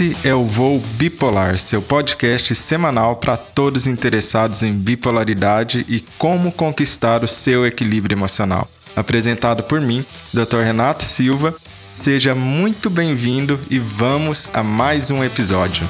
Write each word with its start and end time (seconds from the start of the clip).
Esse 0.00 0.16
é 0.22 0.32
o 0.32 0.44
Voo 0.44 0.78
Bipolar, 0.94 1.58
seu 1.58 1.82
podcast 1.82 2.54
semanal 2.54 3.16
para 3.16 3.36
todos 3.36 3.88
interessados 3.88 4.62
em 4.62 4.72
bipolaridade 4.72 5.84
e 5.88 5.98
como 6.16 6.52
conquistar 6.52 7.24
o 7.24 7.26
seu 7.26 7.66
equilíbrio 7.66 8.14
emocional. 8.14 8.70
Apresentado 8.94 9.64
por 9.64 9.80
mim, 9.80 10.06
Dr. 10.32 10.58
Renato 10.58 11.02
Silva. 11.02 11.52
Seja 11.92 12.32
muito 12.32 12.88
bem-vindo 12.88 13.58
e 13.68 13.80
vamos 13.80 14.48
a 14.54 14.62
mais 14.62 15.10
um 15.10 15.24
episódio. 15.24 15.84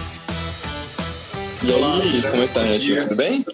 E 1.62 1.70
aí, 1.70 2.22
como 2.30 2.42
é 2.44 2.46
que 2.46 2.54
tá, 2.54 2.62
Netinho? 2.62 3.02
Tudo 3.02 3.16
bem? 3.16 3.44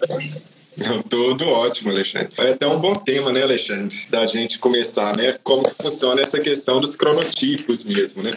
Tudo 1.09 1.47
ótimo, 1.47 1.91
Alexandre. 1.91 2.29
É 2.37 2.51
até 2.51 2.67
um 2.67 2.79
bom 2.79 2.93
tema, 2.93 3.31
né, 3.31 3.43
Alexandre, 3.43 3.95
da 4.09 4.25
gente 4.25 4.59
começar, 4.59 5.15
né? 5.15 5.37
Como 5.43 5.63
que 5.63 5.81
funciona 5.81 6.21
essa 6.21 6.39
questão 6.39 6.81
dos 6.81 6.95
cronotipos 6.95 7.83
mesmo, 7.83 8.21
né? 8.21 8.31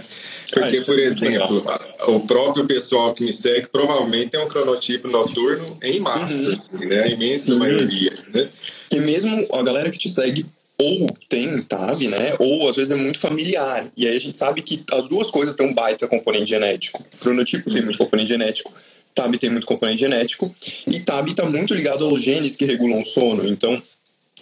Porque, 0.53 0.77
ah, 0.77 0.85
por 0.85 0.99
é 0.99 1.03
exemplo, 1.03 1.65
o 2.07 2.21
próprio 2.21 2.65
pessoal 2.65 3.13
que 3.13 3.25
me 3.25 3.33
segue 3.33 3.67
provavelmente 3.67 4.31
tem 4.31 4.41
um 4.41 4.49
cronotipo 4.49 5.09
noturno 5.09 5.77
em 5.83 5.99
massa, 5.99 6.49
uhum. 6.49 6.53
assim, 6.53 6.87
né? 6.87 7.03
A 7.03 7.09
imensa 7.09 7.53
Sim. 7.53 7.59
maioria, 7.59 8.13
né? 8.33 8.49
Que 8.89 9.01
mesmo 9.01 9.47
a 9.53 9.63
galera 9.63 9.91
que 9.91 9.99
te 9.99 10.09
segue 10.09 10.47
ou 10.81 11.09
tem 11.29 11.61
TAB, 11.63 12.07
né? 12.07 12.37
Ou 12.39 12.69
às 12.69 12.77
vezes 12.77 12.93
é 12.93 12.97
muito 12.97 13.19
familiar. 13.19 13.91
E 13.97 14.07
aí 14.07 14.17
a 14.17 14.21
gente 14.21 14.39
sabe 14.39 14.63
que 14.63 14.85
as 14.93 15.09
duas 15.09 15.29
coisas 15.29 15.57
têm 15.57 15.67
um 15.67 15.75
baita 15.75 16.07
componente 16.07 16.51
genético. 16.51 17.05
O 17.17 17.19
cronotipo 17.19 17.69
tem 17.69 17.83
muito 17.83 17.99
componente 17.99 18.29
genético 18.29 18.73
TAB 19.19 19.37
tem 19.37 19.51
muito 19.51 19.67
componente 19.67 19.99
genético 19.99 20.55
e 20.87 21.01
TAB 21.01 21.31
está 21.31 21.45
muito 21.45 21.75
ligado 21.75 22.05
aos 22.05 22.23
genes 22.23 22.55
que 22.55 22.65
regulam 22.65 23.01
o 23.01 23.05
sono. 23.05 23.49
Então, 23.49 23.83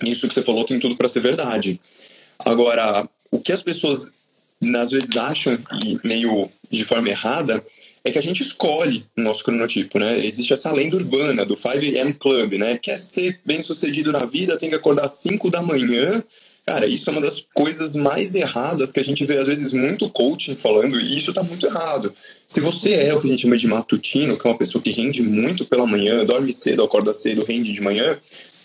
isso 0.03 0.29
que 0.29 0.35
você 0.35 0.43
falou 0.43 0.65
tem 0.65 0.79
tudo 0.79 0.97
para 0.97 1.09
ser 1.09 1.21
verdade. 1.21 1.81
Agora, 2.39 3.09
o 3.31 3.41
que 3.41 3.53
as 3.53 3.63
pessoas 3.63 4.13
às 4.79 4.91
vezes 4.91 5.17
acham 5.17 5.59
meio 6.05 6.51
de 6.71 6.85
forma 6.85 7.09
errada 7.09 7.65
é 8.05 8.11
que 8.11 8.19
a 8.19 8.23
gente 8.23 8.43
escolhe 8.43 9.07
o 9.17 9.23
nosso 9.23 9.45
cronotipo, 9.45 9.99
né? 9.99 10.25
Existe 10.25 10.53
essa 10.53 10.73
lenda 10.73 10.97
urbana 10.97 11.45
do 11.45 11.55
5am 11.55 12.19
Club, 12.19 12.53
né? 12.55 12.79
Quer 12.79 12.99
ser 12.99 13.41
bem 13.45 13.63
sucedido 13.63 14.13
na 14.13 14.27
vida, 14.27 14.59
tem 14.59 14.69
que 14.69 14.77
acordar 14.77 15.07
às 15.07 15.21
5 15.21 15.51
da 15.51 15.63
manhã 15.63 16.23
Cara, 16.69 16.86
isso 16.86 17.09
é 17.09 17.12
uma 17.12 17.22
das 17.22 17.47
coisas 17.55 17.95
mais 17.95 18.34
erradas 18.34 18.91
que 18.91 18.98
a 18.98 19.05
gente 19.05 19.25
vê, 19.25 19.36
às 19.36 19.47
vezes, 19.47 19.72
muito 19.72 20.11
coaching 20.11 20.56
falando, 20.56 20.98
e 20.98 21.17
isso 21.17 21.33
tá 21.33 21.41
muito 21.42 21.64
errado. 21.64 22.12
Se 22.47 22.61
você 22.61 22.92
é 22.92 23.14
o 23.14 23.20
que 23.20 23.28
a 23.28 23.31
gente 23.31 23.42
chama 23.42 23.56
de 23.56 23.69
matutino, 23.69 24.36
que 24.36 24.47
é 24.47 24.50
uma 24.50 24.59
pessoa 24.59 24.83
que 24.83 24.91
rende 24.91 25.22
muito 25.22 25.64
pela 25.64 25.87
manhã, 25.87 26.25
dorme 26.25 26.53
cedo, 26.53 26.83
acorda 26.83 27.12
cedo, 27.12 27.44
rende 27.44 27.70
de 27.70 27.81
manhã, 27.81 28.19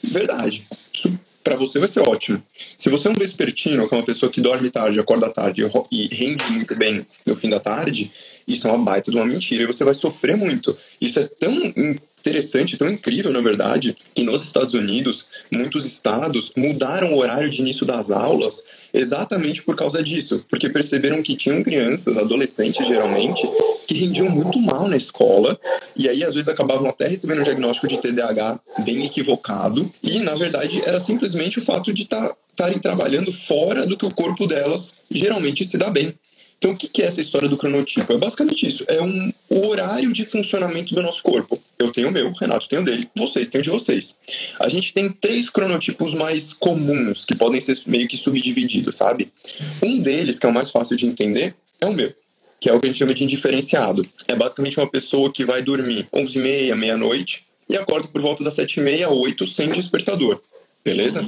verdade. 0.03 0.65
Isso 0.91 1.19
para 1.43 1.55
você 1.55 1.79
vai 1.79 1.87
ser 1.87 2.01
ótimo. 2.01 2.41
Se 2.77 2.89
você 2.89 3.07
é 3.07 3.11
um 3.11 3.15
vespertino, 3.15 3.87
que 3.87 3.93
é 3.93 3.97
uma 3.97 4.05
pessoa 4.05 4.31
que 4.31 4.41
dorme 4.41 4.69
tarde, 4.69 4.99
acorda 4.99 5.29
tarde 5.29 5.63
e 5.91 6.07
rende 6.07 6.43
muito 6.51 6.75
bem 6.75 7.05
no 7.25 7.35
fim 7.35 7.49
da 7.49 7.59
tarde, 7.59 8.11
isso 8.47 8.67
é 8.67 8.71
uma 8.71 8.83
baita 8.83 9.11
de 9.11 9.17
uma 9.17 9.25
mentira 9.25 9.63
e 9.63 9.67
você 9.67 9.83
vai 9.83 9.93
sofrer 9.93 10.35
muito. 10.35 10.75
Isso 10.99 11.19
é 11.19 11.23
tão 11.25 11.51
interessante, 12.21 12.77
tão 12.77 12.89
incrível, 12.89 13.31
na 13.31 13.41
verdade, 13.41 13.95
que 14.13 14.23
nos 14.23 14.43
Estados 14.43 14.73
Unidos, 14.75 15.25
muitos 15.51 15.85
estados 15.85 16.53
mudaram 16.55 17.13
o 17.13 17.17
horário 17.17 17.49
de 17.49 17.61
início 17.61 17.85
das 17.85 18.11
aulas 18.11 18.63
exatamente 18.93 19.63
por 19.63 19.75
causa 19.75 20.03
disso, 20.03 20.45
porque 20.49 20.69
perceberam 20.69 21.23
que 21.23 21.35
tinham 21.35 21.63
crianças, 21.63 22.17
adolescentes 22.17 22.85
geralmente, 22.85 23.41
que 23.87 23.95
rendiam 23.95 24.29
muito 24.29 24.59
mal 24.59 24.87
na 24.87 24.97
escola 24.97 25.57
e 25.95 26.07
aí 26.07 26.23
às 26.23 26.33
vezes 26.33 26.49
acabavam 26.49 26.87
até 26.87 27.07
recebendo 27.07 27.39
um 27.39 27.43
diagnóstico 27.43 27.87
de 27.87 27.97
TDAH 27.97 28.59
bem 28.79 29.05
equivocado 29.05 29.89
e 30.03 30.19
na 30.19 30.35
verdade 30.35 30.81
era 30.85 30.99
simplesmente 30.99 31.59
o 31.59 31.61
fato 31.61 31.93
de 31.93 32.05
tá, 32.05 32.35
estarem 32.49 32.79
trabalhando 32.79 33.31
fora 33.31 33.85
do 33.85 33.97
que 33.97 34.05
o 34.05 34.11
corpo 34.11 34.45
delas 34.45 34.93
geralmente 35.09 35.65
se 35.65 35.77
dá 35.77 35.89
bem. 35.89 36.13
Então, 36.61 36.73
o 36.73 36.77
que 36.77 37.01
é 37.01 37.05
essa 37.05 37.19
história 37.19 37.49
do 37.49 37.57
cronotipo? 37.57 38.13
É 38.13 38.17
basicamente 38.19 38.67
isso: 38.67 38.85
é 38.87 39.01
um 39.01 39.33
horário 39.49 40.13
de 40.13 40.23
funcionamento 40.27 40.93
do 40.93 41.01
nosso 41.01 41.23
corpo. 41.23 41.59
Eu 41.79 41.91
tenho 41.91 42.09
o 42.09 42.11
meu, 42.11 42.31
Renato 42.33 42.69
tem 42.69 42.77
o 42.77 42.85
dele, 42.85 43.09
vocês 43.17 43.49
têm 43.49 43.61
o 43.61 43.63
de 43.63 43.71
vocês. 43.71 44.19
A 44.59 44.69
gente 44.69 44.93
tem 44.93 45.09
três 45.09 45.49
cronotipos 45.49 46.13
mais 46.13 46.53
comuns 46.53 47.25
que 47.25 47.33
podem 47.33 47.59
ser 47.59 47.75
meio 47.87 48.07
que 48.07 48.15
subdivididos, 48.15 48.95
sabe? 48.95 49.31
Um 49.83 49.99
deles, 49.99 50.37
que 50.37 50.45
é 50.45 50.49
o 50.49 50.53
mais 50.53 50.69
fácil 50.69 50.95
de 50.95 51.07
entender, 51.07 51.55
é 51.79 51.87
o 51.87 51.93
meu 51.93 52.13
que 52.59 52.69
é 52.69 52.73
o 52.73 52.79
que 52.79 52.85
a 52.85 52.89
gente 52.89 52.99
chama 52.99 53.15
de 53.15 53.23
indiferenciado. 53.23 54.07
É 54.27 54.35
basicamente 54.35 54.79
uma 54.79 54.87
pessoa 54.87 55.33
que 55.33 55.43
vai 55.43 55.63
dormir 55.63 56.07
11h30, 56.13 56.75
meia-noite 56.75 57.43
e 57.67 57.75
acorda 57.75 58.07
por 58.07 58.21
volta 58.21 58.43
das 58.43 58.55
7h30, 58.55 59.09
8 59.09 59.47
sem 59.47 59.67
despertador 59.71 60.39
beleza? 60.83 61.27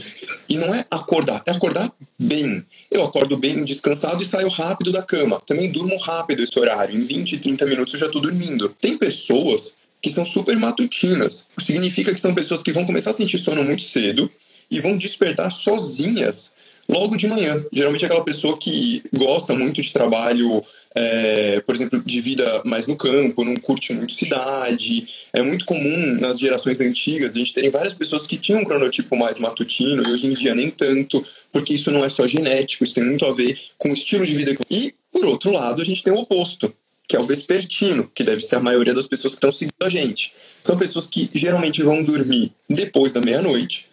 E 0.50 0.58
não 0.58 0.74
é 0.74 0.86
acordar, 0.90 1.42
é 1.46 1.52
acordar 1.52 1.92
bem. 2.20 2.64
Eu 2.94 3.04
acordo 3.04 3.36
bem, 3.36 3.66
descansado 3.66 4.22
e 4.22 4.26
saio 4.26 4.50
rápido 4.50 4.92
da 4.92 5.02
cama. 5.02 5.42
Também 5.48 5.72
durmo 5.72 5.98
rápido 5.98 6.44
esse 6.44 6.58
horário, 6.60 6.96
em 6.96 7.04
20, 7.04 7.40
30 7.40 7.66
minutos 7.66 7.96
eu 7.96 8.00
já 8.02 8.08
tô 8.08 8.20
dormindo. 8.20 8.70
Tem 8.80 8.96
pessoas 8.96 9.78
que 10.00 10.12
são 10.12 10.24
super 10.24 10.56
matutinas. 10.60 11.48
Significa 11.58 12.14
que 12.14 12.22
são 12.22 12.36
pessoas 12.36 12.62
que 12.62 12.72
vão 12.72 12.86
começar 12.86 13.10
a 13.10 13.14
sentir 13.14 13.40
sono 13.40 13.64
muito 13.64 13.82
cedo 13.82 14.30
e 14.70 14.80
vão 14.80 14.96
despertar 14.96 15.52
sozinhas 15.52 16.58
logo 16.88 17.18
de 17.18 17.26
manhã. 17.26 17.66
Geralmente 17.74 18.04
é 18.04 18.06
aquela 18.06 18.24
pessoa 18.24 18.58
que 18.60 19.02
gosta 19.12 19.56
muito 19.56 19.82
de 19.82 19.92
trabalho 19.92 20.64
é, 20.96 21.60
por 21.62 21.74
exemplo, 21.74 22.02
de 22.04 22.22
vida 22.22 22.62
mais 22.66 22.86
no 22.88 22.96
campo, 22.96 23.44
não 23.44 23.56
curte 23.56 23.94
muito 23.94 24.14
cidade. 24.14 25.08
É 25.32 25.42
muito 25.42 25.66
comum 25.66 26.18
nas 26.20 26.40
gerações 26.40 26.80
antigas 26.80 27.36
a 27.36 27.40
gente 27.40 27.54
terem 27.54 27.70
várias 27.70 27.94
pessoas 27.94 28.28
que 28.28 28.38
tinham 28.38 28.62
um 28.62 28.66
cronotipo 28.66 29.16
mais 29.16 29.40
matutino 29.40 30.04
e 30.06 30.12
hoje 30.12 30.28
em 30.28 30.34
dia 30.34 30.54
nem 30.54 30.70
tanto, 30.70 31.26
porque 31.52 31.74
isso 31.74 31.92
não 31.92 32.04
é 32.04 32.10
só 32.10 32.28
genético, 32.28 32.84
isso 32.84 32.96
tem 32.96 33.04
muito 33.04 33.26
a 33.26 33.34
ver 33.34 33.58
com 33.78 33.90
o 33.90 33.94
estilo 33.94 34.26
de 34.26 34.36
vida. 34.36 34.56
E, 34.70 34.94
por 35.12 35.26
outro 35.26 35.52
lado, 35.52 35.82
a 35.82 35.86
gente 35.86 36.04
tem 36.04 36.14
o 36.14 36.18
oposto, 36.18 36.74
que 37.08 37.16
é 37.16 37.20
o 37.20 37.24
vespertino, 37.24 38.10
que 38.14 38.24
deve 38.24 38.42
ser 38.42 38.56
a 38.58 38.60
maioria 38.60 38.94
das 38.94 39.08
pessoas 39.08 39.34
que 39.34 39.38
estão 39.38 39.52
seguindo 39.52 39.84
a 39.84 39.90
gente. 39.90 40.34
São 40.62 40.78
pessoas 40.78 41.08
que 41.08 41.30
geralmente 41.34 41.82
vão 41.82 42.04
dormir 42.04 42.52
depois 42.70 43.14
da 43.14 43.22
meia-noite 43.22 43.88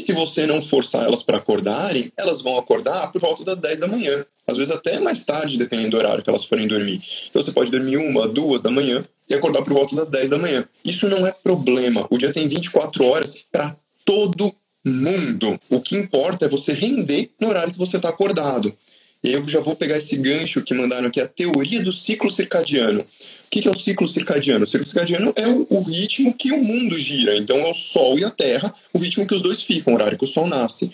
se 0.00 0.12
você 0.12 0.46
não 0.46 0.60
forçar 0.60 1.04
elas 1.04 1.22
para 1.22 1.38
acordarem, 1.38 2.12
elas 2.16 2.40
vão 2.40 2.58
acordar 2.58 3.12
por 3.12 3.20
volta 3.20 3.44
das 3.44 3.60
10 3.60 3.80
da 3.80 3.86
manhã. 3.86 4.24
Às 4.46 4.56
vezes 4.56 4.74
até 4.74 4.98
mais 4.98 5.24
tarde, 5.24 5.58
dependendo 5.58 5.90
do 5.90 5.96
horário 5.96 6.22
que 6.22 6.30
elas 6.30 6.44
forem 6.44 6.66
dormir. 6.66 7.00
Então 7.28 7.42
você 7.42 7.52
pode 7.52 7.70
dormir 7.70 7.96
uma, 7.96 8.26
duas 8.26 8.62
da 8.62 8.70
manhã 8.70 9.02
e 9.28 9.34
acordar 9.34 9.62
por 9.62 9.72
volta 9.72 9.94
das 9.94 10.10
10 10.10 10.30
da 10.30 10.38
manhã. 10.38 10.64
Isso 10.84 11.08
não 11.08 11.26
é 11.26 11.32
problema. 11.32 12.06
O 12.10 12.18
dia 12.18 12.32
tem 12.32 12.48
24 12.48 13.04
horas 13.04 13.36
para 13.52 13.76
todo 14.04 14.52
mundo. 14.84 15.58
O 15.68 15.80
que 15.80 15.96
importa 15.96 16.46
é 16.46 16.48
você 16.48 16.72
render 16.72 17.30
no 17.40 17.48
horário 17.48 17.72
que 17.72 17.78
você 17.78 17.96
está 17.96 18.08
acordado. 18.08 18.76
E 19.22 19.32
eu 19.32 19.46
já 19.46 19.60
vou 19.60 19.76
pegar 19.76 19.98
esse 19.98 20.16
gancho 20.16 20.62
que 20.62 20.72
mandaram 20.72 21.08
aqui, 21.08 21.20
a 21.20 21.28
teoria 21.28 21.82
do 21.82 21.92
ciclo 21.92 22.30
circadiano. 22.30 23.00
O 23.00 23.04
que 23.50 23.68
é 23.68 23.70
o 23.70 23.76
ciclo 23.76 24.08
circadiano? 24.08 24.64
O 24.64 24.66
ciclo 24.66 24.86
circadiano 24.86 25.32
é 25.36 25.46
o, 25.46 25.82
ritmo 25.82 26.32
que 26.32 26.52
o 26.52 26.62
mundo 26.62 26.98
gira. 26.98 27.36
Então 27.36 27.58
é 27.58 27.70
o 27.70 27.74
Sol 27.74 28.18
e 28.18 28.24
a 28.24 28.30
Terra, 28.30 28.74
o 28.94 28.98
ritmo 28.98 29.26
que 29.26 29.34
os 29.34 29.42
dois 29.42 29.62
ficam, 29.62 29.92
o 29.92 29.96
horário 29.96 30.16
que 30.16 30.24
o 30.24 30.28
Sol 30.28 30.46
nasce. 30.46 30.90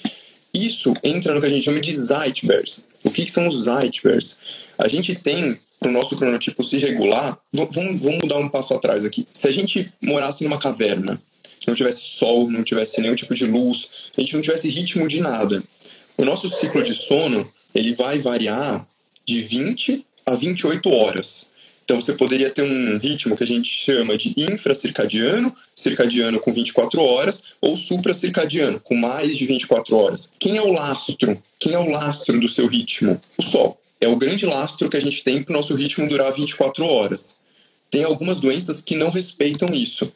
Isso 0.53 0.93
entra 1.05 1.35
no 1.35 1.41
que 1.41 1.47
a 1.47 1.51
gente 1.51 1.65
chama 1.65 1.81
de 1.81 1.95
Zeitbears. 1.95 2.81
O 3.05 3.11
que, 3.11 3.31
são 3.31 3.47
os 3.47 3.65
Zeitbears? 3.65 4.39
A 4.77 4.89
gente 4.89 5.15
tem, 5.15 5.57
o 5.81 5.89
nosso 5.89 6.17
cronotipo 6.17 6.65
se 6.65 6.79
regular, 6.79 7.39
vamos, 7.53 8.03
vamos 8.03 8.23
mudar 8.23 8.39
um 8.39 8.49
passo 8.49 8.75
atrás 8.75 9.05
aqui. 9.05 9.27
Se 9.33 9.47
a 9.47 9.53
gente 9.53 9.93
morasse 10.03 10.43
numa 10.43 10.59
caverna, 10.59 11.21
se 11.61 11.69
não 11.69 11.75
tivesse 11.75 12.01
sol, 12.05 12.51
não 12.51 12.65
tivesse 12.65 13.01
nenhum 13.01 13.15
tipo 13.15 13.35
de 13.35 13.45
luz, 13.45 13.89
a 14.17 14.21
gente 14.21 14.35
não 14.35 14.43
tivesse 14.43 14.69
ritmo 14.69 15.07
de 15.07 15.21
nada, 15.21 15.63
o 16.17 16.25
nosso 16.25 16.49
ciclo 16.49 16.83
de 16.83 16.95
sono 16.95 17.49
ele 17.77 17.93
vai 17.93 18.19
variar 18.19 18.87
de 19.25 19.43
20 19.43 20.05
a 20.25 20.35
28 20.35 20.91
horas. 20.91 21.49
Então 21.85 22.01
você 22.01 22.15
poderia 22.15 22.51
ter 22.51 22.63
um 22.63 22.99
ritmo 22.99 23.37
que 23.37 23.45
a 23.45 23.47
gente 23.47 23.69
chama 23.69 24.17
de 24.17 24.35
infracircadiano, 24.37 25.55
circadiano 25.75 26.41
com 26.41 26.53
24 26.53 27.01
horas, 27.01 27.43
ou 27.61 27.77
supracircadiano, 27.77 28.81
com 28.81 28.97
mais 28.97 29.37
de 29.37 29.47
24 29.47 29.97
horas. 29.97 30.33
Quem 30.39 30.57
é 30.57 30.63
o 30.63 30.73
lastro? 30.73 31.41
Quem 31.61 31.75
é 31.75 31.79
o 31.79 31.89
lastro 31.89 32.41
do 32.41 32.49
seu 32.49 32.67
ritmo? 32.67 33.21
O 33.39 33.43
Sol. 33.43 33.81
É 34.01 34.09
o 34.09 34.17
grande 34.17 34.45
lastro 34.45 34.91
que 34.91 34.97
a 34.97 35.01
gente 35.01 35.23
tem 35.23 35.43
para 35.43 35.53
o 35.53 35.57
nosso 35.57 35.75
ritmo 35.75 36.09
durar 36.09 36.33
24 36.33 36.85
horas. 36.85 37.39
Tem 37.89 38.03
algumas 38.03 38.41
doenças 38.41 38.81
que 38.81 38.97
não 38.97 39.11
respeitam 39.11 39.73
isso. 39.73 40.13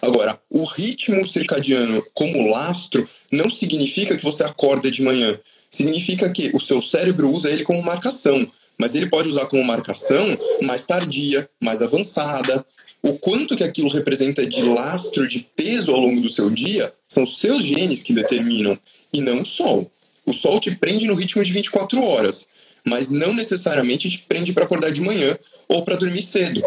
Agora, 0.00 0.38
o 0.50 0.64
ritmo 0.64 1.26
circadiano 1.26 2.04
como 2.12 2.50
lastro 2.50 3.08
não 3.30 3.48
significa 3.48 4.16
que 4.16 4.24
você 4.24 4.42
acorda 4.42 4.90
de 4.90 5.02
manhã. 5.02 5.38
Significa 5.74 6.28
que 6.30 6.50
o 6.54 6.60
seu 6.60 6.80
cérebro 6.80 7.30
usa 7.30 7.50
ele 7.50 7.64
como 7.64 7.82
marcação 7.82 8.48
mas 8.82 8.96
ele 8.96 9.06
pode 9.06 9.28
usar 9.28 9.46
como 9.46 9.62
marcação 9.64 10.36
mais 10.62 10.86
tardia, 10.86 11.48
mais 11.62 11.80
avançada. 11.82 12.64
O 13.00 13.14
quanto 13.14 13.56
que 13.56 13.62
aquilo 13.62 13.88
representa 13.88 14.44
de 14.44 14.62
lastro, 14.62 15.26
de 15.26 15.46
peso 15.54 15.92
ao 15.92 16.00
longo 16.00 16.20
do 16.20 16.28
seu 16.28 16.50
dia, 16.50 16.92
são 17.08 17.22
os 17.22 17.38
seus 17.38 17.64
genes 17.64 18.02
que 18.02 18.12
determinam, 18.12 18.76
e 19.12 19.20
não 19.20 19.42
o 19.42 19.46
Sol. 19.46 19.88
O 20.26 20.32
Sol 20.32 20.58
te 20.58 20.74
prende 20.74 21.06
no 21.06 21.14
ritmo 21.14 21.44
de 21.44 21.52
24 21.52 22.02
horas, 22.02 22.48
mas 22.84 23.10
não 23.10 23.32
necessariamente 23.32 24.08
te 24.08 24.18
prende 24.18 24.52
para 24.52 24.64
acordar 24.64 24.90
de 24.90 25.00
manhã 25.00 25.38
ou 25.68 25.84
para 25.84 25.94
dormir 25.94 26.22
cedo. 26.22 26.60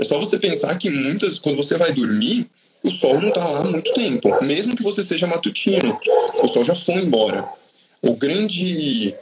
É 0.00 0.04
só 0.04 0.18
você 0.18 0.38
pensar 0.38 0.76
que 0.76 0.90
muitas, 0.90 1.38
quando 1.38 1.56
você 1.56 1.78
vai 1.78 1.94
dormir, 1.94 2.46
o 2.82 2.90
Sol 2.90 3.18
não 3.20 3.28
está 3.28 3.46
lá 3.46 3.60
há 3.60 3.64
muito 3.64 3.92
tempo, 3.94 4.28
mesmo 4.44 4.76
que 4.76 4.82
você 4.82 5.02
seja 5.02 5.26
matutino. 5.26 5.98
O 6.42 6.48
Sol 6.48 6.62
já 6.62 6.74
foi 6.74 6.96
embora. 6.96 7.57
O 8.02 8.14
grande 8.16 9.14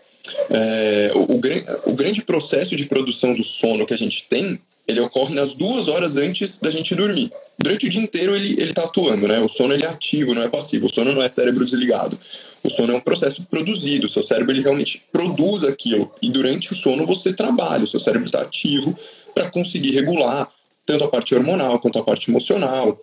é, 0.50 1.12
o, 1.14 1.20
o, 1.20 1.90
o, 1.90 1.94
grande 1.94 2.22
processo 2.22 2.74
de 2.76 2.86
produção 2.86 3.34
do 3.34 3.44
sono 3.44 3.86
que 3.86 3.94
a 3.94 3.98
gente 3.98 4.24
tem 4.28 4.58
ele 4.88 5.00
ocorre 5.00 5.34
nas 5.34 5.54
duas 5.54 5.88
horas 5.88 6.16
antes 6.16 6.58
da 6.58 6.70
gente 6.70 6.94
dormir. 6.94 7.30
Durante 7.58 7.86
o 7.86 7.90
dia 7.90 8.00
inteiro 8.00 8.36
ele 8.36 8.52
ele 8.52 8.70
está 8.70 8.84
atuando, 8.84 9.26
né? 9.26 9.40
O 9.40 9.48
sono 9.48 9.74
ele 9.74 9.84
é 9.84 9.88
ativo, 9.88 10.32
não 10.32 10.42
é 10.42 10.48
passivo. 10.48 10.86
O 10.86 10.92
sono 10.92 11.12
não 11.12 11.22
é 11.22 11.28
cérebro 11.28 11.64
desligado. 11.64 12.18
O 12.62 12.70
sono 12.70 12.92
é 12.92 12.96
um 12.96 13.00
processo 13.00 13.42
produzido. 13.50 14.06
O 14.06 14.08
seu 14.08 14.22
cérebro 14.22 14.52
ele 14.52 14.62
realmente 14.62 15.02
produz 15.10 15.64
aquilo 15.64 16.12
e 16.22 16.30
durante 16.30 16.72
o 16.72 16.76
sono 16.76 17.04
você 17.04 17.32
trabalha. 17.32 17.82
O 17.82 17.86
seu 17.86 17.98
cérebro 17.98 18.28
está 18.28 18.42
ativo 18.42 18.96
para 19.34 19.50
conseguir 19.50 19.90
regular 19.90 20.48
tanto 20.86 21.02
a 21.02 21.08
parte 21.08 21.34
hormonal 21.34 21.80
quanto 21.80 21.98
a 21.98 22.04
parte 22.04 22.30
emocional, 22.30 22.98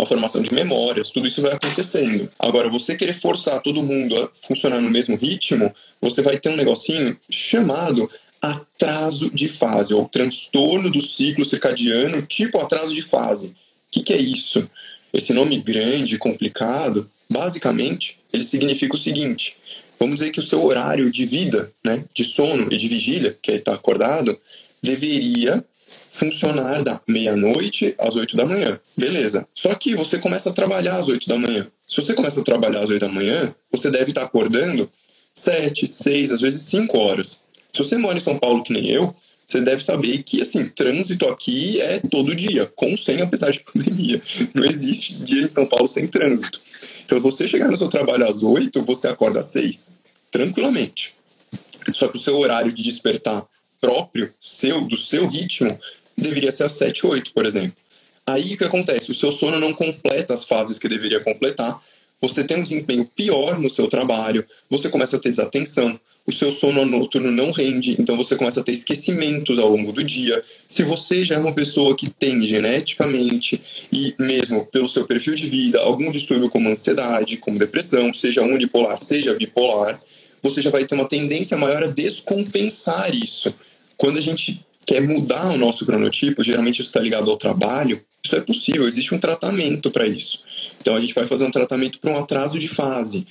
a 0.00 0.06
formação 0.06 0.40
de 0.42 0.52
memórias, 0.52 1.10
tudo 1.10 1.26
isso 1.26 1.42
vai 1.42 1.52
acontecendo. 1.52 2.28
Agora, 2.38 2.68
você 2.68 2.96
querer 2.96 3.14
forçar 3.14 3.60
todo 3.60 3.82
mundo 3.82 4.16
a 4.16 4.30
funcionar 4.32 4.80
no 4.80 4.90
mesmo 4.90 5.16
ritmo, 5.16 5.72
você 6.00 6.22
vai 6.22 6.38
ter 6.38 6.50
um 6.50 6.56
negocinho 6.56 7.16
chamado 7.28 8.08
atraso 8.40 9.30
de 9.30 9.48
fase, 9.48 9.94
ou 9.94 10.08
transtorno 10.08 10.90
do 10.90 11.00
ciclo 11.00 11.44
circadiano, 11.44 12.22
tipo 12.22 12.58
atraso 12.58 12.92
de 12.92 13.02
fase. 13.02 13.48
O 13.48 13.54
que, 13.92 14.02
que 14.02 14.12
é 14.12 14.18
isso? 14.18 14.68
Esse 15.12 15.32
nome 15.32 15.58
grande, 15.58 16.18
complicado, 16.18 17.08
basicamente, 17.30 18.18
ele 18.32 18.42
significa 18.42 18.94
o 18.94 18.98
seguinte: 18.98 19.56
vamos 19.98 20.16
dizer 20.16 20.30
que 20.30 20.40
o 20.40 20.42
seu 20.42 20.64
horário 20.64 21.10
de 21.10 21.24
vida, 21.24 21.70
né, 21.84 22.04
de 22.14 22.24
sono 22.24 22.72
e 22.72 22.76
de 22.76 22.88
vigília, 22.88 23.36
que 23.42 23.52
é 23.52 23.56
estar 23.56 23.74
acordado, 23.74 24.36
deveria 24.82 25.64
funcionar 26.22 26.82
da 26.82 27.00
meia-noite 27.08 27.94
às 27.98 28.14
oito 28.14 28.36
da 28.36 28.46
manhã. 28.46 28.78
Beleza. 28.96 29.46
Só 29.54 29.74
que 29.74 29.96
você 29.96 30.18
começa 30.18 30.50
a 30.50 30.52
trabalhar 30.52 30.96
às 30.96 31.08
oito 31.08 31.28
da 31.28 31.36
manhã. 31.36 31.66
Se 31.88 32.00
você 32.00 32.14
começa 32.14 32.40
a 32.40 32.44
trabalhar 32.44 32.80
às 32.80 32.90
oito 32.90 33.00
da 33.00 33.12
manhã, 33.12 33.52
você 33.70 33.90
deve 33.90 34.10
estar 34.10 34.22
acordando 34.22 34.88
sete, 35.34 35.88
seis, 35.88 36.30
às 36.30 36.40
vezes 36.40 36.62
cinco 36.62 36.98
horas. 36.98 37.40
Se 37.72 37.78
você 37.82 37.96
mora 37.98 38.16
em 38.16 38.20
São 38.20 38.38
Paulo, 38.38 38.62
que 38.62 38.72
nem 38.72 38.88
eu, 38.88 39.14
você 39.46 39.60
deve 39.60 39.82
saber 39.82 40.22
que, 40.22 40.40
assim, 40.40 40.68
trânsito 40.68 41.26
aqui 41.26 41.80
é 41.80 41.98
todo 41.98 42.34
dia, 42.34 42.70
com 42.76 42.96
sem, 42.96 43.20
apesar 43.20 43.50
de 43.50 43.60
pandemia. 43.72 44.22
Não 44.54 44.64
existe 44.64 45.14
dia 45.14 45.42
em 45.42 45.48
São 45.48 45.66
Paulo 45.66 45.88
sem 45.88 46.06
trânsito. 46.06 46.60
Então, 47.04 47.20
você 47.20 47.48
chegar 47.48 47.68
no 47.68 47.76
seu 47.76 47.88
trabalho 47.88 48.26
às 48.26 48.42
8, 48.42 48.82
você 48.84 49.08
acorda 49.08 49.40
às 49.40 49.46
6, 49.46 49.98
tranquilamente. 50.30 51.14
Só 51.92 52.08
que 52.08 52.16
o 52.16 52.20
seu 52.20 52.38
horário 52.38 52.72
de 52.72 52.82
despertar 52.82 53.44
próprio, 53.80 54.32
seu, 54.40 54.80
do 54.82 54.96
seu 54.96 55.26
ritmo, 55.26 55.78
deveria 56.22 56.52
ser 56.52 56.64
às 56.64 56.72
7, 56.72 57.06
8, 57.06 57.32
por 57.32 57.44
exemplo. 57.44 57.76
Aí 58.26 58.54
o 58.54 58.56
que 58.56 58.64
acontece? 58.64 59.10
O 59.10 59.14
seu 59.14 59.32
sono 59.32 59.58
não 59.58 59.72
completa 59.72 60.32
as 60.32 60.44
fases 60.44 60.78
que 60.78 60.88
deveria 60.88 61.20
completar, 61.20 61.80
você 62.20 62.44
tem 62.44 62.56
um 62.56 62.62
desempenho 62.62 63.04
pior 63.16 63.58
no 63.58 63.68
seu 63.68 63.88
trabalho, 63.88 64.46
você 64.70 64.88
começa 64.88 65.16
a 65.16 65.18
ter 65.18 65.30
desatenção, 65.30 65.98
o 66.24 66.32
seu 66.32 66.52
sono 66.52 66.84
noturno 66.84 67.32
não 67.32 67.50
rende, 67.50 67.96
então 67.98 68.16
você 68.16 68.36
começa 68.36 68.60
a 68.60 68.62
ter 68.62 68.70
esquecimentos 68.70 69.58
ao 69.58 69.68
longo 69.68 69.90
do 69.90 70.04
dia. 70.04 70.40
Se 70.68 70.84
você 70.84 71.24
já 71.24 71.34
é 71.34 71.38
uma 71.38 71.52
pessoa 71.52 71.96
que 71.96 72.08
tem 72.08 72.46
geneticamente 72.46 73.60
e 73.92 74.14
mesmo 74.20 74.64
pelo 74.66 74.88
seu 74.88 75.04
perfil 75.04 75.34
de 75.34 75.48
vida 75.48 75.80
algum 75.80 76.12
distúrbio 76.12 76.48
como 76.48 76.68
ansiedade, 76.68 77.38
como 77.38 77.58
depressão, 77.58 78.14
seja 78.14 78.42
unipolar, 78.42 79.00
seja 79.00 79.34
bipolar, 79.34 80.00
você 80.40 80.62
já 80.62 80.70
vai 80.70 80.84
ter 80.84 80.94
uma 80.94 81.08
tendência 81.08 81.56
maior 81.56 81.82
a 81.82 81.88
descompensar 81.88 83.12
isso. 83.12 83.52
Quando 83.96 84.18
a 84.18 84.22
gente 84.22 84.64
quer 84.92 85.00
mudar 85.00 85.48
o 85.50 85.56
nosso 85.56 85.86
cronotipo, 85.86 86.44
geralmente 86.44 86.80
isso 86.80 86.88
está 86.88 87.00
ligado 87.00 87.30
ao 87.30 87.36
trabalho, 87.38 87.98
isso 88.22 88.36
é 88.36 88.42
possível, 88.42 88.86
existe 88.86 89.14
um 89.14 89.18
tratamento 89.18 89.90
para 89.90 90.06
isso. 90.06 90.40
Então 90.82 90.94
a 90.94 91.00
gente 91.00 91.14
vai 91.14 91.26
fazer 91.26 91.44
um 91.44 91.50
tratamento 91.50 91.98
para 91.98 92.10
um 92.10 92.18
atraso 92.18 92.58
de 92.58 92.68
fase. 92.68 93.26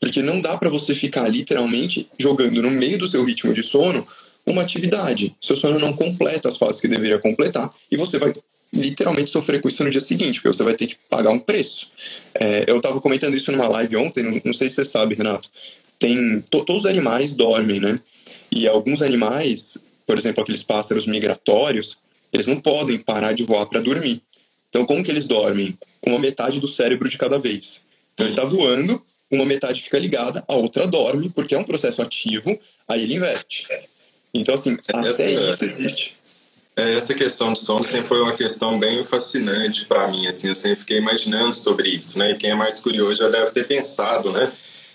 Porque 0.00 0.22
não 0.22 0.40
dá 0.40 0.56
para 0.56 0.70
você 0.70 0.94
ficar 0.94 1.28
literalmente 1.28 2.08
jogando 2.18 2.62
no 2.62 2.70
meio 2.70 2.98
do 2.98 3.06
seu 3.06 3.22
ritmo 3.22 3.52
de 3.52 3.62
sono 3.62 4.06
uma 4.46 4.62
atividade. 4.62 5.36
Seu 5.42 5.56
sono 5.56 5.78
não 5.78 5.92
completa 5.92 6.48
as 6.48 6.56
fases 6.56 6.80
que 6.80 6.88
deveria 6.88 7.18
completar 7.18 7.70
e 7.90 7.98
você 7.98 8.18
vai 8.18 8.32
literalmente 8.72 9.28
sofrer 9.28 9.60
com 9.60 9.68
isso 9.68 9.84
no 9.84 9.90
dia 9.90 10.00
seguinte, 10.00 10.40
porque 10.40 10.56
você 10.56 10.62
vai 10.62 10.74
ter 10.74 10.86
que 10.86 10.96
pagar 11.10 11.30
um 11.30 11.38
preço. 11.38 11.88
É, 12.34 12.64
eu 12.66 12.78
estava 12.78 12.98
comentando 12.98 13.36
isso 13.36 13.52
numa 13.52 13.68
live 13.68 13.96
ontem, 13.96 14.22
não, 14.22 14.40
não, 14.42 14.54
sei 14.54 14.70
se 14.70 14.76
você 14.76 14.86
sabe, 14.86 15.14
Renato. 15.14 15.50
Tem 15.98 16.42
todos 16.50 16.76
os 16.76 16.86
animais 16.86 17.34
dormem, 17.34 17.78
né? 17.78 18.00
E 18.50 18.66
alguns 18.66 19.02
animais, 19.02 19.84
por 20.06 20.18
exemplo, 20.18 20.42
aqueles 20.42 20.62
pássaros 20.62 21.06
migratórios, 21.06 21.98
eles 22.32 22.46
não 22.46 22.60
podem 22.60 22.98
parar 22.98 23.32
de 23.32 23.44
voar 23.44 23.66
para 23.66 23.80
dormir. 23.80 24.22
Então, 24.68 24.84
como 24.84 25.04
que 25.04 25.10
eles 25.10 25.26
dormem? 25.26 25.78
Uma 26.04 26.18
metade 26.18 26.60
do 26.60 26.66
cérebro 26.66 27.08
de 27.08 27.16
cada 27.16 27.38
vez. 27.38 27.82
Então, 28.12 28.26
ele 28.26 28.32
está 28.32 28.44
voando, 28.44 29.00
uma 29.30 29.44
metade 29.44 29.80
fica 29.80 29.98
ligada, 29.98 30.44
a 30.48 30.54
outra 30.54 30.86
dorme, 30.86 31.30
porque 31.30 31.54
é 31.54 31.58
um 31.58 31.64
processo 31.64 32.02
ativo, 32.02 32.58
aí 32.88 33.02
ele 33.02 33.14
inverte. 33.14 33.66
Então, 34.32 34.54
assim, 34.54 34.76
essa, 34.88 35.10
até 35.10 35.50
isso 35.50 35.64
existe. 35.64 36.16
É, 36.76 36.94
essa 36.94 37.14
questão 37.14 37.52
do 37.52 37.58
sono 37.58 37.84
sempre 37.84 38.08
foi 38.08 38.20
uma 38.20 38.34
questão 38.34 38.78
bem 38.78 39.04
fascinante 39.04 39.86
para 39.86 40.08
mim, 40.08 40.26
assim, 40.26 40.48
eu 40.48 40.56
sempre 40.56 40.80
fiquei 40.80 40.98
imaginando 40.98 41.54
sobre 41.54 41.88
isso, 41.88 42.18
né? 42.18 42.32
E 42.32 42.36
quem 42.36 42.50
é 42.50 42.54
mais 42.54 42.80
curioso 42.80 43.14
já 43.14 43.28
deve 43.28 43.52
ter 43.52 43.64
pensado, 43.64 44.32
né? 44.32 44.50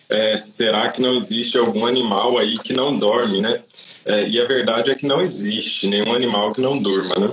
É, 0.09 0.38
será 0.38 0.89
que 0.89 1.01
não 1.01 1.15
existe 1.15 1.57
algum 1.57 1.85
animal 1.85 2.38
aí 2.38 2.57
que 2.57 2.73
não 2.73 2.97
dorme, 2.97 3.41
né? 3.41 3.61
É, 4.06 4.27
e 4.27 4.41
a 4.41 4.45
verdade 4.45 4.89
é 4.89 4.95
que 4.95 5.06
não 5.06 5.21
existe 5.21 5.88
nenhum 5.88 6.13
animal 6.13 6.51
que 6.51 6.61
não 6.61 6.77
durma, 6.77 7.15
né? 7.15 7.31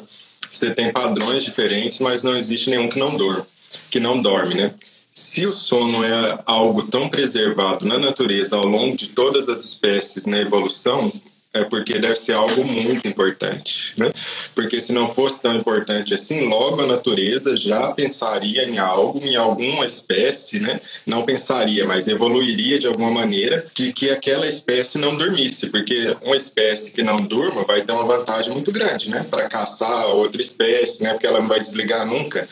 Você 0.50 0.70
tem 0.74 0.92
padrões 0.92 1.42
diferentes, 1.42 2.00
mas 2.00 2.22
não 2.22 2.36
existe 2.36 2.68
nenhum 2.70 2.88
que 2.88 2.98
não 2.98 3.16
durma, 3.16 3.46
que 3.90 3.98
não 3.98 4.20
dorme, 4.20 4.54
né? 4.54 4.74
Se 5.12 5.44
o 5.44 5.48
sono 5.48 6.04
é 6.04 6.38
algo 6.44 6.82
tão 6.82 7.08
preservado 7.08 7.86
na 7.86 7.98
natureza 7.98 8.56
ao 8.56 8.66
longo 8.66 8.96
de 8.96 9.08
todas 9.08 9.48
as 9.48 9.64
espécies 9.64 10.26
na 10.26 10.38
evolução, 10.38 11.10
é 11.56 11.64
porque 11.64 11.98
deve 11.98 12.16
ser 12.16 12.32
algo 12.32 12.64
muito 12.64 13.06
importante, 13.08 13.92
né? 13.96 14.10
Porque 14.54 14.80
se 14.80 14.92
não 14.92 15.08
fosse 15.08 15.40
tão 15.40 15.54
importante 15.54 16.14
assim, 16.14 16.46
logo 16.46 16.82
a 16.82 16.86
natureza 16.86 17.56
já 17.56 17.92
pensaria 17.92 18.64
em 18.64 18.78
algo, 18.78 19.20
em 19.24 19.36
alguma 19.36 19.84
espécie, 19.84 20.60
né? 20.60 20.80
Não 21.06 21.24
pensaria, 21.24 21.86
mas 21.86 22.08
evoluiria 22.08 22.78
de 22.78 22.86
alguma 22.86 23.10
maneira 23.10 23.64
de 23.74 23.92
que 23.92 24.10
aquela 24.10 24.46
espécie 24.46 24.98
não 24.98 25.16
dormisse, 25.16 25.68
porque 25.68 26.16
uma 26.22 26.36
espécie 26.36 26.92
que 26.92 27.02
não 27.02 27.16
durma 27.16 27.64
vai 27.64 27.82
ter 27.82 27.92
uma 27.92 28.04
vantagem 28.04 28.52
muito 28.52 28.72
grande, 28.72 29.10
né? 29.10 29.24
Para 29.30 29.48
caçar 29.48 30.06
outra 30.08 30.40
espécie, 30.40 31.02
né? 31.02 31.12
Porque 31.12 31.26
ela 31.26 31.40
não 31.40 31.48
vai 31.48 31.60
desligar 31.60 32.06
nunca. 32.06 32.48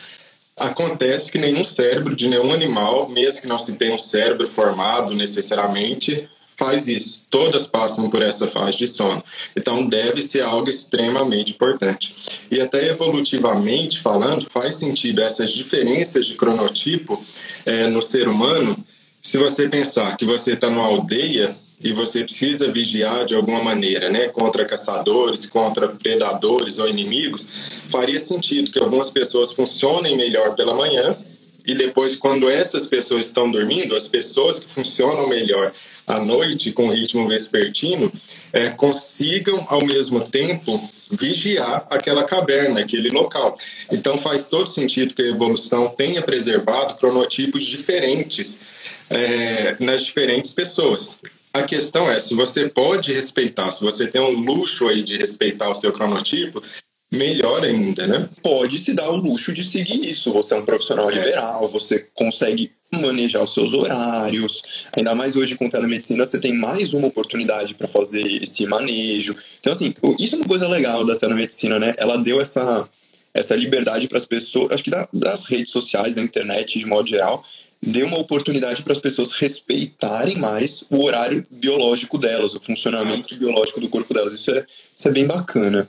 Acontece 0.57 1.31
que 1.31 1.37
nenhum 1.37 1.65
cérebro 1.65 2.15
de 2.15 2.29
nenhum 2.29 2.53
animal, 2.53 3.09
mesmo 3.09 3.41
que 3.41 3.47
não 3.47 3.59
se 3.59 3.75
tenha 3.75 3.93
um 3.93 3.99
cérebro 3.99 4.47
formado 4.47 5.13
necessariamente, 5.13 6.29
faz 6.57 6.87
isso. 6.87 7.25
Todas 7.29 7.67
passam 7.67 8.09
por 8.09 8.21
essa 8.21 8.47
fase 8.47 8.77
de 8.77 8.87
sono. 8.87 9.23
Então 9.55 9.85
deve 9.85 10.21
ser 10.21 10.41
algo 10.41 10.69
extremamente 10.69 11.51
importante. 11.51 12.15
E 12.49 12.59
até 12.59 12.89
evolutivamente 12.89 13.99
falando, 13.99 14.45
faz 14.49 14.75
sentido 14.75 15.21
essas 15.21 15.51
diferenças 15.51 16.25
de 16.25 16.35
cronotipo 16.35 17.23
é, 17.65 17.87
no 17.87 18.01
ser 18.01 18.27
humano. 18.27 18.75
Se 19.21 19.37
você 19.37 19.67
pensar 19.67 20.15
que 20.17 20.25
você 20.25 20.53
está 20.53 20.69
numa 20.69 20.85
aldeia 20.85 21.55
e 21.83 21.91
você 21.91 22.23
precisa 22.23 22.71
vigiar 22.71 23.25
de 23.25 23.35
alguma 23.35 23.61
maneira, 23.61 24.09
né, 24.09 24.29
contra 24.29 24.63
caçadores, 24.63 25.45
contra 25.45 25.89
predadores 25.89 26.79
ou 26.79 26.87
inimigos, 26.87 27.45
faria 27.89 28.19
sentido 28.19 28.71
que 28.71 28.79
algumas 28.79 29.09
pessoas 29.09 29.51
funcionem 29.51 30.15
melhor 30.15 30.55
pela 30.55 30.73
manhã 30.73 31.15
e 31.65 31.73
depois, 31.73 32.15
quando 32.15 32.49
essas 32.49 32.85
pessoas 32.87 33.27
estão 33.27 33.49
dormindo, 33.49 33.95
as 33.95 34.07
pessoas 34.07 34.59
que 34.59 34.69
funcionam 34.69 35.27
melhor 35.27 35.73
à 36.07 36.19
noite 36.19 36.71
com 36.71 36.89
ritmo 36.89 37.27
vespertino 37.27 38.11
é, 38.53 38.69
consigam 38.69 39.65
ao 39.69 39.83
mesmo 39.85 40.21
tempo 40.21 40.89
vigiar 41.09 41.85
aquela 41.89 42.23
caverna, 42.23 42.81
aquele 42.81 43.09
local. 43.09 43.57
Então 43.91 44.17
faz 44.17 44.49
todo 44.49 44.67
sentido 44.67 45.13
que 45.13 45.21
a 45.21 45.29
evolução 45.29 45.87
tenha 45.89 46.21
preservado 46.21 46.95
cronotipos 46.95 47.63
diferentes 47.63 48.61
é, 49.09 49.75
nas 49.79 50.03
diferentes 50.03 50.53
pessoas. 50.53 51.17
A 51.53 51.63
questão 51.63 52.11
é, 52.11 52.19
se 52.19 52.33
você 52.33 52.67
pode 52.67 53.13
respeitar, 53.13 53.71
se 53.71 53.81
você 53.81 54.07
tem 54.07 54.19
um 54.19 54.31
luxo 54.31 54.89
aí 54.89 55.03
de 55.03 55.17
respeitar 55.17 55.69
o 55.69 55.75
seu 55.75 55.91
cronotipo, 55.93 56.61
melhor 57.15 57.63
ainda, 57.63 58.07
né? 58.07 58.29
Pode 58.41 58.77
se 58.79 58.93
dar 58.93 59.09
o 59.09 59.15
luxo 59.15 59.51
de 59.53 59.63
seguir 59.63 60.09
isso. 60.09 60.31
Você 60.33 60.53
é 60.53 60.57
um 60.57 60.65
profissional 60.65 61.09
é. 61.09 61.15
liberal, 61.15 61.67
você 61.69 62.07
consegue 62.13 62.71
manejar 62.93 63.43
os 63.43 63.53
seus 63.53 63.73
horários. 63.73 64.61
Ainda 64.95 65.15
mais 65.15 65.35
hoje 65.35 65.55
com 65.55 65.69
telemedicina, 65.69 66.25
você 66.25 66.39
tem 66.39 66.53
mais 66.53 66.93
uma 66.93 67.07
oportunidade 67.07 67.73
para 67.75 67.87
fazer 67.87 68.43
esse 68.43 68.65
manejo. 68.65 69.35
Então, 69.59 69.73
assim, 69.73 69.93
isso 70.19 70.35
é 70.35 70.37
uma 70.37 70.47
coisa 70.47 70.67
legal 70.67 71.05
da 71.05 71.15
telemedicina, 71.15 71.79
né? 71.79 71.93
Ela 71.97 72.17
deu 72.17 72.39
essa, 72.39 72.87
essa 73.33 73.55
liberdade 73.55 74.07
para 74.07 74.17
as 74.17 74.25
pessoas, 74.25 74.71
acho 74.71 74.83
que 74.83 74.91
das 75.13 75.45
redes 75.45 75.71
sociais, 75.71 76.15
da 76.15 76.21
internet 76.21 76.79
de 76.79 76.85
modo 76.85 77.07
geral, 77.07 77.43
deu 77.81 78.07
uma 78.07 78.19
oportunidade 78.19 78.81
para 78.81 78.93
as 78.93 78.99
pessoas 78.99 79.33
respeitarem 79.33 80.37
mais 80.37 80.83
o 80.89 81.03
horário 81.03 81.45
biológico 81.51 82.17
delas, 82.17 82.55
o 82.55 82.59
funcionamento 82.59 83.35
biológico 83.35 83.79
do 83.79 83.89
corpo 83.89 84.13
delas. 84.13 84.33
Isso 84.33 84.51
é, 84.51 84.65
isso 84.95 85.07
é 85.07 85.11
bem 85.11 85.25
bacana. 85.25 85.87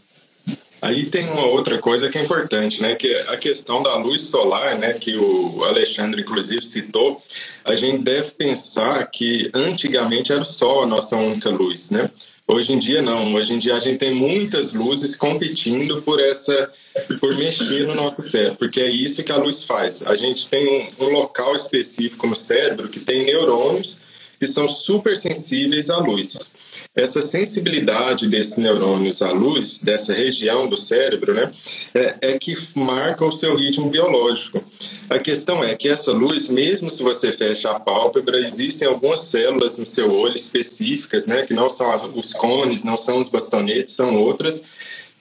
Aí 0.83 1.07
tem 1.07 1.27
uma 1.31 1.47
outra 1.47 1.79
coisa 1.79 2.09
que 2.09 2.19
é 2.19 2.23
importante, 2.23 2.83
né? 2.83 2.95
Que 2.95 3.13
é 3.13 3.21
a 3.31 3.37
questão 3.37 3.83
da 3.83 3.97
luz 3.97 4.23
solar, 4.23 4.79
né? 4.79 4.93
Que 4.93 5.17
o 5.17 5.65
Alexandre, 5.65 6.21
inclusive, 6.21 6.63
citou. 6.63 7.23
A 7.65 7.75
gente 7.75 7.99
deve 7.99 8.31
pensar 8.33 9.05
que 9.07 9.43
antigamente 9.55 10.33
era 10.33 10.43
o 10.43 10.45
sol 10.45 10.83
a 10.83 10.87
nossa 10.87 11.17
única 11.17 11.51
luz, 11.51 11.91
né? 11.91 12.11
Hoje 12.49 12.75
em 12.75 12.79
dia 12.79 13.03
não. 13.03 13.35
Hoje 13.35 13.55
em 13.55 13.59
dia 13.59 13.75
a 13.75 13.81
gente 13.81 13.99
tem 13.99 14.15
muitas 14.15 14.73
luzes 14.73 15.17
competindo 15.17 16.01
por 16.03 16.21
essa, 16.21 16.71
por 17.19 17.35
mexer 17.37 17.87
no 17.89 17.95
nosso 17.97 18.23
cérebro, 18.23 18.57
porque 18.57 18.81
é 18.81 18.89
isso 18.89 19.25
que 19.25 19.33
a 19.33 19.37
luz 19.37 19.65
faz. 19.65 20.03
A 20.07 20.15
gente 20.15 20.47
tem 20.49 20.93
um, 21.01 21.07
um 21.07 21.09
local 21.11 21.57
específico 21.57 22.27
no 22.27 22.37
cérebro 22.37 22.89
que 22.89 23.01
tem 23.01 23.25
neurônios 23.25 24.03
que 24.39 24.47
são 24.47 24.69
super 24.69 25.17
sensíveis 25.17 25.91
à 25.91 25.99
luz. 25.99 26.55
Essa 26.97 27.21
sensibilidade 27.21 28.27
desses 28.27 28.57
neurônios 28.57 29.21
à 29.21 29.31
luz, 29.31 29.81
dessa 29.81 30.15
região 30.15 30.67
do 30.67 30.79
cérebro, 30.79 31.35
né, 31.35 31.53
é, 31.95 32.31
é 32.33 32.39
que 32.39 32.57
marca 32.75 33.23
o 33.23 33.31
seu 33.31 33.55
ritmo 33.55 33.91
biológico. 33.91 34.65
A 35.11 35.19
questão 35.19 35.63
é 35.63 35.77
que 35.77 35.91
essa 35.91 36.11
luz, 36.11 36.49
mesmo 36.49 36.91
se 36.91 37.03
você 37.03 37.33
fecha 37.33 37.71
a 37.71 37.79
pálpebra, 37.79 38.41
existem 38.41 38.89
algumas 38.89 39.21
células 39.21 39.77
no 39.77 39.85
seu 39.85 40.11
olho 40.11 40.35
específicas, 40.35 41.27
né, 41.27 41.43
que 41.43 41.53
não 41.53 41.69
são 41.69 42.13
os 42.15 42.33
cones, 42.33 42.83
não 42.83 42.97
são 42.97 43.21
os 43.21 43.29
bastonetes, 43.29 43.95
são 43.95 44.17
outras, 44.17 44.65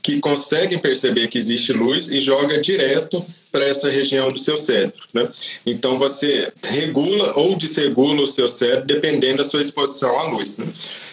que 0.01 0.19
conseguem 0.19 0.79
perceber 0.79 1.27
que 1.27 1.37
existe 1.37 1.73
luz 1.73 2.07
e 2.07 2.21
joga 2.21 2.61
direto 2.61 3.25
para 3.55 3.65
essa 3.65 3.89
região 3.89 4.29
do 4.29 4.37
seu 4.37 4.57
cérebro. 4.57 5.01
Né? 5.13 5.25
Então 5.65 5.97
você 5.97 6.51
regula 6.61 7.39
ou 7.39 7.55
desregula 7.55 8.21
o 8.21 8.27
seu 8.27 8.49
cérebro 8.49 8.85
dependendo 8.85 9.37
da 9.37 9.45
sua 9.45 9.61
exposição 9.61 10.19
à 10.19 10.23
luz. 10.23 10.57
Né? 10.57 10.67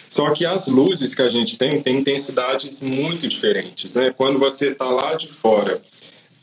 Só 0.09 0.31
que 0.31 0.45
as 0.45 0.67
luzes 0.67 1.15
que 1.15 1.21
a 1.21 1.29
gente 1.29 1.57
tem 1.57 1.81
têm 1.81 1.99
intensidades 1.99 2.81
muito 2.81 3.29
diferentes. 3.29 3.95
Né? 3.95 4.13
Quando 4.15 4.37
você 4.39 4.71
está 4.71 4.89
lá 4.89 5.13
de 5.13 5.29
fora, 5.29 5.81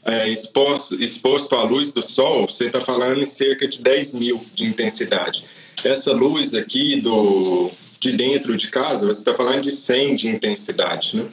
é, 0.07 0.27
exposto, 0.31 1.01
exposto 1.03 1.55
à 1.55 1.65
luz 1.65 1.93
do 1.93 2.01
sol, 2.01 2.49
você 2.49 2.69
está 2.69 2.81
falando 2.81 3.21
em 3.21 3.27
cerca 3.27 3.69
de 3.69 3.79
10 3.81 4.15
mil 4.15 4.43
de 4.55 4.65
intensidade. 4.65 5.45
Essa 5.85 6.13
luz 6.13 6.55
aqui 6.55 6.99
do, 7.03 7.71
de 8.01 8.13
dentro 8.13 8.57
de 8.57 8.69
casa, 8.69 9.07
você 9.07 9.21
está 9.21 9.35
falando 9.35 9.61
de 9.61 9.71
100 9.71 10.17
de 10.17 10.29
intensidade. 10.29 11.15
Né? 11.15 11.25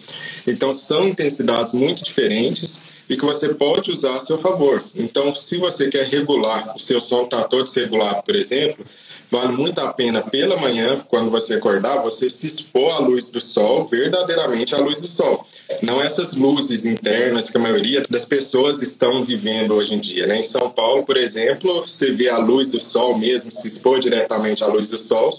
Então, 0.46 0.74
são 0.74 1.08
intensidades 1.08 1.72
muito 1.72 2.04
diferentes 2.04 2.82
e 3.10 3.16
que 3.16 3.26
você 3.26 3.54
pode 3.54 3.92
usar 3.92 4.16
a 4.16 4.20
seu 4.20 4.38
favor. 4.38 4.84
Então, 4.96 5.36
se 5.36 5.58
você 5.58 5.90
quer 5.90 6.08
regular, 6.08 6.76
o 6.76 6.80
seu 6.80 7.00
som 7.00 7.24
está 7.24 7.44
todo 7.44 7.64
desregulado, 7.64 8.24
por 8.24 8.36
exemplo, 8.36 8.84
vale 9.32 9.54
muito 9.54 9.80
a 9.80 9.94
pena 9.94 10.22
pela 10.22 10.58
manhã, 10.58 10.98
quando 11.08 11.30
você 11.30 11.56
acordar, 11.56 12.02
você 12.02 12.30
se 12.30 12.48
expor 12.48 12.92
à 12.94 13.00
luz 13.00 13.32
do 13.32 13.40
sol, 13.40 13.88
verdadeiramente 13.88 14.76
à 14.76 14.80
luz 14.80 15.02
do 15.02 15.08
sol. 15.08 15.46
Não 15.82 16.02
essas 16.02 16.34
luzes 16.34 16.86
internas 16.86 17.50
que 17.50 17.58
a 17.58 17.60
maioria 17.60 18.04
das 18.10 18.26
pessoas 18.26 18.82
estão 18.82 19.24
vivendo 19.24 19.74
hoje 19.74 19.94
em 19.94 20.00
dia. 20.00 20.28
Né? 20.28 20.40
Em 20.40 20.44
São 20.44 20.70
Paulo, 20.70 21.04
por 21.04 21.18
exemplo, 21.18 21.82
você 21.82 22.12
vê 22.12 22.30
a 22.30 22.38
luz 22.38 22.72
do 22.72 22.80
sol 22.80 23.18
mesmo, 23.18 23.52
se 23.52 23.68
expor 23.68 24.00
diretamente 24.00 24.64
à 24.64 24.68
luz 24.68 24.90
do 24.90 24.98
sol, 24.98 25.30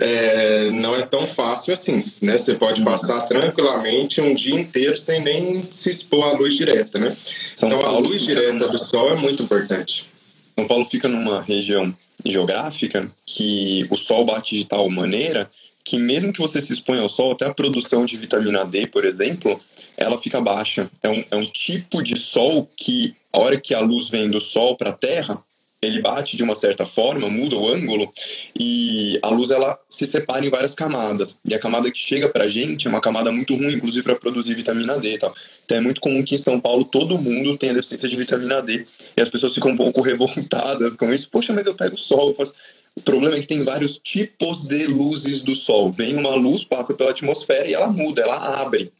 é, 0.00 0.70
não 0.70 0.94
é 0.94 1.02
tão 1.02 1.26
fácil 1.26 1.74
assim, 1.74 2.04
né? 2.22 2.38
Você 2.38 2.54
pode 2.54 2.82
passar 2.84 3.22
tranquilamente 3.22 4.20
um 4.20 4.34
dia 4.34 4.54
inteiro 4.54 4.96
sem 4.96 5.20
nem 5.22 5.62
se 5.70 5.90
expor 5.90 6.24
à 6.24 6.32
luz 6.32 6.54
direta, 6.54 6.98
né? 6.98 7.16
São 7.54 7.68
então 7.68 7.80
Paulo 7.80 7.96
a 7.98 8.00
luz 8.00 8.22
direta 8.22 8.52
numa... 8.52 8.68
do 8.68 8.78
sol 8.78 9.10
é 9.10 9.16
muito 9.16 9.42
importante. 9.42 10.08
São 10.56 10.68
Paulo 10.68 10.84
fica 10.84 11.08
numa 11.08 11.40
região 11.40 11.94
geográfica 12.24 13.10
que 13.26 13.86
o 13.90 13.96
sol 13.96 14.24
bate 14.24 14.56
de 14.56 14.64
tal 14.64 14.88
maneira 14.88 15.48
que 15.88 15.98
mesmo 15.98 16.34
que 16.34 16.40
você 16.40 16.60
se 16.60 16.70
exponha 16.70 17.00
ao 17.00 17.08
sol, 17.08 17.32
até 17.32 17.46
a 17.46 17.54
produção 17.54 18.04
de 18.04 18.18
vitamina 18.18 18.62
D, 18.62 18.86
por 18.88 19.06
exemplo, 19.06 19.58
ela 19.96 20.18
fica 20.18 20.38
baixa. 20.38 20.90
É 21.02 21.08
um, 21.08 21.24
é 21.30 21.36
um 21.36 21.46
tipo 21.46 22.02
de 22.02 22.14
sol 22.14 22.68
que, 22.76 23.14
a 23.32 23.38
hora 23.38 23.58
que 23.58 23.72
a 23.72 23.80
luz 23.80 24.10
vem 24.10 24.28
do 24.28 24.38
sol 24.38 24.76
para 24.76 24.90
a 24.90 24.92
Terra, 24.92 25.42
ele 25.80 26.00
bate 26.00 26.36
de 26.36 26.42
uma 26.42 26.56
certa 26.56 26.84
forma, 26.84 27.28
muda 27.28 27.56
o 27.56 27.68
ângulo 27.68 28.12
e 28.58 29.18
a 29.22 29.28
luz 29.28 29.50
ela 29.50 29.78
se 29.88 30.06
separa 30.06 30.44
em 30.44 30.50
várias 30.50 30.74
camadas. 30.74 31.38
E 31.44 31.54
a 31.54 31.58
camada 31.58 31.90
que 31.90 31.98
chega 31.98 32.28
pra 32.28 32.48
gente 32.48 32.86
é 32.86 32.90
uma 32.90 33.00
camada 33.00 33.30
muito 33.30 33.54
ruim, 33.54 33.74
inclusive 33.74 34.02
para 34.02 34.16
produzir 34.16 34.54
vitamina 34.54 34.98
D 34.98 35.18
tal. 35.18 35.32
Então 35.64 35.78
é 35.78 35.80
muito 35.80 36.00
comum 36.00 36.24
que 36.24 36.34
em 36.34 36.38
São 36.38 36.58
Paulo 36.58 36.84
todo 36.84 37.18
mundo 37.18 37.56
tenha 37.56 37.74
deficiência 37.74 38.08
de 38.08 38.16
vitamina 38.16 38.60
D. 38.60 38.84
E 39.16 39.20
as 39.20 39.28
pessoas 39.28 39.54
ficam 39.54 39.70
um 39.70 39.76
pouco 39.76 40.00
revoltadas 40.02 40.96
com 40.96 41.12
isso. 41.12 41.28
Poxa, 41.30 41.52
mas 41.52 41.66
eu 41.66 41.74
pego 41.74 41.96
sol. 41.96 42.30
Eu 42.30 42.34
faço... 42.34 42.54
O 42.96 43.00
problema 43.00 43.36
é 43.36 43.40
que 43.40 43.46
tem 43.46 43.62
vários 43.62 44.00
tipos 44.02 44.64
de 44.64 44.86
luzes 44.88 45.40
do 45.40 45.54
sol. 45.54 45.92
Vem 45.92 46.16
uma 46.16 46.34
luz, 46.34 46.64
passa 46.64 46.94
pela 46.94 47.10
atmosfera 47.10 47.68
e 47.68 47.74
ela 47.74 47.86
muda, 47.86 48.22
ela 48.22 48.60
abre. 48.60 48.90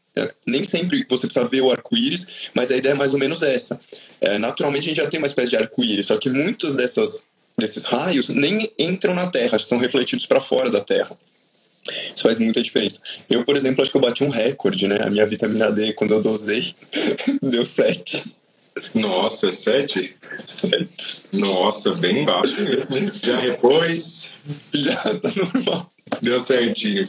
Nem 0.45 0.63
sempre 0.63 1.05
você 1.09 1.27
precisa 1.27 1.47
ver 1.47 1.61
o 1.61 1.71
arco-íris, 1.71 2.27
mas 2.53 2.71
a 2.71 2.77
ideia 2.77 2.93
é 2.93 2.95
mais 2.95 3.13
ou 3.13 3.19
menos 3.19 3.41
essa. 3.41 3.79
É, 4.21 4.37
naturalmente 4.37 4.83
a 4.83 4.87
gente 4.87 4.97
já 4.97 5.07
tem 5.07 5.19
uma 5.19 5.27
espécie 5.27 5.49
de 5.49 5.57
arco-íris, 5.57 6.07
só 6.07 6.17
que 6.17 6.29
muitos 6.29 6.75
dessas, 6.75 7.23
desses 7.57 7.85
raios 7.85 8.29
nem 8.29 8.71
entram 8.77 9.13
na 9.13 9.27
Terra, 9.27 9.57
são 9.59 9.77
refletidos 9.77 10.25
para 10.25 10.39
fora 10.39 10.69
da 10.69 10.81
Terra. 10.81 11.17
Isso 12.15 12.23
faz 12.23 12.37
muita 12.37 12.61
diferença. 12.61 12.99
Eu, 13.29 13.43
por 13.43 13.55
exemplo, 13.55 13.81
acho 13.81 13.91
que 13.91 13.97
eu 13.97 14.01
bati 14.01 14.23
um 14.23 14.29
recorde, 14.29 14.87
né? 14.87 14.99
A 15.01 15.09
minha 15.09 15.25
vitamina 15.25 15.71
D, 15.71 15.93
quando 15.93 16.13
eu 16.13 16.21
dosei, 16.21 16.73
deu 17.41 17.65
7. 17.65 18.23
Nossa, 18.93 19.51
7? 19.51 20.15
7. 20.21 21.21
Nossa, 21.33 21.93
bem 21.95 22.23
baixo. 22.23 22.53
Já 23.23 23.37
repôs? 23.39 24.29
Já 24.73 24.95
tá 24.95 25.31
normal. 25.35 25.91
Deu 26.21 26.39
certinho. 26.39 27.07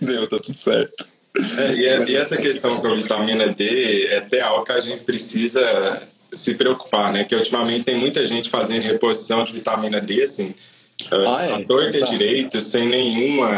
Deu, 0.00 0.26
tá 0.28 0.38
tudo 0.38 0.56
certo. 0.56 1.11
É, 1.34 1.74
e, 1.74 1.86
é, 1.86 2.10
e, 2.10 2.16
essa 2.16 2.36
questão 2.36 2.76
com 2.76 2.88
a 2.88 2.94
vitamina 2.94 3.48
D 3.48 4.06
é 4.06 4.18
até 4.18 4.40
algo 4.40 4.64
que 4.64 4.72
a 4.72 4.80
gente 4.80 5.02
precisa 5.02 6.02
se 6.30 6.54
preocupar, 6.54 7.12
né? 7.12 7.24
Que 7.24 7.34
ultimamente 7.34 7.84
tem 7.84 7.96
muita 7.96 8.26
gente 8.26 8.50
fazendo 8.50 8.82
reposição 8.82 9.42
de 9.44 9.52
vitamina 9.52 10.00
D, 10.00 10.22
assim, 10.22 10.54
ah, 11.10 11.46
é, 11.46 11.52
a 11.54 11.64
torta 11.64 12.04
direito, 12.04 12.60
sem 12.60 12.86
nenhuma 12.86 13.56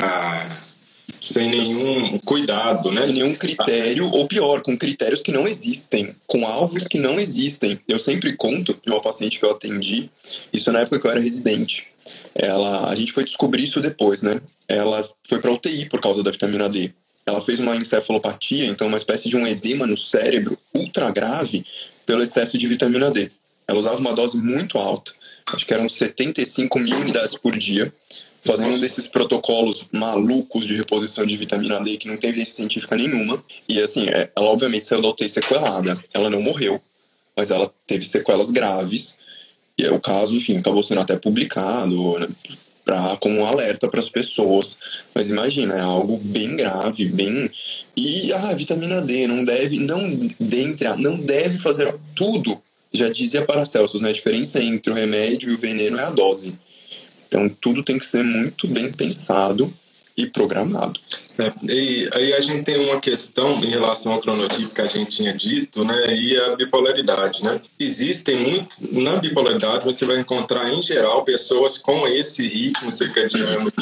sem 1.21 1.49
nenhum 1.49 2.19
cuidado, 2.19 2.93
né? 2.93 3.07
Sem 3.07 3.15
nenhum 3.15 3.35
critério, 3.35 4.11
ou 4.11 4.29
pior, 4.29 4.61
com 4.61 4.77
critérios 4.77 5.23
que 5.23 5.33
não 5.33 5.49
existem, 5.49 6.15
com 6.27 6.47
alvos 6.47 6.87
que 6.87 6.99
não 6.99 7.19
existem. 7.19 7.81
Eu 7.89 7.99
sempre 7.99 8.37
conto 8.37 8.79
de 8.85 8.93
uma 8.93 9.01
paciente 9.01 9.39
que 9.39 9.45
eu 9.45 9.51
atendi, 9.51 10.11
isso 10.53 10.71
na 10.71 10.81
época 10.81 11.01
que 11.01 11.07
eu 11.07 11.11
era 11.11 11.21
residente. 11.21 11.89
Ela, 12.35 12.91
a 12.91 12.95
gente 12.95 13.13
foi 13.13 13.25
descobrir 13.25 13.65
isso 13.65 13.81
depois, 13.81 14.21
né? 14.21 14.39
Ela 14.69 15.03
foi 15.27 15.41
para 15.41 15.51
UTI 15.51 15.87
por 15.87 16.01
causa 16.01 16.23
da 16.23 16.31
vitamina 16.31 16.69
D 16.69 16.93
ela 17.27 17.41
fez 17.41 17.59
uma 17.59 17.77
encefalopatia, 17.77 18.67
então 18.67 18.87
uma 18.87 18.99
espécie 18.99 19.29
de 19.29 19.37
um 19.37 19.47
edema 19.47 19.87
no 19.87 19.97
cérebro 19.97 20.59
ultra 20.75 21.11
grave 21.11 21.65
pelo 22.05 22.23
excesso 22.23 22.59
de 22.59 22.67
vitamina 22.67 23.11
D. 23.11 23.31
Ela 23.67 23.79
usava 23.79 23.99
uma 23.99 24.13
dose 24.13 24.37
muito 24.37 24.77
alta, 24.77 25.13
acho 25.53 25.67
que 25.67 25.73
eram 25.73 25.89
75 25.89 26.79
mil 26.79 26.97
unidades 26.99 27.37
por 27.39 27.57
dia, 27.57 27.93
fazendo 28.45 28.75
um 28.75 28.79
desses 28.79 29.07
protocolos 29.07 29.87
malucos 29.91 30.67
de 30.67 30.77
reposição 30.77 31.25
de 31.25 31.37
vitamina 31.37 31.81
D 31.83 31.97
que 31.97 32.07
não 32.07 32.19
tem 32.19 32.29
evidência 32.29 32.55
científica 32.55 32.95
nenhuma. 32.95 33.43
E 33.67 33.81
assim, 33.81 34.07
é, 34.09 34.31
ela 34.37 34.49
obviamente 34.49 34.87
saiu 34.87 35.01
da 35.01 35.09
UTI 35.09 35.29
sequelada. 35.29 35.97
Ela 36.13 36.29
não 36.29 36.43
morreu, 36.43 36.79
mas 37.35 37.51
ela 37.51 37.73
teve 37.87 38.05
sequelas 38.05 38.51
graves. 38.51 39.17
E 39.79 39.85
é 39.85 39.91
o 39.91 39.99
caso, 39.99 40.37
enfim, 40.37 40.59
acabou 40.59 40.83
sendo 40.83 41.01
até 41.01 41.17
publicado, 41.17 42.19
né? 42.19 42.29
Pra, 42.85 43.17
como 43.21 43.41
um 43.41 43.47
alerta 43.47 43.89
para 43.89 44.01
as 44.01 44.09
pessoas. 44.09 44.79
Mas 45.15 45.31
imagina, 45.31 45.75
é 45.75 45.81
algo 45.81 46.19
bem 46.19 46.57
grave, 46.57 47.07
bem. 47.07 47.51
E 47.97 48.33
a 48.33 48.51
ah, 48.51 48.55
vitamina 48.55 49.01
D 49.01 49.27
não 49.27 49.45
deve, 49.45 49.79
não 49.79 50.01
dentre, 50.39 50.89
não 50.97 51.17
deve 51.17 51.59
fazer 51.59 51.95
tudo. 52.15 52.61
Já 52.93 53.09
dizia 53.09 53.45
Paracelsus, 53.45 54.01
né? 54.01 54.11
A 54.11 54.13
diferença 54.13 54.63
entre 54.63 54.93
o 54.93 54.95
remédio 54.95 55.51
e 55.51 55.55
o 55.55 55.59
veneno 55.59 55.99
é 55.99 56.05
a 56.05 56.11
dose. 56.11 56.59
Então 57.27 57.49
tudo 57.49 57.83
tem 57.83 57.99
que 57.99 58.07
ser 58.07 58.23
muito 58.23 58.69
bem 58.69 58.93
pensado 58.93 59.73
e 60.17 60.27
programado. 60.27 60.99
É, 61.37 61.53
e 61.73 62.09
aí 62.13 62.33
a 62.33 62.41
gente 62.41 62.63
tem 62.63 62.77
uma 62.77 63.01
questão 63.01 63.63
em 63.65 63.69
relação 63.69 64.13
ao 64.13 64.21
cronotipo 64.21 64.73
que 64.73 64.81
a 64.81 64.87
gente 64.87 65.17
tinha 65.17 65.33
dito, 65.33 65.85
né, 65.85 66.15
e 66.15 66.39
a 66.39 66.55
bipolaridade, 66.55 67.43
né? 67.43 67.61
Existem 67.79 68.37
muito, 68.37 68.77
na 68.93 69.17
bipolaridade 69.17 69.85
você 69.85 70.05
vai 70.05 70.21
encontrar 70.21 70.73
em 70.73 70.81
geral 70.81 71.25
pessoas 71.25 71.77
com 71.77 72.07
esse 72.07 72.47
ritmo 72.47 72.93
circadiano 72.93 73.73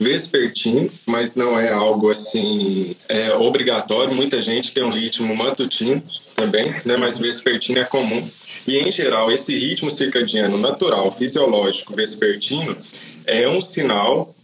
vespertino, 0.00 0.90
mas 1.06 1.36
não 1.36 1.58
é 1.58 1.72
algo 1.72 2.10
assim 2.10 2.96
é, 3.08 3.34
obrigatório. 3.34 4.14
Muita 4.14 4.42
gente 4.42 4.72
tem 4.72 4.82
um 4.82 4.90
ritmo 4.90 5.34
matutino 5.36 6.02
também, 6.34 6.64
né, 6.84 6.96
mas 6.96 7.18
vespertino 7.18 7.78
é 7.78 7.84
comum. 7.84 8.28
E 8.66 8.78
em 8.78 8.90
geral 8.90 9.30
esse 9.30 9.56
ritmo 9.56 9.90
circadiano 9.92 10.58
natural, 10.58 11.12
fisiológico, 11.12 11.94
vespertino 11.94 12.76
é 13.24 13.48
um 13.48 13.62
sinal 13.62 14.35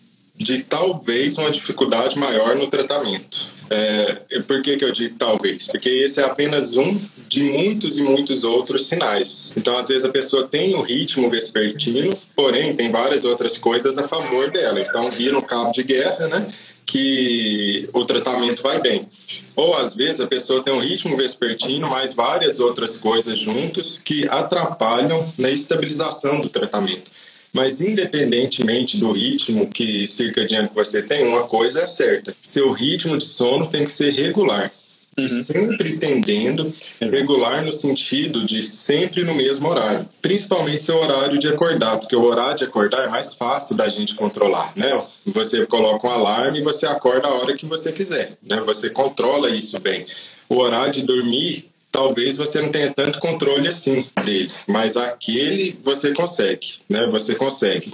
de 0.42 0.62
talvez 0.62 1.38
uma 1.38 1.50
dificuldade 1.50 2.18
maior 2.18 2.56
no 2.56 2.66
tratamento. 2.66 3.48
É, 3.70 4.40
por 4.46 4.60
que, 4.60 4.76
que 4.76 4.84
eu 4.84 4.92
digo 4.92 5.16
talvez? 5.18 5.68
Porque 5.68 5.88
esse 5.88 6.20
é 6.20 6.24
apenas 6.24 6.76
um 6.76 7.00
de 7.28 7.42
muitos 7.42 7.96
e 7.96 8.02
muitos 8.02 8.44
outros 8.44 8.86
sinais. 8.86 9.54
Então, 9.56 9.78
às 9.78 9.88
vezes, 9.88 10.04
a 10.04 10.10
pessoa 10.10 10.46
tem 10.46 10.74
o 10.74 10.82
ritmo 10.82 11.30
vespertino, 11.30 12.14
porém, 12.36 12.76
tem 12.76 12.90
várias 12.90 13.24
outras 13.24 13.56
coisas 13.56 13.96
a 13.96 14.06
favor 14.06 14.50
dela. 14.50 14.78
Então, 14.78 15.10
vira 15.10 15.38
um 15.38 15.42
cabo 15.42 15.72
de 15.72 15.82
guerra, 15.82 16.28
né? 16.28 16.46
que 16.92 17.88
o 17.94 18.04
tratamento 18.04 18.62
vai 18.62 18.78
bem. 18.78 19.08
Ou 19.56 19.74
às 19.74 19.94
vezes 19.94 20.20
a 20.20 20.26
pessoa 20.26 20.62
tem 20.62 20.74
um 20.74 20.78
ritmo 20.78 21.16
vespertino, 21.16 21.88
mas 21.88 22.12
várias 22.12 22.60
outras 22.60 22.98
coisas 22.98 23.38
juntos 23.38 23.98
que 23.98 24.28
atrapalham 24.28 25.26
na 25.38 25.50
estabilização 25.50 26.38
do 26.38 26.50
tratamento. 26.50 27.10
Mas 27.52 27.82
independentemente 27.82 28.96
do 28.96 29.12
ritmo 29.12 29.68
que 29.68 30.06
circadiano 30.06 30.68
que 30.68 30.74
você 30.74 31.02
tem, 31.02 31.26
uma 31.26 31.42
coisa 31.42 31.82
é 31.82 31.86
certa: 31.86 32.34
seu 32.40 32.72
ritmo 32.72 33.18
de 33.18 33.24
sono 33.24 33.66
tem 33.66 33.84
que 33.84 33.90
ser 33.90 34.12
regular. 34.12 34.72
Uhum. 35.18 35.28
Sempre 35.28 35.98
tendendo 35.98 36.72
regular 36.98 37.62
no 37.62 37.70
sentido 37.70 38.46
de 38.46 38.62
sempre 38.62 39.22
no 39.22 39.34
mesmo 39.34 39.68
horário. 39.68 40.08
Principalmente 40.22 40.82
seu 40.82 40.96
horário 40.96 41.38
de 41.38 41.48
acordar, 41.48 41.98
porque 41.98 42.16
o 42.16 42.24
horário 42.24 42.56
de 42.56 42.64
acordar 42.64 43.04
é 43.04 43.08
mais 43.08 43.34
fácil 43.34 43.76
da 43.76 43.88
gente 43.88 44.14
controlar, 44.14 44.72
né? 44.74 45.02
Você 45.26 45.66
coloca 45.66 46.08
um 46.08 46.10
alarme 46.10 46.60
e 46.60 46.62
você 46.62 46.86
acorda 46.86 47.28
a 47.28 47.34
hora 47.34 47.54
que 47.54 47.66
você 47.66 47.92
quiser, 47.92 48.38
né? 48.42 48.62
Você 48.64 48.88
controla 48.88 49.50
isso 49.50 49.78
bem. 49.80 50.06
O 50.48 50.56
horário 50.56 50.94
de 50.94 51.02
dormir 51.02 51.71
talvez 51.92 52.38
você 52.38 52.62
não 52.62 52.70
tenha 52.70 52.90
tanto 52.90 53.20
controle 53.20 53.68
assim 53.68 54.04
dele, 54.24 54.50
mas 54.66 54.96
aquele 54.96 55.78
você 55.84 56.12
consegue, 56.12 56.72
né? 56.88 57.06
Você 57.06 57.34
consegue. 57.34 57.92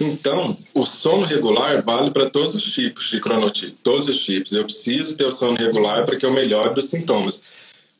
Então, 0.00 0.56
o 0.72 0.86
sono 0.86 1.24
regular 1.24 1.82
vale 1.82 2.10
para 2.10 2.30
todos 2.30 2.54
os 2.54 2.64
tipos 2.72 3.10
de 3.10 3.20
cronotipo, 3.20 3.76
todos 3.82 4.08
os 4.08 4.20
tipos. 4.24 4.52
Eu 4.52 4.64
preciso 4.64 5.16
ter 5.16 5.24
o 5.24 5.32
sono 5.32 5.56
regular 5.56 6.06
para 6.06 6.16
que 6.16 6.24
eu 6.24 6.32
melhore 6.32 6.74
dos 6.74 6.86
sintomas. 6.86 7.42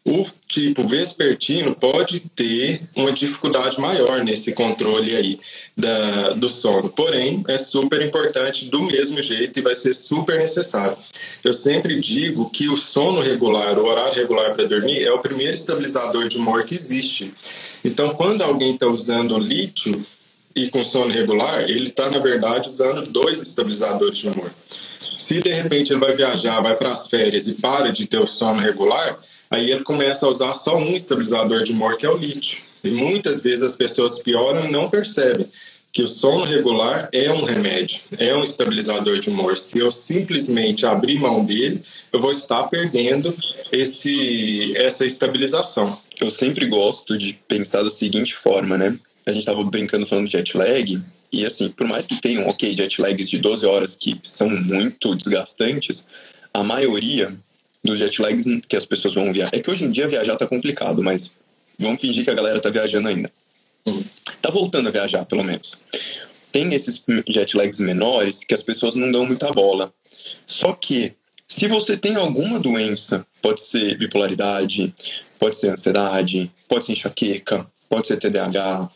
O 0.05 0.27
tipo 0.49 0.87
vespertino 0.87 1.77
pode 1.77 2.21
ter 2.21 2.81
uma 2.97 3.13
dificuldade 3.13 3.81
maior 3.81 4.25
nesse 4.25 4.53
controle 4.53 5.15
aí 5.15 5.39
da, 5.77 6.31
do 6.31 6.49
sono, 6.49 6.89
porém 6.89 7.43
é 7.49 7.57
super 7.57 8.03
importante 8.03 8.67
do 8.67 8.83
mesmo 8.83 9.23
jeito 9.23 9.59
e 9.59 9.63
vai 9.63 9.75
ser 9.75 9.95
super 9.95 10.39
necessário. 10.39 10.97
Eu 11.43 11.53
sempre 11.53 12.01
digo 12.01 12.51
que 12.51 12.69
o 12.69 12.77
sono 12.77 13.21
regular, 13.21 13.79
o 13.79 13.87
horário 13.87 14.15
regular 14.15 14.55
para 14.55 14.67
dormir, 14.67 15.03
é 15.03 15.13
o 15.13 15.19
primeiro 15.19 15.55
estabilizador 15.55 16.29
de 16.29 16.37
humor 16.37 16.65
que 16.65 16.75
existe. 16.75 17.33
Então, 17.85 18.11
quando 18.15 18.43
alguém 18.43 18.75
está 18.75 18.87
usando 18.87 19.39
lítio, 19.39 20.05
e 20.55 20.69
com 20.69 20.85
sono 20.85 21.13
regular, 21.13 21.63
ele 21.63 21.85
está, 21.85 22.11
na 22.11 22.19
verdade, 22.19 22.69
usando 22.69 23.07
dois 23.07 23.41
estabilizadores 23.41 24.19
de 24.19 24.29
humor. 24.29 24.51
Se 24.99 25.41
de 25.41 25.51
repente 25.51 25.93
ele 25.93 26.01
vai 26.01 26.13
viajar, 26.13 26.61
vai 26.61 26.77
para 26.77 26.93
as 26.93 27.09
férias 27.09 27.49
e 27.49 27.55
para 27.55 27.91
de 27.91 28.07
ter 28.07 28.19
o 28.19 28.27
sono 28.27 28.61
regular, 28.61 29.19
aí 29.51 29.71
ele 29.71 29.83
começa 29.83 30.27
a 30.27 30.29
usar 30.29 30.53
só 30.55 30.77
um 30.77 30.95
estabilizador 30.95 31.63
de 31.63 31.73
humor, 31.73 31.97
que 31.97 32.07
é 32.07 32.11
o 32.11 32.17
lítio. 32.17 32.61
E 32.83 32.91
muitas 32.91 33.43
vezes 33.43 33.63
as 33.63 33.77
pessoas 33.77 34.19
pioram 34.19 34.67
e 34.67 34.71
não 34.71 34.91
percebem 34.91 35.47
que 35.93 36.03
o 36.03 36.09
sono 36.09 36.45
regular 36.45 37.09
é 37.13 37.31
um 37.31 37.45
remédio, 37.45 38.01
é 38.17 38.35
um 38.35 38.43
estabilizador 38.43 39.21
de 39.21 39.29
humor. 39.29 39.59
Se 39.59 39.79
eu 39.79 39.91
simplesmente 39.91 40.87
abrir 40.87 41.19
mão 41.19 41.45
dele, 41.45 41.83
eu 42.11 42.19
vou 42.19 42.33
estar 42.33 42.63
perdendo 42.65 43.35
esse, 43.71 44.75
essa 44.77 45.05
estabilização. 45.05 45.99
Eu 46.19 46.31
sempre 46.31 46.67
gosto 46.67 47.19
de 47.19 47.39
pensar 47.47 47.83
da 47.83 47.91
seguinte 47.91 48.35
forma, 48.35 48.79
né? 48.79 48.99
a 49.27 49.33
gente 49.33 49.45
tava 49.45 49.63
brincando 49.65 50.07
falando 50.07 50.27
de 50.27 50.33
jet 50.33 50.57
lag, 50.57 51.01
e 51.33 51.47
assim, 51.47 51.69
por 51.69 51.87
mais 51.87 52.07
que 52.07 52.21
tenham, 52.21 52.47
ok, 52.49 52.77
jet 52.77 53.01
lags 53.01 53.31
de 53.31 53.39
12 53.39 53.65
horas 53.67 53.97
que 53.97 54.19
são 54.23 54.51
muito 54.51 55.15
desgastantes, 55.15 56.09
a 56.53 56.63
maioria 56.63 57.33
dos 57.83 57.99
jet 57.99 58.21
lags 58.21 58.45
que 58.69 58.77
as 58.77 58.85
pessoas 58.85 59.15
vão 59.15 59.33
viajar. 59.33 59.51
É 59.55 59.61
que 59.61 59.71
hoje 59.71 59.85
em 59.85 59.91
dia 59.91 60.09
viajar 60.09 60.37
tá 60.37 60.47
complicado, 60.47 61.03
mas 61.03 61.33
vamos 61.79 62.01
fingir 62.01 62.25
que 62.25 62.31
a 62.31 62.35
galera 62.35 62.61
tá 62.61 62.71
viajando 62.71 63.09
ainda. 63.09 63.31
Tá 64.41 64.51
voltando 64.51 64.89
a 64.89 64.93
viajar, 64.93 65.25
pelo 65.25 65.45
menos. 65.45 65.83
Tem 66.51 66.75
esses 66.75 67.03
jet 67.27 67.57
lags 67.57 67.81
menores 67.81 68.45
que 68.45 68.55
as 68.55 68.63
pessoas 68.63 68.95
não 68.95 69.11
dão 69.11 69.27
muita 69.27 69.51
bola. 69.51 69.93
Só 70.47 70.73
que, 70.75 71.15
se 71.47 71.67
você 71.67 71.97
tem 71.97 72.17
alguma 72.17 72.61
doença, 72.61 73.27
pode 73.41 73.61
ser 73.63 73.97
bipolaridade, 73.97 74.93
pode 75.39 75.57
ser 75.57 75.71
ansiedade, 75.71 76.51
pode 76.69 76.85
ser 76.85 76.93
enxaqueca, 76.93 77.67
pode 77.89 78.07
ser 78.07 78.19
TDAH, 78.19 78.91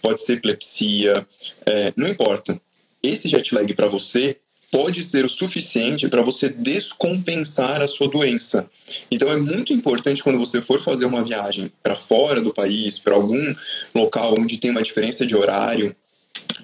pode 0.00 0.22
ser 0.22 0.34
epilepsia, 0.34 1.26
é, 1.66 1.92
não 1.96 2.08
importa. 2.08 2.60
Esse 3.02 3.28
jet 3.28 3.54
lag 3.54 3.72
para 3.74 3.88
você 3.88 4.38
pode 4.72 5.04
ser 5.04 5.22
o 5.26 5.28
suficiente 5.28 6.08
para 6.08 6.22
você 6.22 6.48
descompensar 6.48 7.82
a 7.82 7.86
sua 7.86 8.08
doença. 8.08 8.68
Então 9.10 9.30
é 9.30 9.36
muito 9.36 9.70
importante 9.72 10.22
quando 10.22 10.38
você 10.38 10.62
for 10.62 10.80
fazer 10.80 11.04
uma 11.04 11.22
viagem 11.22 11.70
para 11.82 11.94
fora 11.94 12.40
do 12.40 12.54
país, 12.54 12.98
para 12.98 13.14
algum 13.14 13.54
local 13.94 14.34
onde 14.38 14.56
tem 14.56 14.70
uma 14.70 14.82
diferença 14.82 15.26
de 15.26 15.36
horário, 15.36 15.94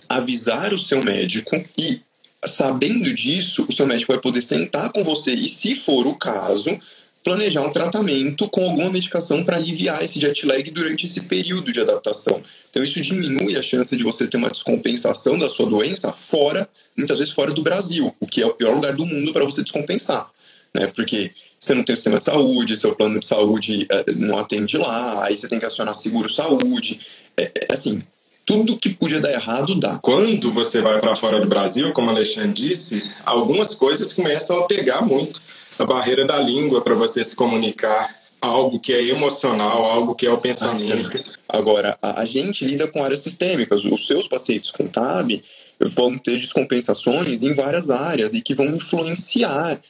avisar 0.08 0.72
o 0.72 0.78
seu 0.78 1.04
médico 1.04 1.62
e 1.76 2.00
sabendo 2.42 3.12
disso, 3.12 3.66
o 3.68 3.72
seu 3.72 3.86
médico 3.86 4.12
vai 4.12 4.20
poder 4.20 4.40
sentar 4.40 4.90
com 4.90 5.04
você 5.04 5.34
e, 5.34 5.48
se 5.48 5.74
for 5.74 6.06
o 6.06 6.14
caso, 6.14 6.80
planejar 7.24 7.62
um 7.62 7.70
tratamento 7.70 8.48
com 8.48 8.64
alguma 8.64 8.90
medicação 8.90 9.44
para 9.44 9.56
aliviar 9.56 10.02
esse 10.02 10.20
jet 10.20 10.46
lag 10.46 10.70
durante 10.70 11.06
esse 11.06 11.22
período 11.22 11.72
de 11.72 11.80
adaptação. 11.80 12.42
Então 12.70 12.82
isso 12.82 13.00
diminui 13.00 13.56
a 13.56 13.62
chance 13.62 13.96
de 13.96 14.02
você 14.02 14.26
ter 14.26 14.36
uma 14.36 14.50
descompensação 14.50 15.38
da 15.38 15.48
sua 15.48 15.66
doença 15.66 16.12
fora, 16.12 16.68
muitas 16.96 17.18
vezes 17.18 17.32
fora 17.32 17.52
do 17.52 17.62
Brasil, 17.62 18.14
o 18.20 18.26
que 18.26 18.40
é 18.40 18.46
o 18.46 18.54
pior 18.54 18.74
lugar 18.74 18.94
do 18.94 19.04
mundo 19.04 19.32
para 19.32 19.44
você 19.44 19.62
descompensar, 19.62 20.30
né? 20.74 20.86
Porque 20.88 21.30
você 21.58 21.74
não 21.74 21.82
tem 21.82 21.96
sistema 21.96 22.18
de 22.18 22.24
saúde, 22.24 22.76
seu 22.76 22.94
plano 22.94 23.18
de 23.18 23.26
saúde 23.26 23.86
é, 23.90 24.12
não 24.14 24.38
atende 24.38 24.78
lá, 24.78 25.26
aí 25.26 25.36
você 25.36 25.48
tem 25.48 25.58
que 25.58 25.66
acionar 25.66 25.94
seguro 25.94 26.28
saúde, 26.28 27.00
é, 27.36 27.50
é 27.68 27.74
assim, 27.74 28.02
tudo 28.46 28.78
que 28.78 28.88
podia 28.88 29.20
dar 29.20 29.32
errado 29.32 29.74
dá. 29.74 29.98
Quando 29.98 30.50
você 30.50 30.80
vai 30.80 30.98
para 31.00 31.14
fora 31.14 31.38
do 31.38 31.46
Brasil, 31.46 31.92
como 31.92 32.06
o 32.06 32.10
Alexandre 32.10 32.52
disse, 32.52 33.04
algumas 33.26 33.74
coisas 33.74 34.14
começam 34.14 34.60
a 34.60 34.66
pegar 34.66 35.02
muito 35.02 35.42
a 35.82 35.86
barreira 35.86 36.24
da 36.26 36.38
língua 36.38 36.80
para 36.80 36.94
você 36.94 37.24
se 37.24 37.36
comunicar 37.36 38.14
algo 38.40 38.78
que 38.78 38.92
é 38.92 39.02
emocional, 39.08 39.84
algo 39.84 40.14
que 40.14 40.26
é 40.26 40.32
o 40.32 40.40
pensamento. 40.40 41.18
Agora, 41.48 41.98
a, 42.00 42.22
a, 42.22 42.24
gente 42.24 42.64
lida 42.64 42.86
com 42.86 43.02
áreas 43.02 43.20
sistêmicas. 43.20 43.84
Os 43.84 44.06
seus 44.06 44.28
pacientes 44.28 44.70
com 44.70 44.86
TAB 44.86 45.42
vão 45.80 46.16
ter 46.16 46.38
descompensações 46.38 47.42
em 47.42 47.54
várias 47.54 47.90
áreas 47.90 48.34
e 48.34 48.40
que 48.40 48.54
vão 48.54 48.66
influenciar 48.66 49.80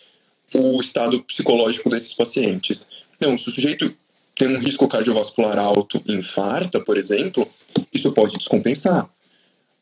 o 0.54 0.80
estado 0.80 1.22
psicológico 1.24 1.90
desses 1.90 2.14
pacientes. 2.14 2.88
Então, 3.16 3.36
se 3.36 3.48
o 3.48 3.52
sujeito 3.52 3.94
tem 4.36 4.48
um 4.48 4.58
risco 4.58 4.88
cardiovascular 4.88 5.58
alto, 5.58 6.00
infarta, 6.06 6.80
por 6.80 6.96
exemplo, 6.96 7.46
isso 7.92 8.12
pode 8.12 8.38
descompensar. 8.38 9.08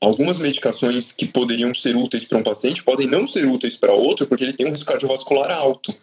Algumas 0.00 0.38
medicações 0.38 1.10
que 1.10 1.26
poderiam 1.26 1.74
ser 1.74 1.96
úteis 1.96 2.24
para 2.24 2.38
um 2.38 2.42
paciente 2.42 2.84
podem 2.84 3.06
não 3.06 3.26
ser 3.26 3.46
úteis 3.46 3.76
para 3.76 3.92
outro 3.92 4.26
porque 4.26 4.44
ele 4.44 4.52
tem 4.52 4.66
um 4.66 4.70
risco 4.70 4.90
cardiovascular 4.90 5.50
alto. 5.50 5.94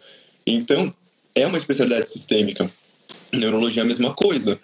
Então, 0.46 0.92
é 1.34 1.46
uma 1.46 1.58
especialidade 1.58 2.08
sistêmica. 2.08 2.68
Neurologia 3.32 3.82
é 3.82 3.84
a 3.84 3.88
mesma 3.88 4.14
coisa. 4.14 4.58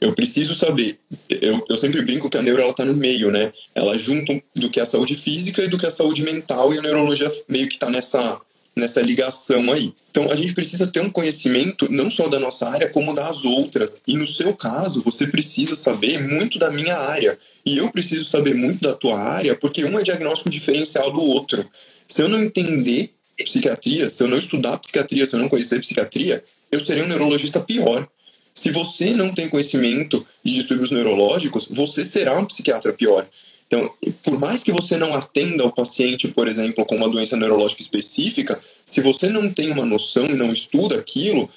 Eu 0.00 0.12
preciso 0.14 0.54
saber. 0.54 0.98
Eu, 1.28 1.64
eu 1.68 1.76
sempre 1.76 2.02
brinco 2.02 2.28
que 2.28 2.36
a 2.36 2.42
neuro 2.42 2.68
está 2.68 2.84
no 2.84 2.94
meio, 2.94 3.30
né? 3.30 3.52
Ela 3.74 3.96
junta 3.98 4.38
do 4.54 4.70
que 4.70 4.80
é 4.80 4.82
a 4.82 4.86
saúde 4.86 5.16
física 5.16 5.62
e 5.62 5.68
do 5.68 5.78
que 5.78 5.84
é 5.84 5.88
a 5.88 5.92
saúde 5.92 6.22
mental, 6.22 6.72
e 6.74 6.78
a 6.78 6.82
neurologia 6.82 7.30
meio 7.48 7.68
que 7.68 7.74
está 7.74 7.90
nessa, 7.90 8.40
nessa 8.76 9.00
ligação 9.00 9.72
aí. 9.72 9.92
Então 10.10 10.30
a 10.30 10.36
gente 10.36 10.52
precisa 10.52 10.86
ter 10.86 11.00
um 11.00 11.10
conhecimento 11.10 11.90
não 11.90 12.10
só 12.10 12.28
da 12.28 12.40
nossa 12.40 12.68
área, 12.68 12.88
como 12.88 13.14
das 13.14 13.44
outras. 13.44 14.02
E 14.06 14.16
no 14.16 14.26
seu 14.26 14.54
caso, 14.54 15.02
você 15.02 15.26
precisa 15.26 15.76
saber 15.76 16.20
muito 16.20 16.58
da 16.58 16.70
minha 16.70 16.96
área. 16.96 17.38
E 17.64 17.78
eu 17.78 17.90
preciso 17.90 18.24
saber 18.24 18.54
muito 18.54 18.80
da 18.82 18.94
tua 18.94 19.18
área, 19.18 19.54
porque 19.54 19.84
um 19.84 19.98
é 19.98 20.02
diagnóstico 20.02 20.50
diferencial 20.50 21.10
do 21.12 21.22
outro. 21.22 21.68
Se 22.06 22.22
eu 22.22 22.28
não 22.28 22.42
entender 22.42 23.10
psiquiatria, 23.42 24.10
se 24.10 24.22
eu 24.22 24.28
não 24.28 24.36
estudar 24.38 24.78
psiquiatria, 24.78 25.26
se 25.26 25.34
eu 25.34 25.40
não 25.40 25.48
conhecer 25.48 25.80
psiquiatria, 25.80 26.42
eu 26.70 26.80
serei 26.80 27.02
um 27.02 27.08
neurologista 27.08 27.60
pior. 27.60 28.06
Se 28.54 28.70
você 28.70 29.10
não 29.10 29.34
tem 29.34 29.48
conhecimento 29.48 30.24
de 30.44 30.52
distúrbios 30.52 30.90
neurológicos, 30.90 31.66
você 31.70 32.04
será 32.04 32.38
um 32.38 32.46
psiquiatra 32.46 32.92
pior. 32.92 33.26
Então, 33.74 33.90
por 34.22 34.38
mais 34.38 34.62
que 34.62 34.70
você 34.70 34.96
não 34.96 35.12
atenda 35.14 35.66
o 35.66 35.72
paciente, 35.72 36.28
por 36.28 36.46
exemplo, 36.46 36.86
com 36.86 36.94
uma 36.94 37.08
doença 37.08 37.36
neurológica 37.36 37.82
específica, 37.82 38.60
se 38.84 39.00
você 39.00 39.28
não 39.28 39.52
tem 39.52 39.72
uma 39.72 39.84
noção 39.84 40.26
e 40.26 40.34
não 40.34 40.52
estuda 40.52 40.96
aquilo, 40.96 41.50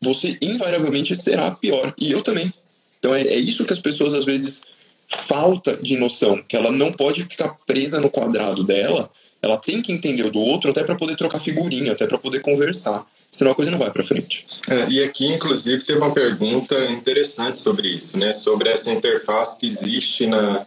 você 0.00 0.38
invariavelmente 0.40 1.16
será 1.16 1.50
pior. 1.50 1.92
E 1.98 2.12
eu 2.12 2.22
também. 2.22 2.52
Então, 3.00 3.12
é, 3.12 3.22
é 3.22 3.36
isso 3.36 3.64
que 3.64 3.72
as 3.72 3.80
pessoas 3.80 4.14
às 4.14 4.24
vezes 4.24 4.62
falta 5.08 5.76
de 5.76 5.96
noção, 5.96 6.40
que 6.46 6.56
ela 6.56 6.70
não 6.70 6.92
pode 6.92 7.24
ficar 7.24 7.56
presa 7.66 7.98
no 7.98 8.10
quadrado 8.10 8.62
dela, 8.62 9.10
ela 9.42 9.56
tem 9.56 9.82
que 9.82 9.90
entender 9.90 10.26
o 10.26 10.30
do 10.30 10.40
outro 10.40 10.70
até 10.70 10.84
para 10.84 10.94
poder 10.94 11.16
trocar 11.16 11.40
figurinha, 11.40 11.92
até 11.92 12.06
para 12.06 12.18
poder 12.18 12.40
conversar. 12.40 13.04
Senão 13.30 13.50
a 13.52 13.54
coisa 13.54 13.70
não 13.70 13.78
vai 13.78 13.90
para 13.90 14.04
frente. 14.04 14.46
É, 14.68 14.88
e 14.88 15.02
aqui, 15.02 15.26
inclusive, 15.26 15.84
teve 15.84 15.98
uma 15.98 16.14
pergunta 16.14 16.84
interessante 16.86 17.58
sobre 17.58 17.88
isso, 17.88 18.16
né? 18.16 18.32
Sobre 18.32 18.70
essa 18.70 18.90
interface 18.90 19.58
que 19.58 19.66
existe 19.66 20.26
na, 20.26 20.64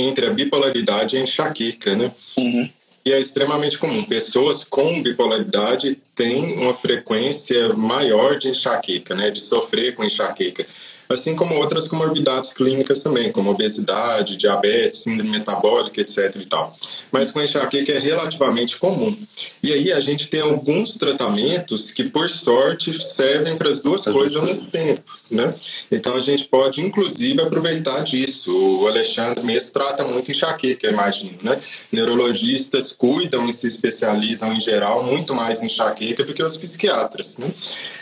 entre 0.00 0.26
a 0.26 0.30
bipolaridade 0.30 1.16
e 1.16 1.18
a 1.18 1.22
enxaqueca, 1.22 1.96
né? 1.96 2.12
Uhum. 2.36 2.68
E 3.04 3.12
é 3.12 3.20
extremamente 3.20 3.78
comum. 3.78 4.04
Pessoas 4.04 4.64
com 4.64 5.02
bipolaridade 5.02 5.96
têm 6.14 6.58
uma 6.58 6.74
frequência 6.74 7.72
maior 7.74 8.36
de 8.38 8.48
enxaqueca, 8.48 9.14
né? 9.14 9.30
De 9.30 9.40
sofrer 9.40 9.94
com 9.94 10.04
enxaqueca. 10.04 10.66
Assim 11.08 11.34
como 11.34 11.54
outras 11.56 11.88
comorbidades 11.88 12.52
clínicas 12.52 13.02
também, 13.02 13.32
como 13.32 13.50
obesidade, 13.50 14.36
diabetes, 14.36 15.00
síndrome 15.00 15.30
metabólica, 15.30 16.00
etc. 16.00 16.36
e 16.36 16.46
tal. 16.46 16.76
Mas 17.10 17.30
com 17.30 17.40
enxaqueca 17.40 17.92
é 17.92 17.98
relativamente 17.98 18.76
comum. 18.76 19.16
E 19.62 19.72
aí 19.72 19.92
a 19.92 20.00
gente 20.00 20.28
tem 20.28 20.40
alguns 20.40 20.96
tratamentos 20.98 21.90
que, 21.90 22.04
por 22.04 22.28
sorte, 22.28 22.92
servem 23.02 23.56
para 23.56 23.70
as 23.70 23.82
duas 23.82 24.06
as 24.06 24.12
coisas 24.12 24.36
ao 24.36 24.44
mesmo 24.44 24.70
tempo, 24.70 25.02
né? 25.30 25.54
Então 25.90 26.14
a 26.14 26.20
gente 26.20 26.44
pode, 26.44 26.80
inclusive, 26.80 27.40
aproveitar 27.40 28.02
disso. 28.02 28.56
O 28.56 28.86
Alexandre 28.86 29.44
mesmo 29.44 29.72
trata 29.72 30.04
muito 30.04 30.30
enxaqueca, 30.30 30.86
eu 30.86 30.92
imagino, 30.92 31.38
né? 31.42 31.58
Neurologistas 31.90 32.92
cuidam 32.92 33.48
e 33.48 33.52
se 33.52 33.66
especializam, 33.66 34.52
em 34.52 34.60
geral, 34.60 35.02
muito 35.02 35.34
mais 35.34 35.62
em 35.62 35.66
enxaqueca 35.66 36.24
do 36.24 36.34
que 36.34 36.42
os 36.42 36.56
psiquiatras, 36.56 37.38
né? 37.38 37.50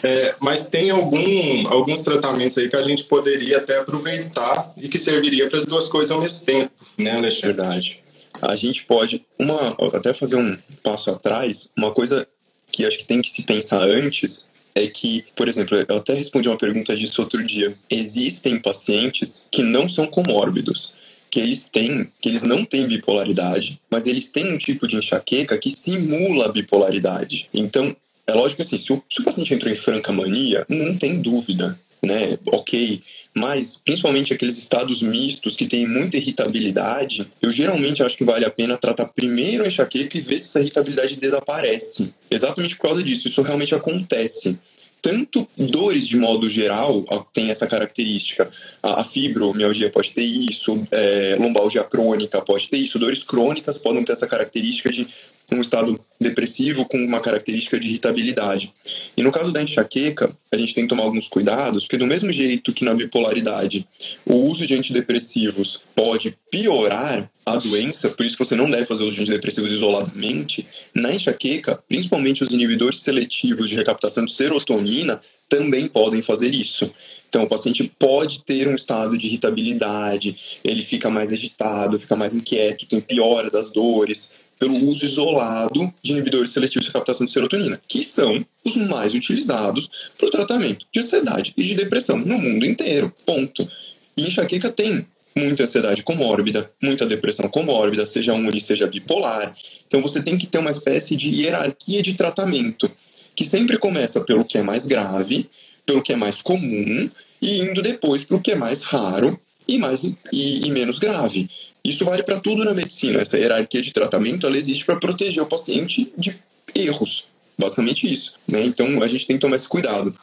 É, 0.02 0.34
mas 0.40 0.68
tem 0.68 0.90
algum, 0.90 1.68
alguns 1.68 2.02
tratamentos 2.02 2.56
aí 2.58 2.68
que 2.68 2.76
a 2.76 2.82
gente 2.82 2.95
poderia 3.04 3.58
até 3.58 3.78
aproveitar 3.78 4.72
e 4.76 4.88
que 4.88 4.98
serviria 4.98 5.48
para 5.48 5.58
as 5.58 5.66
duas 5.66 5.88
coisas 5.88 6.10
ao 6.10 6.20
mesmo 6.20 6.44
tempo, 6.44 6.70
né, 6.98 7.12
Alexandre? 7.12 7.56
Verdade. 7.56 8.00
A 8.42 8.54
gente 8.54 8.84
pode, 8.84 9.24
uma, 9.38 9.76
até 9.94 10.12
fazer 10.12 10.36
um 10.36 10.56
passo 10.82 11.10
atrás, 11.10 11.68
uma 11.76 11.90
coisa 11.90 12.26
que 12.70 12.84
acho 12.84 12.98
que 12.98 13.04
tem 13.04 13.22
que 13.22 13.30
se 13.30 13.42
pensar 13.42 13.82
antes 13.82 14.46
é 14.74 14.86
que, 14.86 15.24
por 15.34 15.48
exemplo, 15.48 15.76
eu 15.88 15.96
até 15.96 16.12
respondi 16.12 16.48
uma 16.48 16.58
pergunta 16.58 16.94
disso 16.94 17.22
outro 17.22 17.42
dia. 17.42 17.72
Existem 17.88 18.58
pacientes 18.58 19.46
que 19.50 19.62
não 19.62 19.88
são 19.88 20.06
comórbidos, 20.06 20.92
que 21.30 21.40
eles 21.40 21.70
têm, 21.70 22.10
que 22.20 22.28
eles 22.28 22.42
não 22.42 22.62
têm 22.62 22.86
bipolaridade, 22.86 23.80
mas 23.90 24.06
eles 24.06 24.28
têm 24.28 24.52
um 24.52 24.58
tipo 24.58 24.86
de 24.86 24.96
enxaqueca 24.96 25.56
que 25.56 25.70
simula 25.70 26.46
a 26.46 26.52
bipolaridade. 26.52 27.48
Então, 27.54 27.96
é 28.26 28.34
lógico 28.34 28.60
assim, 28.60 28.78
se 28.78 28.92
o, 28.92 29.02
se 29.08 29.20
o 29.20 29.24
paciente 29.24 29.54
entrou 29.54 29.72
em 29.72 29.76
franca 29.76 30.12
mania, 30.12 30.66
não 30.68 30.96
tem 30.96 31.22
dúvida, 31.22 31.78
né? 32.02 32.38
Ok, 32.48 33.00
mas 33.36 33.80
principalmente 33.84 34.32
aqueles 34.32 34.56
estados 34.56 35.02
mistos 35.02 35.56
que 35.56 35.66
têm 35.66 35.86
muita 35.86 36.16
irritabilidade, 36.16 37.26
eu 37.42 37.52
geralmente 37.52 38.02
acho 38.02 38.16
que 38.16 38.24
vale 38.24 38.44
a 38.44 38.50
pena 38.50 38.78
tratar 38.78 39.06
primeiro 39.08 39.64
a 39.64 39.66
enxaqueca 39.66 40.16
e 40.16 40.20
ver 40.20 40.38
se 40.38 40.48
essa 40.48 40.60
irritabilidade 40.60 41.16
desaparece. 41.16 42.14
Exatamente 42.30 42.76
por 42.76 42.88
causa 42.88 43.02
disso, 43.02 43.28
isso 43.28 43.42
realmente 43.42 43.74
acontece 43.74 44.58
tanto 45.06 45.46
dores 45.56 46.04
de 46.04 46.16
modo 46.16 46.48
geral 46.48 47.04
tem 47.32 47.48
essa 47.48 47.64
característica. 47.64 48.50
A, 48.82 49.02
a 49.02 49.04
fibromialgia 49.04 49.88
pode 49.88 50.10
ter 50.10 50.24
isso, 50.24 50.84
é, 50.90 51.36
lombalgia 51.38 51.84
crônica 51.84 52.42
pode 52.42 52.68
ter 52.68 52.78
isso, 52.78 52.98
dores 52.98 53.22
crônicas 53.22 53.78
podem 53.78 54.02
ter 54.02 54.10
essa 54.10 54.26
característica 54.26 54.90
de 54.90 55.06
um 55.52 55.60
estado 55.60 55.98
depressivo 56.20 56.84
com 56.86 56.98
uma 56.98 57.20
característica 57.20 57.78
de 57.78 57.88
irritabilidade. 57.88 58.72
E 59.16 59.22
no 59.22 59.30
caso 59.30 59.52
da 59.52 59.62
enxaqueca, 59.62 60.30
a 60.52 60.56
gente 60.56 60.74
tem 60.74 60.84
que 60.84 60.88
tomar 60.88 61.04
alguns 61.04 61.28
cuidados, 61.28 61.84
porque 61.84 61.98
do 61.98 62.06
mesmo 62.06 62.32
jeito 62.32 62.72
que 62.72 62.84
na 62.84 62.94
bipolaridade 62.94 63.86
o 64.24 64.34
uso 64.34 64.66
de 64.66 64.74
antidepressivos 64.74 65.80
pode 65.94 66.36
piorar 66.50 67.30
a 67.44 67.56
doença, 67.58 68.08
por 68.08 68.26
isso 68.26 68.36
você 68.36 68.56
não 68.56 68.68
deve 68.68 68.86
fazer 68.86 69.04
os 69.04 69.16
antidepressivos 69.18 69.72
isoladamente, 69.72 70.66
na 70.92 71.14
enxaqueca, 71.14 71.78
principalmente 71.88 72.42
os 72.42 72.50
inibidores 72.50 73.00
seletivos 73.00 73.70
de 73.70 73.76
recaptação 73.76 74.24
de 74.24 74.32
serotonina 74.32 75.20
também 75.48 75.86
podem 75.86 76.20
fazer 76.20 76.52
isso. 76.52 76.90
Então, 77.28 77.44
o 77.44 77.48
paciente 77.48 77.92
pode 77.98 78.42
ter 78.42 78.66
um 78.66 78.74
estado 78.74 79.16
de 79.16 79.26
irritabilidade, 79.26 80.60
ele 80.64 80.82
fica 80.82 81.10
mais 81.10 81.32
agitado, 81.32 81.98
fica 81.98 82.16
mais 82.16 82.34
inquieto, 82.34 82.86
tem 82.86 83.00
piora 83.00 83.50
das 83.50 83.70
dores, 83.70 84.32
pelo 84.58 84.74
uso 84.88 85.04
isolado 85.04 85.92
de 86.02 86.12
inibidores 86.12 86.50
seletivos 86.50 86.86
de 86.86 86.92
captação 86.92 87.26
de 87.26 87.32
serotonina, 87.32 87.80
que 87.86 88.02
são 88.02 88.44
os 88.64 88.76
mais 88.76 89.14
utilizados 89.14 89.88
para 90.16 90.26
o 90.26 90.30
tratamento 90.30 90.86
de 90.92 91.00
ansiedade 91.00 91.52
e 91.56 91.62
de 91.62 91.74
depressão 91.74 92.18
no 92.18 92.38
mundo 92.38 92.64
inteiro. 92.64 93.12
Ponto. 93.24 93.68
E 94.16 94.22
enxaqueca 94.22 94.70
tem 94.70 95.06
muita 95.36 95.64
ansiedade 95.64 96.02
comórbida, 96.02 96.70
muita 96.82 97.04
depressão 97.04 97.48
comórbida, 97.48 98.06
seja 98.06 98.32
uni, 98.32 98.60
seja 98.60 98.86
bipolar. 98.86 99.54
Então 99.86 100.00
você 100.00 100.22
tem 100.22 100.38
que 100.38 100.46
ter 100.46 100.58
uma 100.58 100.70
espécie 100.70 101.14
de 101.16 101.28
hierarquia 101.30 102.02
de 102.02 102.14
tratamento, 102.14 102.90
que 103.34 103.44
sempre 103.44 103.76
começa 103.76 104.22
pelo 104.22 104.44
que 104.44 104.56
é 104.56 104.62
mais 104.62 104.86
grave, 104.86 105.48
pelo 105.84 106.02
que 106.02 106.12
é 106.12 106.16
mais 106.16 106.40
comum, 106.40 107.10
e 107.42 107.60
indo 107.60 107.82
depois 107.82 108.24
para 108.24 108.36
o 108.36 108.40
que 108.40 108.52
é 108.52 108.56
mais 108.56 108.82
raro 108.82 109.38
e, 109.68 109.78
mais, 109.78 110.04
e, 110.32 110.66
e 110.66 110.70
menos 110.70 110.98
grave. 110.98 111.48
Isso 111.88 112.04
vale 112.04 112.22
para 112.22 112.40
tudo 112.40 112.64
na 112.64 112.74
medicina. 112.74 113.20
Essa 113.20 113.38
hierarquia 113.38 113.80
de 113.80 113.92
tratamento 113.92 114.46
ela 114.46 114.56
existe 114.56 114.84
para 114.84 114.96
proteger 114.96 115.42
o 115.42 115.46
paciente 115.46 116.12
de 116.18 116.36
erros. 116.74 117.28
Basicamente 117.56 118.12
isso. 118.12 118.34
Né? 118.46 118.64
Então 118.64 119.02
a 119.02 119.08
gente 119.08 119.26
tem 119.26 119.36
que 119.36 119.40
tomar 119.40 119.56
esse 119.56 119.68
cuidado. 119.68 120.14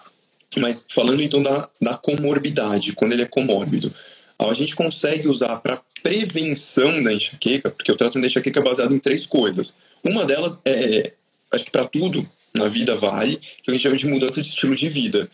Mas 0.57 0.85
falando 0.89 1.21
então 1.21 1.41
da, 1.41 1.69
da 1.81 1.97
comorbidade, 1.97 2.93
quando 2.93 3.13
ele 3.13 3.23
é 3.23 3.27
comórbido, 3.27 3.91
a 4.37 4.53
gente 4.53 4.75
consegue 4.75 5.27
usar 5.27 5.57
para 5.57 5.81
prevenção 6.03 7.01
da 7.01 7.13
enxaqueca, 7.13 7.71
porque 7.71 7.91
o 7.91 7.95
tratamento 7.95 8.23
da 8.23 8.27
enxaqueca 8.27 8.59
é 8.59 8.63
baseado 8.63 8.93
em 8.93 8.99
três 8.99 9.25
coisas. 9.25 9.77
Uma 10.03 10.25
delas 10.25 10.61
é, 10.65 11.13
acho 11.51 11.63
que 11.63 11.71
para 11.71 11.85
tudo 11.85 12.27
na 12.53 12.67
vida 12.67 12.93
vale, 12.93 13.37
que 13.37 13.69
a 13.69 13.71
gente 13.71 13.81
chama 13.81 13.95
de 13.95 14.05
mudança 14.05 14.41
de 14.41 14.47
estilo 14.47 14.75
de 14.75 14.89
vida 14.89 15.29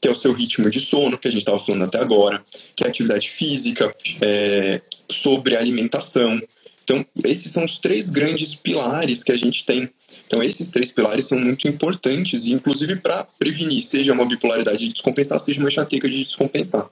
que 0.00 0.08
é 0.08 0.10
o 0.10 0.14
seu 0.14 0.32
ritmo 0.32 0.70
de 0.70 0.80
sono, 0.80 1.18
que 1.18 1.28
a 1.28 1.30
gente 1.30 1.40
estava 1.40 1.58
falando 1.58 1.84
até 1.84 1.98
agora, 1.98 2.42
que 2.76 2.84
é 2.84 2.86
a 2.86 2.90
atividade 2.90 3.28
física, 3.28 3.94
é, 4.20 4.80
sobre 5.10 5.56
alimentação. 5.56 6.40
Então, 6.84 7.04
esses 7.24 7.52
são 7.52 7.64
os 7.64 7.78
três 7.78 8.08
grandes 8.08 8.54
pilares 8.54 9.22
que 9.22 9.32
a 9.32 9.36
gente 9.36 9.64
tem. 9.64 9.90
Então, 10.26 10.42
esses 10.42 10.70
três 10.70 10.90
pilares 10.90 11.26
são 11.26 11.38
muito 11.38 11.68
importantes, 11.68 12.46
inclusive 12.46 12.96
para 12.96 13.24
prevenir, 13.38 13.82
seja 13.82 14.12
uma 14.12 14.24
bipolaridade 14.24 14.78
de 14.78 14.94
descompensar, 14.94 15.38
seja 15.38 15.60
uma 15.60 15.68
enxaqueca 15.68 16.08
de 16.08 16.24
descompensar. 16.24 16.88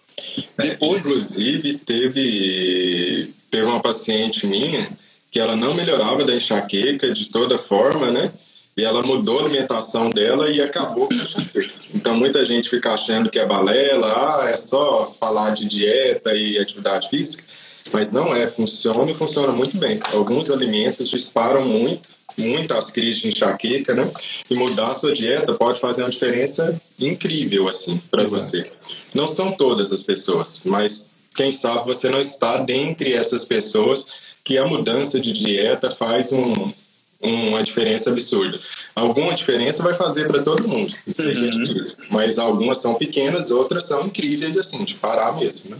É, 0.59 0.71
Depois... 0.71 1.01
inclusive, 1.01 1.79
teve, 1.79 3.31
teve 3.51 3.64
uma 3.64 3.81
paciente 3.81 4.47
minha 4.47 4.87
que 5.31 5.40
ela 5.40 5.57
não 5.57 5.75
melhorava 5.75 6.25
da 6.25 6.35
enxaqueca 6.35 7.12
de 7.12 7.27
toda 7.27 7.57
forma, 7.57 8.11
né? 8.11 8.33
E 8.77 8.85
ela 8.85 9.03
mudou 9.03 9.39
a 9.39 9.43
alimentação 9.45 10.11
dela 10.11 10.51
e 10.51 10.61
acabou 10.61 11.09
com 11.09 11.15
a 11.15 11.17
enxaqueca. 11.17 11.73
Então, 11.95 12.15
muita 12.15 12.45
gente 12.45 12.69
fica 12.69 12.93
achando 12.93 13.31
que 13.31 13.39
é 13.39 13.47
balela, 13.47 14.07
ah, 14.07 14.51
é 14.51 14.57
só 14.57 15.07
falar 15.07 15.55
de 15.55 15.67
dieta 15.67 16.35
e 16.35 16.59
atividade 16.59 17.09
física. 17.09 17.43
Mas 17.91 18.12
não 18.12 18.35
é, 18.35 18.47
funciona 18.47 19.11
e 19.11 19.15
funciona 19.15 19.53
muito 19.53 19.79
bem. 19.79 19.99
Alguns 20.12 20.51
alimentos 20.51 21.09
disparam 21.09 21.65
muito, 21.65 22.11
muitas 22.37 22.91
crises 22.91 23.23
de 23.23 23.29
enxaqueca, 23.29 23.95
né? 23.95 24.11
E 24.51 24.55
mudar 24.55 24.89
a 24.89 24.95
sua 24.95 25.15
dieta 25.15 25.55
pode 25.55 25.81
fazer 25.81 26.03
uma 26.03 26.11
diferença 26.11 26.79
incrível, 26.99 27.69
assim, 27.69 28.01
para 28.11 28.25
você. 28.25 28.62
Não 29.15 29.27
são 29.27 29.53
todas 29.53 29.91
as 29.91 30.03
pessoas, 30.03 30.61
mas 30.65 31.17
quem 31.35 31.51
sabe 31.51 31.87
você 31.87 32.11
não 32.11 32.21
está 32.21 32.59
dentre 32.59 33.15
essas 33.15 33.45
pessoas 33.45 34.07
que 34.45 34.59
a 34.59 34.67
mudança 34.67 35.19
de 35.19 35.33
dieta 35.33 35.91
faz 35.91 36.33
um, 36.33 36.73
uma 37.22 37.62
diferença 37.62 38.11
absurda. 38.11 38.59
Alguma 38.94 39.35
diferença 39.35 39.83
vai 39.83 39.94
fazer 39.94 40.29
para 40.29 40.42
todo 40.42 40.68
mundo, 40.68 40.94
uhum. 41.07 41.90
mas 42.11 42.38
algumas 42.38 42.79
são 42.79 42.94
pequenas, 42.94 43.50
outras 43.50 43.85
são 43.85 44.07
incríveis, 44.07 44.57
assim, 44.57 44.85
de 44.85 44.94
parar 44.94 45.37
mesmo, 45.38 45.70
né? 45.70 45.76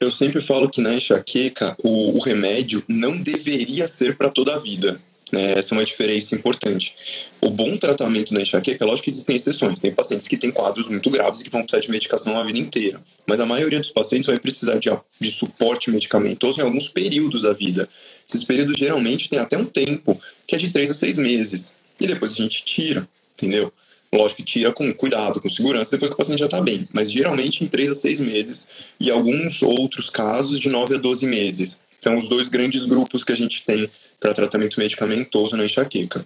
Eu 0.00 0.10
sempre 0.10 0.40
falo 0.40 0.68
que 0.68 0.80
na 0.80 0.94
enxaqueca 0.94 1.76
o, 1.82 2.16
o 2.16 2.20
remédio 2.20 2.82
não 2.88 3.16
deveria 3.16 3.88
ser 3.88 4.16
para 4.16 4.28
toda 4.28 4.54
a 4.54 4.58
vida. 4.58 4.98
Né? 5.32 5.54
Essa 5.56 5.74
é 5.74 5.78
uma 5.78 5.84
diferença 5.84 6.34
importante. 6.34 6.94
O 7.40 7.50
bom 7.50 7.76
tratamento 7.76 8.32
na 8.32 8.42
enxaqueca, 8.42 8.84
lógico 8.84 9.04
que 9.04 9.10
existem 9.10 9.36
exceções. 9.36 9.80
Tem 9.80 9.92
pacientes 9.92 10.28
que 10.28 10.36
têm 10.36 10.50
quadros 10.50 10.88
muito 10.88 11.10
graves 11.10 11.40
e 11.40 11.44
que 11.44 11.50
vão 11.50 11.62
precisar 11.62 11.80
de 11.80 11.90
medicação 11.90 12.38
a 12.38 12.44
vida 12.44 12.58
inteira. 12.58 13.00
Mas 13.26 13.40
a 13.40 13.46
maioria 13.46 13.80
dos 13.80 13.90
pacientes 13.90 14.26
vai 14.28 14.38
precisar 14.38 14.78
de, 14.78 14.90
de 15.20 15.30
suporte 15.30 15.90
medicamentoso 15.90 16.60
em 16.60 16.62
alguns 16.62 16.88
períodos 16.88 17.42
da 17.42 17.52
vida. 17.52 17.88
Esses 18.28 18.44
períodos 18.44 18.76
geralmente 18.76 19.28
têm 19.28 19.38
até 19.38 19.58
um 19.58 19.64
tempo, 19.64 20.20
que 20.46 20.54
é 20.54 20.58
de 20.58 20.70
3 20.70 20.90
a 20.90 20.94
6 20.94 21.18
meses. 21.18 21.76
E 22.00 22.06
depois 22.06 22.32
a 22.32 22.34
gente 22.34 22.64
tira, 22.64 23.08
entendeu? 23.36 23.72
Lógico 24.12 24.38
que 24.38 24.44
tira 24.44 24.72
com 24.72 24.92
cuidado, 24.94 25.40
com 25.40 25.50
segurança, 25.50 25.92
depois 25.92 26.10
que 26.10 26.14
o 26.14 26.18
paciente 26.18 26.38
já 26.38 26.44
está 26.44 26.60
bem. 26.60 26.88
Mas 26.92 27.10
geralmente 27.10 27.64
em 27.64 27.66
3 27.66 27.90
a 27.90 27.94
6 27.94 28.20
meses 28.20 28.68
e 29.00 29.10
alguns 29.10 29.62
outros 29.62 30.08
casos 30.08 30.60
de 30.60 30.68
9 30.68 30.94
a 30.94 30.98
12 30.98 31.26
meses. 31.26 31.82
São 32.00 32.18
os 32.18 32.28
dois 32.28 32.48
grandes 32.48 32.86
grupos 32.86 33.24
que 33.24 33.32
a 33.32 33.36
gente 33.36 33.64
tem 33.64 33.88
para 34.20 34.34
tratamento 34.34 34.78
medicamentoso 34.78 35.56
na 35.56 35.64
enxaqueca. 35.64 36.24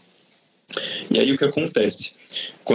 E 1.10 1.18
aí 1.18 1.32
o 1.32 1.38
que 1.38 1.44
acontece? 1.44 2.10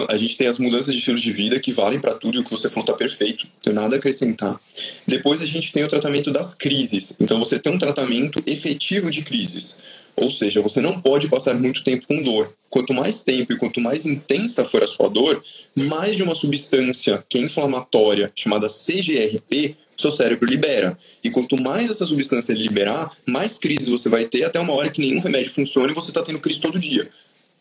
A 0.09 0.17
gente 0.17 0.35
tem 0.35 0.47
as 0.47 0.57
mudanças 0.57 0.93
de 0.93 0.99
estilo 0.99 1.19
de 1.19 1.31
vida 1.31 1.59
que 1.59 1.71
valem 1.71 1.99
para 1.99 2.15
tudo 2.15 2.37
e 2.37 2.39
o 2.39 2.43
que 2.43 2.49
você 2.49 2.67
falou 2.67 2.83
está 2.83 2.93
perfeito, 2.93 3.45
não 3.45 3.61
tem 3.61 3.73
nada 3.73 3.95
a 3.95 3.99
acrescentar. 3.99 4.59
Depois 5.07 5.41
a 5.41 5.45
gente 5.45 5.71
tem 5.71 5.83
o 5.83 5.87
tratamento 5.87 6.31
das 6.31 6.55
crises. 6.55 7.15
Então 7.19 7.37
você 7.37 7.59
tem 7.59 7.71
um 7.71 7.77
tratamento 7.77 8.41
efetivo 8.47 9.11
de 9.11 9.21
crises. 9.21 9.77
Ou 10.15 10.29
seja, 10.29 10.61
você 10.61 10.79
não 10.79 11.01
pode 11.01 11.27
passar 11.27 11.55
muito 11.55 11.83
tempo 11.83 12.05
com 12.07 12.21
dor. 12.21 12.51
Quanto 12.69 12.93
mais 12.93 13.23
tempo 13.23 13.53
e 13.53 13.57
quanto 13.57 13.79
mais 13.81 14.05
intensa 14.05 14.63
for 14.65 14.83
a 14.83 14.87
sua 14.87 15.09
dor, 15.09 15.43
mais 15.75 16.15
de 16.15 16.23
uma 16.23 16.35
substância 16.35 17.23
que 17.27 17.37
é 17.37 17.41
inflamatória, 17.41 18.31
chamada 18.35 18.67
CGRP, 18.67 19.75
seu 19.97 20.11
cérebro 20.11 20.47
libera. 20.47 20.97
E 21.23 21.29
quanto 21.29 21.55
mais 21.61 21.89
essa 21.89 22.05
substância 22.05 22.53
liberar, 22.53 23.11
mais 23.25 23.57
crise 23.57 23.89
você 23.89 24.09
vai 24.09 24.25
ter 24.25 24.43
até 24.43 24.59
uma 24.59 24.73
hora 24.73 24.89
que 24.91 25.01
nenhum 25.01 25.19
remédio 25.19 25.51
funciona 25.51 25.91
e 25.91 25.95
você 25.95 26.09
está 26.09 26.21
tendo 26.21 26.39
crise 26.39 26.61
todo 26.61 26.79
dia. 26.79 27.09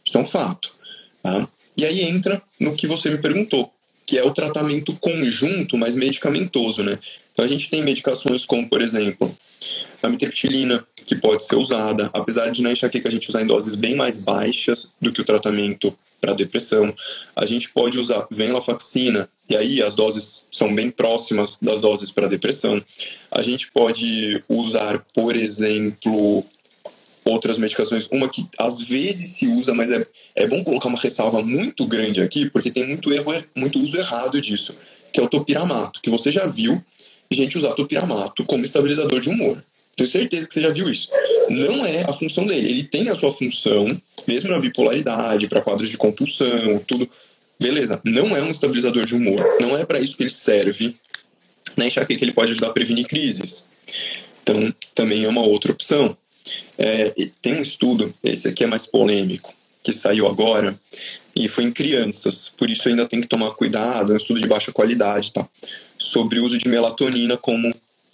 Isso 0.04 0.18
é 0.18 0.20
um 0.20 0.26
fato. 0.26 0.74
Tá? 1.22 1.48
E 1.76 1.84
aí 1.84 2.02
entra 2.02 2.42
no 2.60 2.74
que 2.74 2.86
você 2.86 3.10
me 3.10 3.18
perguntou. 3.18 3.72
que 4.12 4.18
é 4.18 4.24
o 4.24 4.30
tratamento 4.30 4.94
conjunto, 4.96 5.78
mas 5.78 5.94
medicamentoso, 5.94 6.82
né? 6.82 6.98
Então 7.32 7.44
a 7.44 7.48
gente 7.48 7.70
tem 7.70 7.82
medicações 7.82 8.44
como, 8.44 8.68
por 8.68 8.82
exemplo, 8.82 9.34
a 10.06 10.10
mitriptilina, 10.10 10.84
que 11.04 11.16
pode 11.16 11.44
ser 11.44 11.56
usada, 11.56 12.10
apesar 12.12 12.50
de 12.50 12.62
na 12.62 12.72
enxaqueca 12.72 13.08
a 13.08 13.12
gente 13.12 13.28
usar 13.28 13.42
em 13.42 13.46
doses 13.46 13.74
bem 13.74 13.94
mais 13.94 14.18
baixas 14.18 14.88
do 15.00 15.12
que 15.12 15.20
o 15.20 15.24
tratamento 15.24 15.96
para 16.20 16.34
depressão. 16.34 16.94
A 17.34 17.44
gente 17.44 17.70
pode 17.70 17.98
usar 17.98 18.26
venlafaxina, 18.30 19.28
e 19.48 19.56
aí 19.56 19.82
as 19.82 19.94
doses 19.94 20.48
são 20.52 20.74
bem 20.74 20.90
próximas 20.90 21.58
das 21.60 21.80
doses 21.80 22.10
para 22.10 22.28
depressão. 22.28 22.82
A 23.30 23.42
gente 23.42 23.70
pode 23.72 24.42
usar, 24.48 25.02
por 25.12 25.34
exemplo, 25.34 26.44
outras 27.24 27.58
medicações, 27.58 28.08
uma 28.10 28.28
que 28.28 28.46
às 28.58 28.80
vezes 28.80 29.30
se 29.30 29.48
usa, 29.48 29.74
mas 29.74 29.90
é, 29.90 30.06
é 30.36 30.46
bom 30.46 30.62
colocar 30.62 30.88
uma 30.88 30.98
ressalva 30.98 31.42
muito 31.42 31.86
grande 31.86 32.20
aqui, 32.20 32.48
porque 32.48 32.70
tem 32.70 32.86
muito 32.86 33.12
erro, 33.12 33.32
muito 33.54 33.80
uso 33.80 33.96
errado 33.96 34.40
disso, 34.40 34.74
que 35.12 35.20
é 35.20 35.22
o 35.22 35.28
topiramato, 35.28 36.00
que 36.00 36.10
você 36.10 36.30
já 36.30 36.46
viu 36.46 36.82
gente 37.32 37.58
usar 37.58 37.72
topiramato 37.72 38.44
como 38.44 38.64
estabilizador 38.64 39.20
de 39.20 39.28
humor. 39.28 39.62
Tenho 39.96 40.08
certeza 40.08 40.48
que 40.48 40.54
você 40.54 40.62
já 40.62 40.70
viu 40.70 40.90
isso. 40.90 41.08
Não 41.50 41.84
é 41.84 42.02
a 42.08 42.12
função 42.12 42.46
dele. 42.46 42.70
Ele 42.70 42.84
tem 42.84 43.08
a 43.08 43.14
sua 43.14 43.32
função, 43.32 43.86
mesmo 44.26 44.50
na 44.50 44.58
bipolaridade, 44.58 45.48
para 45.48 45.60
quadros 45.60 45.90
de 45.90 45.96
compulsão, 45.96 46.78
tudo. 46.86 47.08
Beleza, 47.60 48.00
não 48.04 48.36
é 48.36 48.42
um 48.42 48.50
estabilizador 48.50 49.04
de 49.04 49.14
humor. 49.14 49.40
Não 49.60 49.76
é 49.76 49.84
para 49.84 50.00
isso 50.00 50.16
que 50.16 50.22
ele 50.22 50.30
serve. 50.30 50.96
Na 51.76 51.86
enxaqueca 51.86 52.24
ele 52.24 52.32
pode 52.32 52.52
ajudar 52.52 52.68
a 52.68 52.72
prevenir 52.72 53.06
crises. 53.06 53.70
Então, 54.42 54.74
também 54.94 55.24
é 55.24 55.28
uma 55.28 55.42
outra 55.42 55.72
opção. 55.72 56.16
É, 56.76 57.12
tem 57.40 57.54
um 57.54 57.62
estudo, 57.62 58.12
esse 58.24 58.48
aqui 58.48 58.64
é 58.64 58.66
mais 58.66 58.86
polêmico, 58.86 59.54
que 59.82 59.92
saiu 59.92 60.26
agora, 60.26 60.74
e 61.34 61.48
foi 61.48 61.64
em 61.64 61.70
crianças, 61.70 62.52
por 62.56 62.68
isso 62.68 62.88
ainda 62.88 63.06
tem 63.06 63.20
que 63.20 63.28
tomar 63.28 63.52
cuidado, 63.52 64.12
é 64.12 64.14
um 64.14 64.18
estudo 64.18 64.40
de 64.40 64.46
baixa 64.46 64.72
qualidade, 64.72 65.32
tá? 65.32 65.48
Sobre 65.98 66.40
o 66.40 66.44
uso 66.44 66.58
de 66.58 66.68
melatonina 66.68 67.36
como 67.36 67.72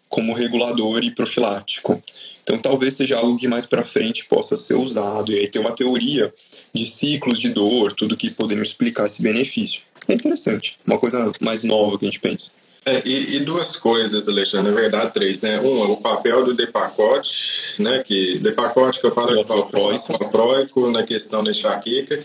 como 0.08 0.34
regulador 0.34 1.02
e 1.02 1.10
profilático. 1.10 2.02
Então, 2.42 2.58
talvez 2.58 2.94
seja 2.94 3.18
algo 3.18 3.36
que 3.36 3.46
mais 3.46 3.66
para 3.66 3.84
frente 3.84 4.24
possa 4.24 4.56
ser 4.56 4.74
usado. 4.74 5.32
E 5.32 5.38
aí 5.38 5.48
tem 5.48 5.60
uma 5.60 5.74
teoria 5.74 6.32
de 6.72 6.86
ciclos 6.86 7.38
de 7.38 7.50
dor, 7.50 7.92
tudo 7.92 8.16
que 8.16 8.30
podemos 8.30 8.68
explicar 8.68 9.06
esse 9.06 9.20
benefício. 9.20 9.82
É 10.08 10.14
interessante, 10.14 10.76
uma 10.86 10.98
coisa 10.98 11.30
mais 11.40 11.62
nova 11.62 11.98
que 11.98 12.06
a 12.06 12.08
gente 12.08 12.20
pensa. 12.20 12.52
É, 12.86 13.02
e, 13.04 13.36
e, 13.36 13.40
duas 13.40 13.76
coisas, 13.76 14.28
Alexandre, 14.28 14.72
na 14.72 14.80
verdade, 14.80 15.12
três, 15.12 15.42
né? 15.42 15.60
Um, 15.60 15.90
o 15.90 15.96
papel 15.98 16.42
do 16.42 16.54
depacote, 16.54 17.74
né? 17.78 18.02
Que 18.02 18.38
depacote 18.38 18.98
que 18.98 19.06
eu 19.06 19.12
falo 19.12 19.38
é 19.38 19.42
valproico 19.42 20.90
na 20.90 21.02
questão 21.02 21.44
da 21.44 21.50
enxaqueca. 21.50 22.18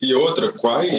E 0.00 0.14
outra, 0.14 0.52
quais 0.52 0.92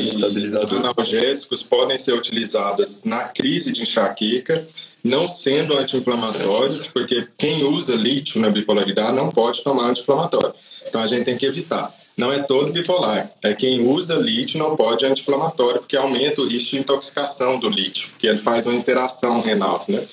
analgésicos 0.71 1.61
podem 1.61 1.97
ser 1.97 2.13
utilizados 2.13 3.03
na 3.03 3.25
crise 3.25 3.71
de 3.71 3.83
enxaqueca 3.83 4.67
não 5.03 5.27
sendo 5.27 5.77
anti-inflamatórios, 5.77 6.87
porque 6.87 7.27
quem 7.37 7.63
usa 7.63 7.95
lítio 7.95 8.41
na 8.41 8.49
bipolaridade 8.49 9.15
não 9.15 9.29
pode 9.29 9.63
tomar 9.63 9.89
anti-inflamatório. 9.89 10.53
Então 10.87 11.01
a 11.01 11.07
gente 11.07 11.25
tem 11.25 11.37
que 11.37 11.45
evitar. 11.45 11.93
Não 12.17 12.33
é 12.33 12.39
todo 12.39 12.73
bipolar, 12.73 13.29
é 13.43 13.53
quem 13.53 13.87
usa 13.87 14.15
lítio 14.15 14.57
não 14.57 14.75
pode 14.75 15.05
anti-inflamatório, 15.05 15.79
porque 15.79 15.95
aumenta 15.95 16.41
o 16.41 16.47
risco 16.47 16.71
de 16.71 16.79
intoxicação 16.79 17.59
do 17.59 17.69
lítio, 17.69 18.09
porque 18.09 18.25
ele 18.25 18.39
faz 18.39 18.65
uma 18.65 18.75
interação 18.75 19.39
renal, 19.41 19.85
né? 19.87 20.03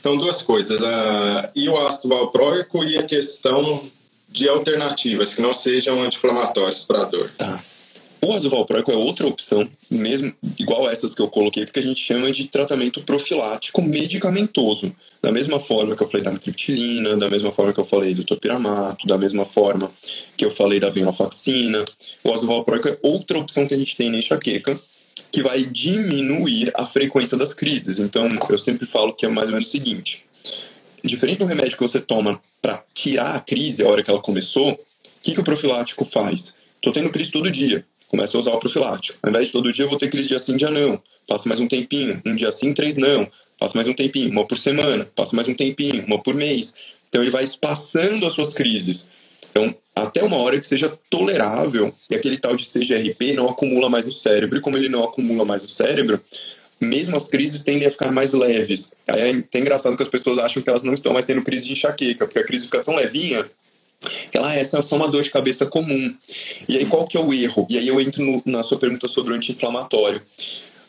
Então, 0.00 0.16
duas 0.16 0.40
coisas. 0.40 0.80
Uh, 0.80 1.48
e 1.54 1.68
o 1.68 1.76
ácido 1.76 2.08
valproico 2.08 2.82
e 2.82 2.96
a 2.96 3.02
questão 3.02 3.84
de 4.28 4.48
alternativas 4.48 5.34
que 5.34 5.42
não 5.42 5.52
sejam 5.52 6.02
anti-inflamatórios 6.02 6.84
para 6.84 7.02
a 7.02 7.04
dor. 7.04 7.30
Tá. 7.36 7.62
O 8.24 8.32
ácido 8.32 8.54
é 8.54 8.94
outra 8.94 9.26
opção, 9.26 9.68
mesmo 9.90 10.32
igual 10.56 10.88
essas 10.88 11.12
que 11.12 11.20
eu 11.20 11.26
coloquei, 11.26 11.64
porque 11.64 11.80
a 11.80 11.82
gente 11.82 12.00
chama 12.00 12.30
de 12.30 12.46
tratamento 12.46 13.02
profilático 13.02 13.82
medicamentoso. 13.82 14.94
Da 15.20 15.32
mesma 15.32 15.58
forma 15.58 15.96
que 15.96 16.04
eu 16.04 16.06
falei 16.06 16.22
da 16.22 16.30
mitriptilina, 16.30 17.16
da 17.16 17.28
mesma 17.28 17.50
forma 17.50 17.72
que 17.72 17.80
eu 17.80 17.84
falei 17.84 18.14
do 18.14 18.22
topiramato, 18.24 19.08
da 19.08 19.18
mesma 19.18 19.44
forma 19.44 19.90
que 20.36 20.44
eu 20.44 20.50
falei 20.52 20.78
da 20.78 20.88
venlafaxina. 20.88 21.84
O 22.22 22.32
ácido 22.32 22.52
é 22.52 22.98
outra 23.02 23.40
opção 23.40 23.66
que 23.66 23.74
a 23.74 23.76
gente 23.76 23.96
tem 23.96 24.08
na 24.08 24.18
enxaqueca, 24.18 24.78
que 25.32 25.42
vai 25.42 25.64
diminuir 25.64 26.70
a 26.76 26.86
frequência 26.86 27.36
das 27.36 27.52
crises. 27.52 27.98
Então, 27.98 28.28
eu 28.48 28.58
sempre 28.58 28.86
falo 28.86 29.12
que 29.12 29.26
é 29.26 29.28
mais 29.28 29.48
ou 29.48 29.54
menos 29.54 29.66
o 29.66 29.72
seguinte: 29.72 30.24
diferente 31.02 31.38
do 31.38 31.44
remédio 31.44 31.76
que 31.76 31.82
você 31.82 32.00
toma 32.00 32.40
para 32.60 32.84
tirar 32.94 33.34
a 33.34 33.40
crise 33.40 33.82
a 33.82 33.88
hora 33.88 34.00
que 34.00 34.10
ela 34.10 34.22
começou, 34.22 34.70
o 34.70 34.78
que, 35.20 35.34
que 35.34 35.40
o 35.40 35.44
profilático 35.44 36.04
faz? 36.04 36.54
Tô 36.80 36.92
tendo 36.92 37.10
crise 37.10 37.32
todo 37.32 37.50
dia 37.50 37.84
começo 38.12 38.36
a 38.36 38.40
usar 38.40 38.52
o 38.52 38.60
profilático. 38.60 39.18
Ao 39.22 39.30
invés 39.30 39.46
de 39.46 39.52
todo 39.52 39.72
dia 39.72 39.86
eu 39.86 39.88
vou 39.88 39.98
ter 39.98 40.08
crise 40.08 40.28
de 40.28 40.34
assim, 40.34 40.54
dia 40.54 40.70
não. 40.70 41.02
Passo 41.26 41.48
mais 41.48 41.58
um 41.58 41.66
tempinho, 41.66 42.20
um 42.26 42.36
dia 42.36 42.52
sim, 42.52 42.74
três 42.74 42.98
não. 42.98 43.26
Passo 43.58 43.74
mais 43.74 43.88
um 43.88 43.94
tempinho, 43.94 44.30
uma 44.30 44.44
por 44.44 44.58
semana. 44.58 45.08
Passo 45.16 45.34
mais 45.34 45.48
um 45.48 45.54
tempinho, 45.54 46.04
uma 46.06 46.22
por 46.22 46.34
mês. 46.34 46.74
Então 47.08 47.22
ele 47.22 47.30
vai 47.30 47.42
espaçando 47.42 48.26
as 48.26 48.34
suas 48.34 48.52
crises. 48.52 49.08
Então, 49.50 49.74
até 49.96 50.22
uma 50.22 50.36
hora 50.36 50.58
que 50.58 50.66
seja 50.66 50.92
tolerável 51.08 51.92
e 52.10 52.14
aquele 52.14 52.36
tal 52.36 52.54
de 52.54 52.66
CGRP 52.66 53.32
não 53.32 53.48
acumula 53.48 53.88
mais 53.88 54.04
no 54.04 54.12
cérebro. 54.12 54.58
E 54.58 54.60
como 54.60 54.76
ele 54.76 54.90
não 54.90 55.04
acumula 55.04 55.44
mais 55.44 55.62
no 55.62 55.68
cérebro, 55.68 56.20
mesmo 56.80 57.16
as 57.16 57.28
crises 57.28 57.62
tendem 57.62 57.86
a 57.86 57.90
ficar 57.90 58.12
mais 58.12 58.34
leves. 58.34 58.94
Aí 59.06 59.20
é 59.20 59.30
até 59.30 59.58
engraçado 59.58 59.96
que 59.96 60.02
as 60.02 60.08
pessoas 60.08 60.38
acham 60.38 60.62
que 60.62 60.68
elas 60.68 60.82
não 60.82 60.92
estão 60.92 61.14
mais 61.14 61.24
tendo 61.24 61.42
crise 61.42 61.66
de 61.66 61.72
enxaqueca, 61.72 62.26
porque 62.26 62.40
a 62.40 62.44
crise 62.44 62.66
fica 62.66 62.82
tão 62.82 62.94
levinha 62.94 63.48
ela, 64.32 64.50
ah, 64.50 64.54
essa 64.54 64.78
é 64.78 64.82
só 64.82 64.96
uma 64.96 65.08
dor 65.08 65.22
de 65.22 65.30
cabeça 65.30 65.66
comum. 65.66 66.14
E 66.68 66.78
aí 66.78 66.86
qual 66.86 67.06
que 67.06 67.16
é 67.16 67.20
o 67.20 67.32
erro? 67.32 67.66
E 67.70 67.78
aí 67.78 67.86
eu 67.86 68.00
entro 68.00 68.24
no, 68.24 68.42
na 68.46 68.62
sua 68.62 68.78
pergunta 68.78 69.08
sobre 69.08 69.32
o 69.32 69.36
anti-inflamatório. 69.36 70.20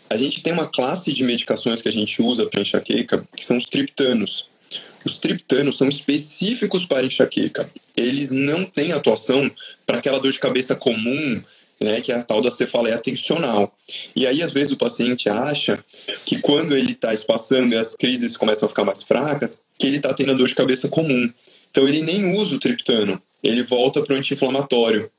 A 0.09 0.17
gente 0.17 0.41
tem 0.41 0.53
uma 0.53 0.67
classe 0.67 1.11
de 1.11 1.23
medicações 1.23 1.81
que 1.81 1.89
a 1.89 1.91
gente 1.91 2.21
usa 2.21 2.45
para 2.45 2.61
enxaqueca, 2.61 3.27
que 3.35 3.45
são 3.45 3.57
os 3.57 3.65
triptanos. 3.65 4.47
Os 5.05 5.17
triptanos 5.17 5.77
são 5.77 5.87
específicos 5.89 6.85
para 6.85 7.05
enxaqueca. 7.05 7.69
Eles 7.95 8.31
não 8.31 8.63
têm 8.63 8.91
atuação 8.91 9.49
para 9.85 9.97
aquela 9.97 10.19
dor 10.19 10.31
de 10.31 10.39
cabeça 10.39 10.75
comum, 10.75 11.41
né, 11.81 11.99
que 11.99 12.11
é 12.11 12.15
a 12.15 12.23
tal 12.23 12.41
da 12.41 12.49
cefaleia 12.49 12.97
tensional. 12.97 13.75
E 14.15 14.25
aí, 14.25 14.41
às 14.41 14.53
vezes, 14.53 14.71
o 14.71 14.77
paciente 14.77 15.29
acha 15.29 15.83
que 16.25 16.39
quando 16.39 16.75
ele 16.75 16.93
está 16.93 17.13
espaçando 17.13 17.73
e 17.73 17.77
as 17.77 17.95
crises 17.95 18.37
começam 18.37 18.65
a 18.65 18.69
ficar 18.69 18.85
mais 18.85 19.03
fracas, 19.03 19.61
que 19.77 19.87
ele 19.87 19.97
está 19.97 20.13
tendo 20.13 20.31
a 20.31 20.35
dor 20.35 20.47
de 20.47 20.55
cabeça 20.55 20.87
comum. 20.87 21.29
Então 21.73 21.87
ele 21.87 22.03
nem 22.03 22.37
usa 22.37 22.55
o 22.55 22.59
triptano, 22.59 23.19
ele 23.43 23.63
volta 23.63 24.03
para 24.03 24.13
o 24.13 24.17
anti-inflamatório. 24.17 25.09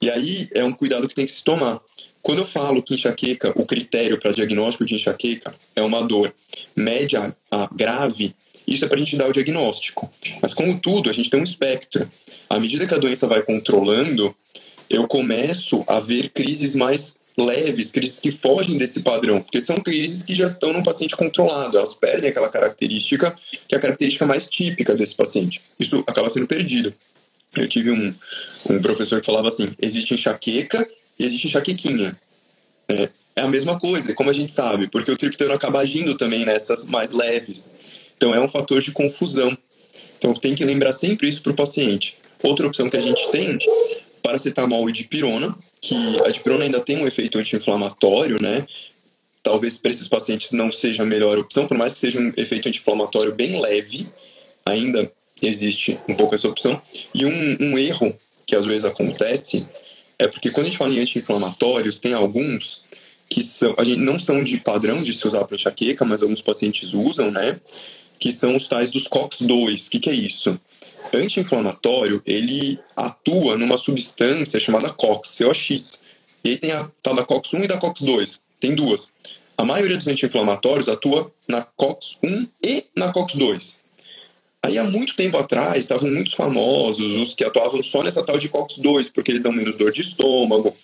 E 0.00 0.08
aí 0.08 0.48
é 0.54 0.64
um 0.64 0.72
cuidado 0.72 1.06
que 1.06 1.14
tem 1.14 1.26
que 1.26 1.32
se 1.32 1.44
tomar. 1.44 1.78
Quando 2.22 2.38
eu 2.38 2.46
falo 2.46 2.82
que 2.82 2.94
enxaqueca, 2.94 3.52
o 3.54 3.66
critério 3.66 4.18
para 4.18 4.32
diagnóstico 4.32 4.86
de 4.86 4.94
enxaqueca 4.94 5.54
é 5.76 5.82
uma 5.82 6.02
dor 6.02 6.34
média 6.74 7.36
a 7.50 7.68
grave, 7.70 8.34
isso 8.66 8.84
é 8.84 8.88
para 8.88 8.96
a 8.96 8.98
gente 8.98 9.16
dar 9.16 9.28
o 9.28 9.32
diagnóstico. 9.32 10.10
Mas 10.40 10.54
como 10.54 10.78
tudo, 10.80 11.10
a 11.10 11.12
gente 11.12 11.28
tem 11.28 11.38
um 11.38 11.44
espectro. 11.44 12.08
À 12.48 12.58
medida 12.58 12.86
que 12.86 12.94
a 12.94 12.98
doença 12.98 13.26
vai 13.26 13.42
controlando, 13.42 14.34
eu 14.88 15.06
começo 15.06 15.84
a 15.86 16.00
ver 16.00 16.30
crises 16.30 16.74
mais 16.74 17.16
leves, 17.38 17.90
crises 17.90 18.18
que 18.18 18.32
fogem 18.32 18.76
desse 18.76 19.00
padrão, 19.00 19.40
porque 19.40 19.60
são 19.60 19.76
crises 19.76 20.22
que 20.22 20.34
já 20.34 20.46
estão 20.46 20.72
no 20.72 20.82
paciente 20.82 21.16
controlado, 21.16 21.76
elas 21.76 21.94
perdem 21.94 22.30
aquela 22.30 22.48
característica 22.48 23.36
que 23.68 23.74
é 23.74 23.78
a 23.78 23.80
característica 23.80 24.26
mais 24.26 24.48
típica 24.48 24.94
desse 24.94 25.14
paciente. 25.14 25.60
Isso 25.78 26.02
acaba 26.06 26.28
sendo 26.30 26.46
perdido. 26.46 26.92
Eu 27.56 27.68
tive 27.68 27.90
um, 27.90 28.14
um 28.70 28.82
professor 28.82 29.20
que 29.20 29.26
falava 29.26 29.48
assim: 29.48 29.68
existe 29.80 30.14
enxaqueca 30.14 30.88
e 31.18 31.24
existe 31.24 31.48
enxaquequinha. 31.48 32.16
É, 32.88 33.08
é 33.36 33.42
a 33.42 33.48
mesma 33.48 33.78
coisa, 33.78 34.14
como 34.14 34.30
a 34.30 34.32
gente 34.32 34.52
sabe, 34.52 34.88
porque 34.88 35.10
o 35.10 35.16
triptano 35.16 35.52
acaba 35.52 35.80
agindo 35.80 36.14
também 36.16 36.44
nessas 36.44 36.84
mais 36.84 37.12
leves. 37.12 37.74
Então 38.16 38.34
é 38.34 38.40
um 38.40 38.48
fator 38.48 38.80
de 38.80 38.92
confusão. 38.92 39.56
Então 40.18 40.34
tem 40.34 40.54
que 40.54 40.64
lembrar 40.64 40.92
sempre 40.92 41.28
isso 41.28 41.42
para 41.42 41.52
o 41.52 41.56
paciente. 41.56 42.18
Outra 42.42 42.66
opção 42.66 42.88
que 42.88 42.96
a 42.96 43.00
gente 43.00 43.30
tem, 43.30 43.58
paracetamol 44.22 44.88
e 44.88 44.92
dipirona, 44.92 45.56
que 45.80 45.94
a 46.24 46.30
dipirona 46.30 46.64
ainda 46.64 46.80
tem 46.80 46.98
um 46.98 47.06
efeito 47.06 47.38
anti-inflamatório, 47.38 48.40
né? 48.40 48.66
Talvez 49.42 49.78
para 49.78 49.90
esses 49.90 50.06
pacientes 50.06 50.52
não 50.52 50.70
seja 50.70 51.02
a 51.02 51.06
melhor 51.06 51.38
opção, 51.38 51.66
por 51.66 51.76
mais 51.76 51.94
que 51.94 51.98
seja 51.98 52.20
um 52.20 52.32
efeito 52.36 52.68
anti-inflamatório 52.68 53.34
bem 53.34 53.58
leve, 53.60 54.06
ainda 54.66 55.10
existe 55.42 55.98
um 56.06 56.14
pouco 56.14 56.34
essa 56.34 56.48
opção. 56.48 56.80
E 57.14 57.24
um, 57.24 57.56
um 57.60 57.78
erro 57.78 58.14
que 58.46 58.54
às 58.54 58.66
vezes 58.66 58.84
acontece 58.84 59.66
é 60.18 60.28
porque 60.28 60.50
quando 60.50 60.66
a 60.66 60.68
gente 60.68 60.78
fala 60.78 60.92
em 60.92 61.00
anti-inflamatórios, 61.00 61.98
tem 61.98 62.12
alguns 62.12 62.82
que 63.30 63.42
são, 63.42 63.74
a 63.78 63.84
gente 63.84 64.00
não 64.00 64.18
são 64.18 64.44
de 64.44 64.58
padrão 64.58 65.02
de 65.02 65.14
se 65.14 65.26
usar 65.26 65.44
para 65.44 65.56
enxaqueca, 65.56 66.04
mas 66.04 66.20
alguns 66.20 66.42
pacientes 66.42 66.92
usam, 66.92 67.30
né? 67.30 67.58
Que 68.18 68.30
são 68.30 68.54
os 68.54 68.68
tais 68.68 68.90
dos 68.90 69.08
COX-2. 69.08 69.86
O 69.86 69.90
que, 69.90 70.00
que 70.00 70.10
é 70.10 70.14
isso? 70.14 70.60
Anti-inflamatório, 71.12 72.22
ele 72.24 72.78
atua 72.96 73.56
numa 73.56 73.76
substância 73.76 74.60
chamada 74.60 74.90
COX, 74.90 75.38
COX. 75.38 76.00
E 76.44 76.50
aí 76.50 76.56
tem 76.56 76.72
a 76.72 76.88
tal 77.02 77.14
da 77.14 77.24
COX-1 77.24 77.64
e 77.64 77.66
da 77.66 77.78
COX-2. 77.78 78.40
Tem 78.58 78.74
duas. 78.74 79.12
A 79.58 79.64
maioria 79.64 79.96
dos 79.96 80.06
anti-inflamatórios 80.06 80.88
atua 80.88 81.30
na 81.48 81.62
COX-1 81.62 82.48
e 82.64 82.84
na 82.96 83.12
COX-2. 83.12 83.74
Aí 84.62 84.78
há 84.78 84.84
muito 84.84 85.16
tempo 85.16 85.36
atrás 85.36 85.78
estavam 85.78 86.08
muitos 86.08 86.34
famosos 86.34 87.16
os 87.16 87.34
que 87.34 87.44
atuavam 87.44 87.82
só 87.82 88.02
nessa 88.02 88.22
tal 88.22 88.38
de 88.38 88.48
COX-2, 88.48 89.10
porque 89.12 89.30
eles 89.30 89.42
dão 89.42 89.52
menos 89.52 89.76
dor 89.76 89.90
de 89.90 90.02
estômago, 90.02 90.76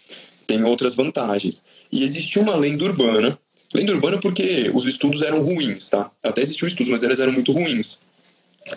tem 0.47 0.65
outras 0.65 0.95
vantagens. 0.95 1.65
E 1.93 2.03
existia 2.03 2.43
uma 2.43 2.57
lenda 2.57 2.85
urbana 2.85 3.39
Lenda 3.75 3.93
urbana 3.93 4.19
porque 4.19 4.71
os 4.73 4.87
estudos 4.87 5.23
eram 5.23 5.43
ruins, 5.43 5.89
tá? 5.89 6.11
Até 6.23 6.43
existiam 6.43 6.69
estudos, 6.69 6.91
mas 6.91 7.03
eles 7.03 7.19
eram 7.19 7.33
muito 7.33 7.53
ruins. 7.53 7.99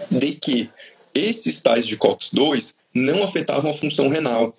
De 0.09 0.33
que 0.33 0.69
esses 1.13 1.59
tais 1.59 1.87
de 1.87 1.97
COX-2 1.97 2.73
não 2.93 3.23
afetavam 3.23 3.71
a 3.71 3.73
função 3.73 4.09
renal. 4.09 4.53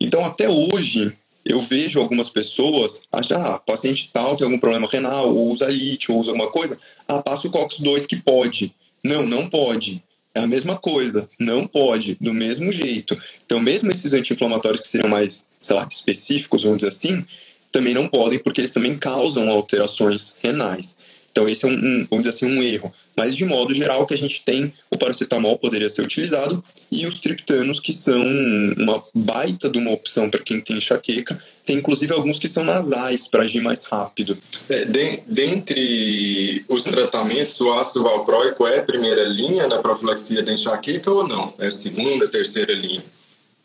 Então, 0.00 0.24
até 0.24 0.48
hoje, 0.48 1.12
eu 1.44 1.60
vejo 1.60 1.98
algumas 1.98 2.28
pessoas 2.28 3.02
achar, 3.10 3.40
ah, 3.40 3.58
paciente 3.58 4.10
tal 4.12 4.36
tem 4.36 4.44
algum 4.44 4.58
problema 4.58 4.88
renal, 4.90 5.34
ou 5.34 5.50
usa 5.50 5.66
lítio, 5.66 6.14
ou 6.14 6.20
usa 6.20 6.30
alguma 6.30 6.50
coisa, 6.50 6.78
ah, 7.06 7.22
passa 7.22 7.48
o 7.48 7.50
COX-2 7.50 8.06
que 8.06 8.16
pode. 8.16 8.72
Não, 9.02 9.26
não 9.26 9.48
pode. 9.48 10.02
É 10.34 10.40
a 10.40 10.46
mesma 10.46 10.76
coisa, 10.76 11.28
não 11.38 11.66
pode, 11.66 12.16
do 12.20 12.32
mesmo 12.32 12.70
jeito. 12.70 13.20
Então, 13.44 13.58
mesmo 13.60 13.90
esses 13.90 14.12
anti-inflamatórios 14.12 14.80
que 14.80 14.88
seriam 14.88 15.08
mais, 15.08 15.44
sei 15.58 15.74
lá, 15.74 15.88
específicos, 15.90 16.62
vamos 16.62 16.78
dizer 16.78 16.88
assim, 16.88 17.24
também 17.72 17.94
não 17.94 18.08
podem, 18.08 18.38
porque 18.38 18.60
eles 18.60 18.72
também 18.72 18.96
causam 18.96 19.48
alterações 19.48 20.34
renais. 20.42 20.96
Então, 21.38 21.48
esse 21.48 21.64
é 21.64 21.68
um, 21.68 21.72
um, 21.72 22.06
vamos 22.10 22.26
dizer 22.26 22.30
assim, 22.30 22.46
um 22.46 22.60
erro. 22.60 22.92
Mas, 23.16 23.36
de 23.36 23.44
modo 23.44 23.72
geral, 23.72 24.04
que 24.04 24.12
a 24.12 24.18
gente 24.18 24.42
tem, 24.44 24.72
o 24.90 24.98
paracetamol 24.98 25.56
poderia 25.56 25.88
ser 25.88 26.02
utilizado 26.02 26.62
e 26.90 27.06
os 27.06 27.20
triptanos, 27.20 27.78
que 27.78 27.92
são 27.92 28.20
uma 28.76 29.00
baita 29.14 29.70
de 29.70 29.78
uma 29.78 29.92
opção 29.92 30.28
para 30.28 30.42
quem 30.42 30.60
tem 30.60 30.78
enxaqueca. 30.78 31.40
Tem, 31.64 31.76
inclusive, 31.76 32.12
alguns 32.12 32.40
que 32.40 32.48
são 32.48 32.64
nasais 32.64 33.28
para 33.28 33.44
agir 33.44 33.60
mais 33.60 33.84
rápido. 33.84 34.36
É, 34.68 34.84
de, 34.84 35.20
dentre 35.28 36.64
os 36.68 36.82
tratamentos, 36.82 37.60
o 37.60 37.72
ácido 37.72 38.02
valproico 38.02 38.66
é 38.66 38.82
primeira 38.82 39.22
linha 39.22 39.68
na 39.68 39.78
profilaxia 39.78 40.42
da 40.42 40.52
enxaqueca 40.52 41.08
ou 41.08 41.28
não? 41.28 41.54
É 41.60 41.70
segunda, 41.70 42.26
terceira 42.26 42.72
linha? 42.72 43.04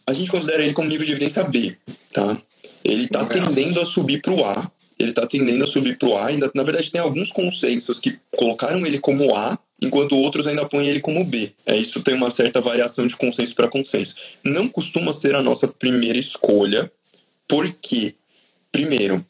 A 0.06 0.14
gente 0.14 0.30
considera 0.30 0.64
ele 0.64 0.74
como 0.74 0.90
nível 0.90 1.08
de 1.08 1.14
evidência 1.14 1.44
B, 1.44 1.76
tá? 2.14 2.40
Ele 2.84 3.06
está 3.06 3.26
tendendo 3.26 3.82
a 3.82 3.86
subir 3.86 4.22
para 4.22 4.34
o 4.34 4.46
A, 4.46 4.72
ele 5.00 5.10
está 5.10 5.26
tendendo 5.26 5.64
a 5.64 5.68
subir 5.68 5.98
para 5.98 6.10
o 6.10 6.16
A. 6.16 6.28
Ainda, 6.28 6.52
na 6.54 6.64
verdade, 6.64 6.92
tem 6.92 7.02
alguns 7.02 7.32
consensos 7.32 8.00
que 8.00 8.18
colocaram 8.36 8.86
ele 8.86 9.00
como 9.00 9.36
A, 9.36 9.58
enquanto 9.82 10.18
outros 10.18 10.48
ainda 10.48 10.66
põem 10.66 10.88
ele 10.88 11.00
como 11.00 11.24
B. 11.26 11.52
É, 11.66 11.78
isso 11.78 12.02
tem 12.02 12.14
uma 12.14 12.32
certa 12.32 12.62
variação 12.62 13.06
de 13.08 13.16
consenso 13.16 13.56
para 13.56 13.68
consenso. 13.68 14.16
Não 14.44 14.68
costuma 14.68 15.14
ser 15.14 15.36
a 15.36 15.42
nossa 15.42 15.68
primeira 15.68 16.18
escolha, 16.18 16.92
porque, 17.48 18.16
primeiro, 18.72 19.26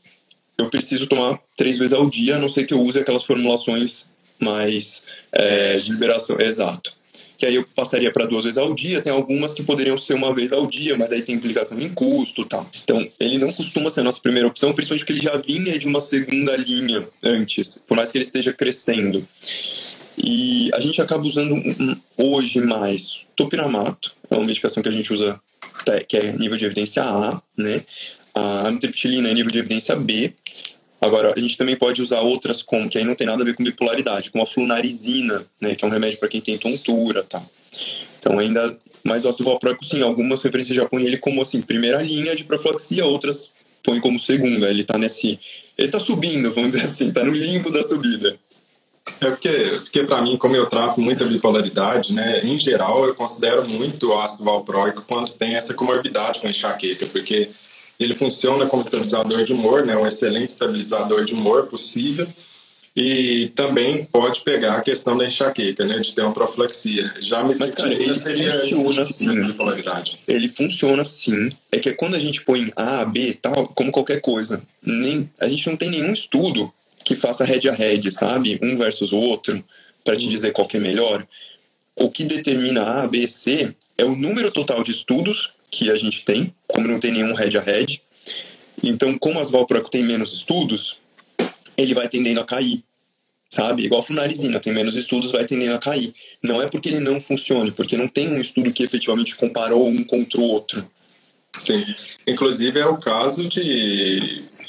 eu 0.57 0.69
preciso 0.69 1.07
tomar 1.07 1.39
três 1.57 1.77
vezes 1.77 1.93
ao 1.93 2.09
dia, 2.09 2.35
a 2.35 2.39
não 2.39 2.49
ser 2.49 2.65
que 2.65 2.73
eu 2.73 2.81
use 2.81 2.99
aquelas 2.99 3.23
formulações 3.23 4.05
mais 4.39 5.03
é, 5.31 5.77
de 5.77 5.91
liberação. 5.91 6.39
Exato 6.39 7.02
que 7.43 7.47
aí 7.47 7.55
eu 7.55 7.67
passaria 7.75 8.09
para 8.09 8.25
duas 8.25 8.45
vezes 8.45 8.57
ao 8.57 8.73
dia. 8.73 9.01
Tem 9.01 9.11
algumas 9.11 9.53
que 9.53 9.61
poderiam 9.61 9.97
ser 9.97 10.13
uma 10.13 10.33
vez 10.33 10.53
ao 10.53 10.65
dia, 10.65 10.97
mas 10.97 11.11
aí 11.11 11.21
tem 11.21 11.35
implicação 11.35 11.77
em 11.77 11.89
custo 11.89 12.45
tal. 12.45 12.65
Então, 12.85 13.05
ele 13.19 13.37
não 13.37 13.51
costuma 13.51 13.89
ser 13.89 13.99
a 13.99 14.03
nossa 14.05 14.21
primeira 14.21 14.47
opção, 14.47 14.71
principalmente 14.71 15.01
porque 15.01 15.11
ele 15.11 15.19
já 15.19 15.35
vinha 15.35 15.77
de 15.77 15.85
uma 15.85 15.99
segunda 15.99 16.55
linha 16.55 17.05
antes, 17.21 17.83
por 17.85 17.97
mais 17.97 18.13
que 18.13 18.17
ele 18.17 18.23
esteja 18.23 18.53
crescendo. 18.53 19.27
E 20.17 20.69
a 20.73 20.79
gente 20.79 21.01
acaba 21.01 21.21
usando 21.25 21.61
hoje 22.15 22.61
mais 22.61 23.25
topiramato, 23.35 24.13
é 24.29 24.35
uma 24.35 24.45
medicação 24.45 24.81
que 24.81 24.87
a 24.87 24.91
gente 24.93 25.11
usa, 25.11 25.37
que 26.07 26.15
é 26.15 26.31
nível 26.37 26.55
de 26.55 26.63
evidência 26.63 27.03
A, 27.03 27.41
né? 27.57 27.83
A 28.33 28.69
amitriptilina 28.69 29.27
é 29.27 29.33
nível 29.33 29.51
de 29.51 29.59
evidência 29.59 29.97
B. 29.97 30.33
Agora, 31.03 31.33
a 31.35 31.39
gente 31.39 31.57
também 31.57 31.75
pode 31.75 32.01
usar 32.01 32.21
outras 32.21 32.61
com, 32.61 32.87
que 32.87 32.97
aí 32.97 33.03
não 33.03 33.13
tem 33.13 33.27
nada 33.27 33.41
a 33.41 33.45
ver 33.45 33.55
com 33.55 33.63
bipolaridade, 33.63 34.31
como 34.31 34.43
a 34.43 34.47
flunarizina, 34.47 35.45
né, 35.61 35.75
que 35.75 35.83
é 35.83 35.87
um 35.87 35.91
remédio 35.91 36.17
para 36.17 36.29
quem 36.29 36.39
tem 36.39 36.57
tontura, 36.57 37.23
tá? 37.23 37.43
Então, 38.19 38.39
ainda 38.39 38.77
mais 39.03 39.25
o 39.25 39.29
ácido 39.29 39.43
valproico, 39.43 39.83
sim, 39.83 40.01
algumas 40.01 40.41
referências 40.41 40.75
já 40.75 40.85
põem 40.85 41.05
ele 41.05 41.17
como, 41.17 41.41
assim, 41.41 41.61
primeira 41.61 42.01
linha 42.01 42.33
de 42.35 42.45
profilaxia, 42.45 43.05
outras 43.05 43.51
põem 43.83 43.99
como 43.99 44.17
segunda. 44.17 44.69
Ele 44.69 44.85
tá 44.85 44.97
nesse... 44.97 45.37
Ele 45.77 45.91
tá 45.91 45.99
subindo, 45.99 46.49
vamos 46.53 46.71
dizer 46.71 46.83
assim, 46.83 47.11
tá 47.11 47.21
no 47.21 47.33
limbo 47.33 47.69
da 47.69 47.83
subida. 47.83 48.37
É 49.19 49.29
porque, 49.29 49.49
porque 49.49 50.03
para 50.03 50.21
mim, 50.21 50.37
como 50.37 50.55
eu 50.55 50.67
trato 50.67 51.01
muita 51.01 51.25
bipolaridade, 51.25 52.13
né, 52.13 52.39
em 52.45 52.57
geral 52.57 53.05
eu 53.05 53.13
considero 53.13 53.67
muito 53.67 54.09
o 54.09 54.17
ácido 54.17 54.45
valproico 54.45 55.03
quando 55.05 55.29
tem 55.33 55.55
essa 55.55 55.73
comorbidade 55.73 56.39
com 56.39 56.47
enxaqueca, 56.47 57.05
porque 57.07 57.49
ele 58.03 58.13
funciona 58.13 58.65
como 58.65 58.81
estabilizador 58.81 59.43
de 59.43 59.53
humor, 59.53 59.85
né, 59.85 59.95
um 59.95 60.07
excelente 60.07 60.49
estabilizador 60.49 61.25
de 61.25 61.33
humor 61.33 61.67
possível. 61.67 62.27
E 62.95 63.51
também 63.55 64.05
pode 64.05 64.41
pegar 64.41 64.75
a 64.75 64.81
questão 64.81 65.17
da 65.17 65.25
enxaqueca, 65.25 65.83
né, 65.83 65.97
de 65.97 66.13
ter 66.13 66.21
uma 66.21 66.31
profilaxia. 66.31 67.11
Já 67.19 67.43
me 67.43 67.55
Mas, 67.55 67.73
cara, 67.73 67.91
ele 67.91 68.13
funciona 68.13 69.05
sim. 69.05 69.47
Bipolaridade. 69.47 70.19
Ele 70.27 70.47
funciona 70.47 71.03
sim. 71.03 71.51
É 71.71 71.79
que 71.79 71.91
quando 71.93 72.15
a 72.15 72.19
gente 72.19 72.41
põe 72.41 72.71
A, 72.75 73.03
B 73.03 73.33
tal, 73.41 73.67
como 73.69 73.91
qualquer 73.91 74.21
coisa, 74.21 74.61
nem, 74.81 75.27
a 75.39 75.49
gente 75.49 75.67
não 75.67 75.75
tem 75.75 75.89
nenhum 75.89 76.13
estudo 76.13 76.71
que 77.03 77.15
faça 77.15 77.43
head 77.43 77.67
a 77.67 77.73
head, 77.73 78.11
sabe? 78.11 78.59
Um 78.61 78.77
versus 78.77 79.11
o 79.11 79.17
outro, 79.17 79.61
para 80.05 80.15
te 80.15 80.27
dizer 80.27 80.51
qual 80.51 80.67
que 80.67 80.77
é 80.77 80.79
melhor. 80.79 81.25
O 81.95 82.11
que 82.11 82.23
determina 82.23 82.83
A, 82.83 83.07
B, 83.07 83.27
C 83.27 83.73
é 83.97 84.05
o 84.05 84.15
número 84.15 84.51
total 84.51 84.83
de 84.83 84.91
estudos 84.91 85.51
que 85.73 85.89
a 85.89 85.95
gente 85.95 86.23
tem, 86.23 86.53
como 86.67 86.87
não 86.87 86.99
tem 86.99 87.11
nenhum 87.11 87.33
head-a-head. 87.33 88.01
Então, 88.83 89.17
como 89.17 89.39
as 89.39 89.49
valproico 89.49 89.89
tem 89.89 90.03
menos 90.03 90.31
estudos, 90.31 90.97
ele 91.75 91.95
vai 91.95 92.07
tendendo 92.07 92.39
a 92.39 92.45
cair, 92.45 92.83
sabe? 93.49 93.83
Igual 93.83 94.01
a 94.01 94.03
flunarizina, 94.03 94.59
tem 94.59 94.71
menos 94.71 94.95
estudos, 94.95 95.31
vai 95.31 95.45
tendendo 95.45 95.73
a 95.73 95.79
cair. 95.79 96.13
Não 96.43 96.61
é 96.61 96.67
porque 96.67 96.89
ele 96.89 96.99
não 96.99 97.19
funcione, 97.19 97.71
porque 97.71 97.97
não 97.97 98.07
tem 98.07 98.29
um 98.29 98.39
estudo 98.39 98.71
que 98.71 98.83
efetivamente 98.83 99.35
comparou 99.35 99.87
um 99.87 100.03
contra 100.03 100.39
o 100.39 100.43
outro. 100.43 100.85
Sim. 101.59 101.83
Inclusive 102.27 102.79
é 102.79 102.85
o 102.85 102.97
caso 102.97 103.49
de, 103.49 104.19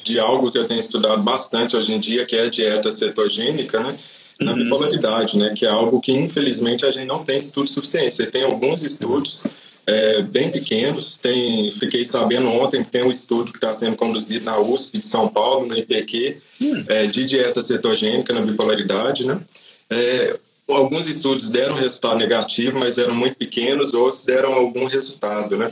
de 0.03 0.19
algo 0.19 0.51
que 0.51 0.59
eu 0.59 0.67
tenho 0.67 0.81
estudado 0.81 1.23
bastante 1.23 1.77
hoje 1.77 1.93
em 1.93 2.01
dia, 2.01 2.25
que 2.25 2.35
é 2.35 2.45
a 2.45 2.51
dieta 2.51 2.91
cetogênica, 2.91 3.79
né? 3.81 3.95
Na 4.41 4.53
uhum. 4.53 4.59
bipolaridade, 4.65 5.37
né? 5.37 5.53
Que 5.55 5.67
é 5.67 5.69
algo 5.69 6.01
que 6.01 6.13
infelizmente 6.13 6.87
a 6.87 6.91
gente 6.91 7.07
não 7.07 7.23
tem 7.23 7.39
estudo 7.39 7.69
suficiente. 7.69 8.15
Você 8.15 8.27
tem 8.27 8.43
alguns 8.43 8.83
estudos 8.83 9.45
é, 9.87 10.23
bem 10.23 10.51
pequenos. 10.51 11.17
Tem, 11.17 11.71
fiquei 11.73 12.05
sabendo 12.05 12.49
ontem 12.49 12.83
que 12.83 12.91
tem 12.91 13.03
um 13.03 13.11
estudo 13.11 13.53
que 13.53 13.59
está 13.59 13.73
sendo 13.73 13.97
conduzido 13.97 14.45
na 14.45 14.59
USP 14.59 14.99
de 14.99 15.07
São 15.07 15.29
Paulo, 15.29 15.67
no 15.67 15.77
IPQ, 15.77 16.37
hum. 16.61 16.85
é, 16.89 17.07
de 17.07 17.25
dieta 17.25 17.63
cetogênica 17.63 18.33
na 18.33 18.43
bipolaridade, 18.43 19.25
né? 19.25 19.41
É, 19.91 20.37
alguns 20.69 21.07
estudos 21.07 21.51
deram 21.51 21.75
resultado 21.75 22.19
negativo, 22.19 22.79
mas 22.79 22.97
eram 22.97 23.15
muito 23.15 23.37
pequenos, 23.37 23.93
outros 23.93 24.25
deram 24.25 24.53
algum 24.53 24.87
resultado, 24.87 25.57
né? 25.57 25.71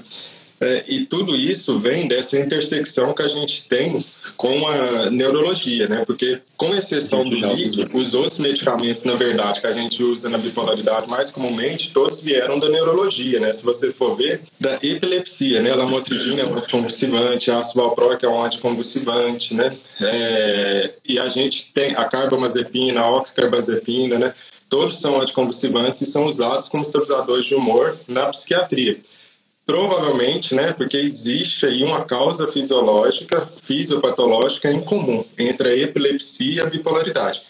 É, 0.63 0.85
e 0.87 1.07
tudo 1.07 1.35
isso 1.35 1.79
vem 1.79 2.07
dessa 2.07 2.39
intersecção 2.39 3.13
que 3.13 3.23
a 3.23 3.29
gente 3.29 3.65
tem 3.65 4.03
com 4.37 4.67
a 4.67 5.11
neurologia, 5.11 5.89
né? 5.89 6.05
Porque, 6.07 6.41
com 6.57 6.75
exceção 6.75 7.23
do 7.23 7.35
lítio, 7.35 7.85
os 7.95 8.15
outros 8.15 8.39
medicamentos, 8.39 9.05
na 9.05 9.15
verdade, 9.15 9.61
que 9.61 9.67
a 9.67 9.73
gente 9.73 10.03
usa 10.03 10.29
na 10.29 10.39
bipolaridade 10.39 11.09
mais 11.09 11.31
comumente, 11.31 11.91
todos 11.91 12.21
vieram 12.21 12.59
da 12.59 12.69
neurologia, 12.69 13.41
né? 13.41 13.53
Se 13.53 13.65
você 13.65 13.93
for 13.93 14.17
ver, 14.17 14.41
da 14.61 14.75
epilepsia, 14.83 15.61
né? 15.61 15.75
Lamotrigina 15.75 16.43
é 16.43 16.47
um 16.47 16.59
anticonvulsivante, 16.59 17.51
ácido 17.51 17.83
valproico 17.83 18.25
é 18.25 18.29
um 18.29 18.45
anticonvulsivante, 18.45 19.55
né? 19.55 19.77
É, 20.01 20.91
e 21.05 21.19
a 21.19 21.29
gente 21.29 21.73
tem 21.73 21.95
a 21.97 22.05
carbamazepina, 22.05 23.01
a 23.01 23.11
oxcarbazepina, 23.11 24.19
né? 24.19 24.35
Todos 24.69 25.01
são 25.01 25.21
anticonvulsivantes 25.21 26.01
e 26.01 26.07
são 26.07 26.27
usados 26.27 26.69
como 26.69 26.83
estabilizadores 26.83 27.45
de 27.45 27.55
humor 27.55 27.95
na 28.09 28.27
psiquiatria. 28.27 28.97
Provavelmente, 29.65 30.55
né, 30.55 30.73
porque 30.73 30.97
existe 30.97 31.65
aí 31.67 31.85
uma 31.85 32.05
causa 32.05 32.49
fisiológica, 32.49 33.49
fisiopatológica 33.61 34.73
em 34.73 34.81
comum 34.83 35.25
entre 35.39 35.69
a 35.69 35.77
epilepsia 35.77 36.55
e 36.55 36.61
a 36.61 36.67
bipolaridade. 36.67 37.43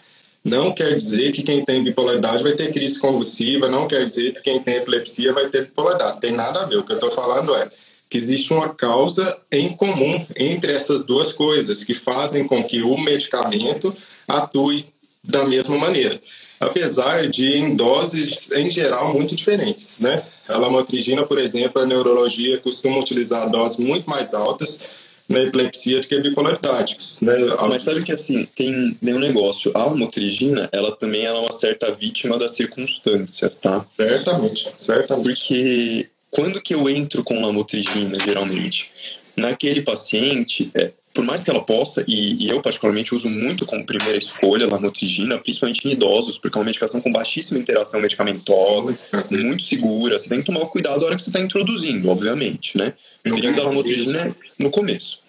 Não 0.44 0.72
quer 0.72 0.94
dizer 0.94 1.32
que 1.32 1.42
quem 1.42 1.64
tem 1.64 1.82
bipolaridade 1.82 2.42
vai 2.42 2.52
ter 2.52 2.72
crise 2.72 2.98
convulsiva, 2.98 3.68
não 3.68 3.88
quer 3.88 4.04
dizer 4.04 4.34
que 4.34 4.40
quem 4.40 4.60
tem 4.60 4.76
epilepsia 4.76 5.32
vai 5.32 5.48
ter 5.48 5.62
bipolaridade. 5.62 6.20
Tem 6.20 6.32
nada 6.32 6.62
a 6.62 6.66
ver. 6.66 6.76
O 6.76 6.84
que 6.84 6.92
eu 6.92 6.96
estou 6.96 7.10
falando 7.10 7.54
é 7.54 7.70
que 8.10 8.18
existe 8.18 8.52
uma 8.52 8.68
causa 8.68 9.38
em 9.50 9.74
comum 9.74 10.26
entre 10.36 10.72
essas 10.72 11.04
duas 11.04 11.32
coisas 11.32 11.82
que 11.82 11.94
fazem 11.94 12.46
com 12.46 12.62
que 12.62 12.82
o 12.82 12.98
medicamento 12.98 13.94
atue 14.28 14.84
da 15.24 15.46
mesma 15.46 15.78
maneira 15.78 16.20
apesar 16.62 17.28
de 17.28 17.56
em 17.56 17.74
doses, 17.74 18.50
em 18.52 18.70
geral, 18.70 19.12
muito 19.12 19.34
diferentes, 19.34 20.00
né? 20.00 20.22
A 20.52 20.58
lamotrigina, 20.58 21.24
por 21.24 21.38
exemplo, 21.38 21.82
a 21.82 21.86
neurologia 21.86 22.58
costuma 22.58 22.98
utilizar 22.98 23.50
doses 23.50 23.78
muito 23.78 24.08
mais 24.08 24.34
altas 24.34 24.80
na 25.28 25.40
epilepsia 25.40 26.00
do 26.00 26.06
que 26.06 26.14
a 26.14 26.20
bipolaridade. 26.20 26.96
Né? 27.22 27.34
Mas 27.68 27.82
sabe 27.82 28.02
que 28.02 28.12
assim, 28.12 28.46
tem, 28.54 28.94
tem 28.94 29.14
um 29.14 29.18
negócio, 29.18 29.70
a 29.74 29.84
lamotrigina, 29.84 30.68
ela 30.72 30.94
também 30.96 31.24
é 31.24 31.32
uma 31.32 31.52
certa 31.52 31.90
vítima 31.92 32.38
das 32.38 32.52
circunstâncias, 32.52 33.58
tá? 33.58 33.84
Certamente, 33.96 34.68
certamente. 34.76 35.24
Porque 35.24 36.10
quando 36.30 36.60
que 36.60 36.74
eu 36.74 36.88
entro 36.88 37.22
com 37.24 37.40
lamotrigina, 37.40 38.18
geralmente? 38.20 38.90
Naquele 39.36 39.80
paciente, 39.82 40.70
é, 40.74 40.92
por 41.14 41.24
mais 41.24 41.44
que 41.44 41.50
ela 41.50 41.62
possa, 41.62 42.04
e, 42.08 42.44
e, 42.44 42.48
eu 42.48 42.60
particularmente 42.62 43.14
uso 43.14 43.28
muito 43.28 43.66
como 43.66 43.84
primeira 43.84 44.16
escolha 44.16 44.66
lamotrigina, 44.66 45.38
principalmente 45.38 45.86
em 45.86 45.92
idosos, 45.92 46.38
porque 46.38 46.56
é 46.56 46.60
uma 46.60 46.66
medicação 46.66 47.00
com 47.00 47.12
baixíssima 47.12 47.58
interação 47.58 48.00
medicamentosa, 48.00 48.96
muito 49.30 49.62
segura. 49.62 50.18
Você 50.18 50.28
tem 50.28 50.40
que 50.40 50.46
tomar 50.46 50.64
cuidado 50.66 51.00
na 51.00 51.06
hora 51.06 51.16
que 51.16 51.22
você 51.22 51.28
está 51.28 51.40
introduzindo, 51.40 52.08
obviamente, 52.08 52.78
né? 52.78 52.94
O 53.26 53.34
perigo 53.34 53.56
da 53.56 53.64
lamotrigina 53.64 54.18
é 54.18 54.34
no 54.58 54.70
começo. 54.70 55.20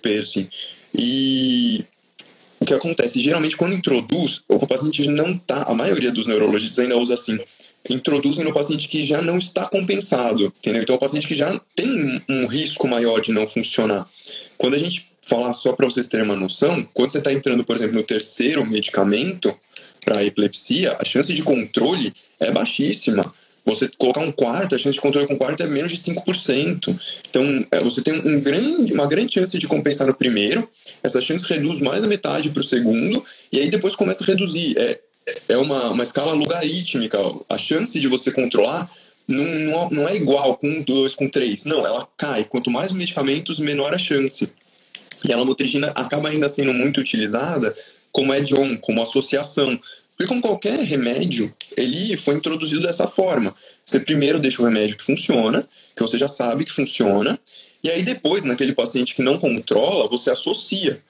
Peso, 0.00 0.32
sim. 0.32 0.48
E 0.94 1.84
o 2.60 2.64
que 2.64 2.74
acontece? 2.74 3.22
Geralmente, 3.22 3.56
quando 3.56 3.74
introduz, 3.74 4.42
o 4.48 4.66
paciente 4.66 5.06
não 5.08 5.32
está, 5.32 5.64
a 5.64 5.74
maioria 5.74 6.10
dos 6.10 6.26
neurologistas 6.26 6.78
ainda 6.78 6.96
usa 6.96 7.14
assim, 7.14 7.38
introduzem 7.90 8.44
no 8.44 8.52
paciente 8.52 8.88
que 8.88 9.02
já 9.02 9.20
não 9.20 9.38
está 9.38 9.66
compensado, 9.66 10.52
entendeu? 10.58 10.82
Então, 10.82 10.96
o 10.96 10.98
paciente 10.98 11.26
que 11.26 11.34
já 11.34 11.60
tem 11.74 12.22
um 12.28 12.46
risco 12.46 12.86
maior 12.86 13.20
de 13.20 13.32
não 13.32 13.46
funcionar. 13.46 14.08
Quando 14.62 14.74
a 14.74 14.78
gente 14.78 15.10
falar 15.22 15.52
só 15.54 15.72
para 15.72 15.86
vocês 15.86 16.06
terem 16.06 16.24
uma 16.24 16.36
noção, 16.36 16.86
quando 16.94 17.10
você 17.10 17.18
está 17.18 17.32
entrando, 17.32 17.64
por 17.64 17.74
exemplo, 17.74 17.96
no 17.96 18.04
terceiro 18.04 18.64
medicamento 18.64 19.52
para 20.04 20.22
epilepsia, 20.22 20.96
a 21.00 21.04
chance 21.04 21.34
de 21.34 21.42
controle 21.42 22.14
é 22.38 22.48
baixíssima. 22.52 23.24
Você 23.64 23.90
colocar 23.98 24.20
um 24.20 24.30
quarto, 24.30 24.76
a 24.76 24.78
chance 24.78 24.94
de 24.94 25.00
controle 25.00 25.26
com 25.26 25.36
quarto 25.36 25.64
é 25.64 25.66
menos 25.66 25.90
de 25.90 25.98
5%. 25.98 26.96
Então, 27.28 27.66
é, 27.72 27.80
você 27.80 28.02
tem 28.02 28.14
um 28.14 28.40
grande, 28.40 28.92
uma 28.92 29.08
grande 29.08 29.34
chance 29.34 29.58
de 29.58 29.66
compensar 29.66 30.06
no 30.06 30.14
primeiro, 30.14 30.68
essa 31.02 31.20
chance 31.20 31.44
reduz 31.48 31.80
mais 31.80 32.00
da 32.00 32.06
metade 32.06 32.50
para 32.50 32.60
o 32.60 32.64
segundo, 32.64 33.24
e 33.52 33.58
aí 33.58 33.68
depois 33.68 33.96
começa 33.96 34.22
a 34.22 34.26
reduzir. 34.28 34.78
É, 34.78 35.00
é 35.48 35.56
uma, 35.56 35.90
uma 35.90 36.04
escala 36.04 36.34
logarítmica. 36.34 37.18
A 37.48 37.58
chance 37.58 37.98
de 37.98 38.06
você 38.06 38.30
controlar 38.30 38.88
não, 39.28 39.90
não, 39.90 40.08
é 40.08 40.16
igual 40.16 40.56
com 40.56 40.82
dois, 40.82 41.14
com 41.14 41.28
três. 41.28 41.64
Não, 41.64 41.86
ela 41.86 42.06
cai. 42.16 42.44
Quanto 42.44 42.70
mais 42.70 42.92
medicamentos, 42.92 43.58
menor 43.58 43.94
a 43.94 43.98
chance. 43.98 44.48
E 45.24 45.32
a 45.32 45.36
lamotrigina 45.36 45.88
acaba 45.94 46.28
ainda 46.28 46.48
sendo 46.48 46.74
muito 46.74 47.00
utilizada 47.00 47.74
como 48.10 48.32
add-on, 48.32 48.76
como 48.78 49.02
associação. 49.02 49.78
Porque 50.16 50.28
como 50.28 50.42
qualquer 50.42 50.78
remédio, 50.80 51.52
ele 51.76 52.16
foi 52.16 52.34
introduzido 52.34 52.82
dessa 52.82 53.06
forma. 53.06 53.54
Você 53.84 54.00
primeiro 54.00 54.38
deixa 54.38 54.60
o 54.60 54.64
remédio 54.64 54.96
que 54.96 55.04
funciona, 55.04 55.66
que 55.96 56.02
você 56.02 56.18
já 56.18 56.28
sabe 56.28 56.64
que 56.64 56.72
funciona, 56.72 57.38
e 57.82 57.90
aí 57.90 58.02
depois, 58.02 58.44
naquele 58.44 58.72
paciente 58.72 59.14
que 59.14 59.22
não 59.22 59.38
controla, 59.38 60.08
você 60.08 60.30
associa. 60.30 61.00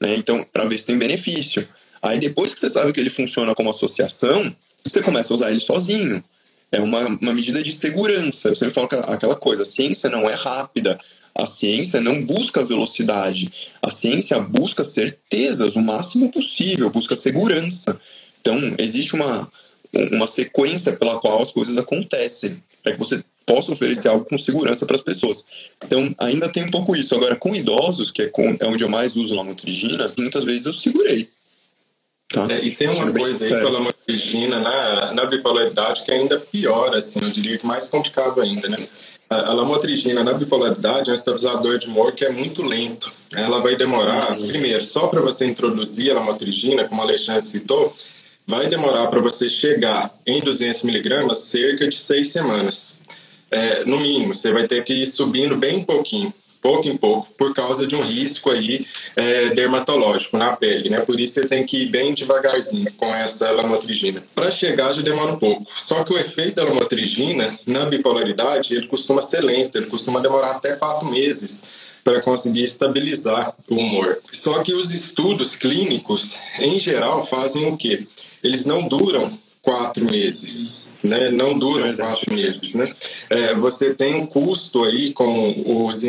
Né? 0.00 0.14
Então, 0.14 0.44
para 0.52 0.64
ver 0.64 0.78
se 0.78 0.86
tem 0.86 0.96
benefício. 0.96 1.66
Aí 2.00 2.18
depois 2.18 2.54
que 2.54 2.60
você 2.60 2.70
sabe 2.70 2.92
que 2.92 3.00
ele 3.00 3.10
funciona 3.10 3.54
como 3.54 3.70
associação, 3.70 4.54
você 4.84 5.02
começa 5.02 5.32
a 5.32 5.36
usar 5.36 5.50
ele 5.50 5.60
sozinho. 5.60 6.22
É 6.72 6.80
uma, 6.80 7.06
uma 7.06 7.32
medida 7.32 7.62
de 7.62 7.72
segurança. 7.72 8.48
Eu 8.48 8.56
sempre 8.56 8.74
falo 8.74 8.88
aquela 9.06 9.34
coisa, 9.34 9.62
a 9.62 9.66
ciência 9.66 10.08
não 10.08 10.28
é 10.28 10.34
rápida, 10.34 10.98
a 11.34 11.46
ciência 11.46 12.00
não 12.00 12.22
busca 12.24 12.64
velocidade. 12.64 13.50
A 13.82 13.90
ciência 13.90 14.38
busca 14.38 14.84
certezas 14.84 15.76
o 15.76 15.80
máximo 15.80 16.30
possível, 16.30 16.90
busca 16.90 17.16
segurança. 17.16 18.00
Então, 18.40 18.58
existe 18.78 19.14
uma, 19.14 19.50
uma 20.12 20.26
sequência 20.26 20.92
pela 20.92 21.18
qual 21.18 21.42
as 21.42 21.50
coisas 21.50 21.76
acontecem, 21.76 22.62
para 22.82 22.92
que 22.92 22.98
você 22.98 23.22
possa 23.44 23.72
oferecer 23.72 24.08
algo 24.08 24.24
com 24.24 24.38
segurança 24.38 24.86
para 24.86 24.94
as 24.94 25.02
pessoas. 25.02 25.44
Então, 25.84 26.14
ainda 26.18 26.48
tem 26.48 26.64
um 26.64 26.70
pouco 26.70 26.94
isso. 26.94 27.14
Agora, 27.14 27.34
com 27.34 27.54
idosos, 27.54 28.10
que 28.10 28.22
é, 28.22 28.28
com, 28.28 28.56
é 28.60 28.66
onde 28.66 28.84
eu 28.84 28.88
mais 28.88 29.16
uso 29.16 29.34
lamotrigina, 29.34 30.12
muitas 30.16 30.44
vezes 30.44 30.66
eu 30.66 30.72
segurei. 30.72 31.28
Tá? 32.32 32.46
É, 32.48 32.64
e 32.64 32.70
tem 32.70 32.88
uma 32.88 33.10
coisa 33.12 33.44
aí 33.44 33.50
pela 33.50 33.70
lamotrigina 33.70 34.60
na, 34.60 35.12
na 35.12 35.24
bipolaridade 35.26 36.04
que 36.04 36.12
é 36.12 36.14
ainda 36.14 36.38
pior, 36.38 36.94
assim, 36.94 37.18
eu 37.22 37.30
diria 37.30 37.58
que 37.58 37.66
mais 37.66 37.88
complicado 37.88 38.40
ainda, 38.40 38.68
né? 38.68 38.76
A, 39.28 39.52
lamotrigina 39.52 40.22
na 40.22 40.32
bipolaridade 40.32 41.08
é 41.08 41.12
um 41.12 41.14
estabilizador 41.14 41.78
de 41.78 41.88
humor 41.88 42.12
que 42.12 42.24
é 42.24 42.30
muito 42.30 42.64
lento. 42.64 43.12
Ela 43.34 43.60
vai 43.60 43.74
demorar, 43.74 44.26
primeiro, 44.46 44.84
só 44.84 45.08
para 45.08 45.20
você 45.20 45.44
introduzir 45.44 46.12
a 46.12 46.14
lamotrigina, 46.14 46.84
como 46.84 47.00
a 47.00 47.04
Alexandre 47.04 47.42
citou, 47.42 47.94
vai 48.46 48.68
demorar 48.68 49.08
para 49.08 49.20
você 49.20 49.48
chegar 49.48 50.12
em 50.24 50.40
200 50.40 50.84
miligramas 50.84 51.38
cerca 51.38 51.88
de 51.88 51.96
seis 51.96 52.30
semanas. 52.30 53.00
É, 53.50 53.84
no 53.84 53.98
mínimo, 53.98 54.34
você 54.34 54.52
vai 54.52 54.68
ter 54.68 54.84
que 54.84 54.94
ir 54.94 55.06
subindo 55.06 55.56
bem 55.56 55.82
pouquinho 55.82 56.32
pouco 56.60 56.88
em 56.88 56.96
pouco, 56.96 57.28
por 57.36 57.54
causa 57.54 57.86
de 57.86 57.96
um 57.96 58.02
risco 58.02 58.50
aí 58.50 58.86
é, 59.16 59.50
dermatológico 59.50 60.36
na 60.36 60.56
pele, 60.56 60.90
né? 60.90 61.00
Por 61.00 61.18
isso 61.18 61.34
você 61.34 61.48
tem 61.48 61.64
que 61.64 61.82
ir 61.82 61.86
bem 61.86 62.14
devagarzinho 62.14 62.92
com 62.96 63.14
essa 63.14 63.50
lamotrigina. 63.50 64.22
Para 64.34 64.50
chegar 64.50 64.92
já 64.92 65.02
demora 65.02 65.32
um 65.32 65.38
pouco. 65.38 65.66
Só 65.74 66.04
que 66.04 66.12
o 66.12 66.18
efeito 66.18 66.56
da 66.56 66.64
lamotrigina 66.64 67.58
na 67.66 67.86
bipolaridade 67.86 68.74
ele 68.74 68.86
costuma 68.86 69.22
ser 69.22 69.40
lento, 69.40 69.76
ele 69.76 69.86
costuma 69.86 70.20
demorar 70.20 70.52
até 70.52 70.76
quatro 70.76 71.08
meses 71.08 71.64
para 72.04 72.20
conseguir 72.20 72.64
estabilizar 72.64 73.54
o 73.68 73.74
humor. 73.74 74.18
Só 74.30 74.62
que 74.62 74.72
os 74.72 74.92
estudos 74.92 75.54
clínicos, 75.56 76.38
em 76.58 76.78
geral, 76.78 77.26
fazem 77.26 77.66
o 77.66 77.76
quê? 77.76 78.06
Eles 78.42 78.64
não 78.64 78.86
duram 78.88 79.30
quatro 79.62 80.04
meses, 80.06 80.98
né? 81.02 81.30
Não 81.30 81.58
duram 81.58 81.92
quatro 81.94 82.34
meses, 82.34 82.74
né? 82.74 82.90
É, 83.28 83.54
você 83.54 83.94
tem 83.94 84.14
um 84.14 84.26
custo 84.26 84.84
aí 84.84 85.12
com 85.12 85.86
os 85.86 86.02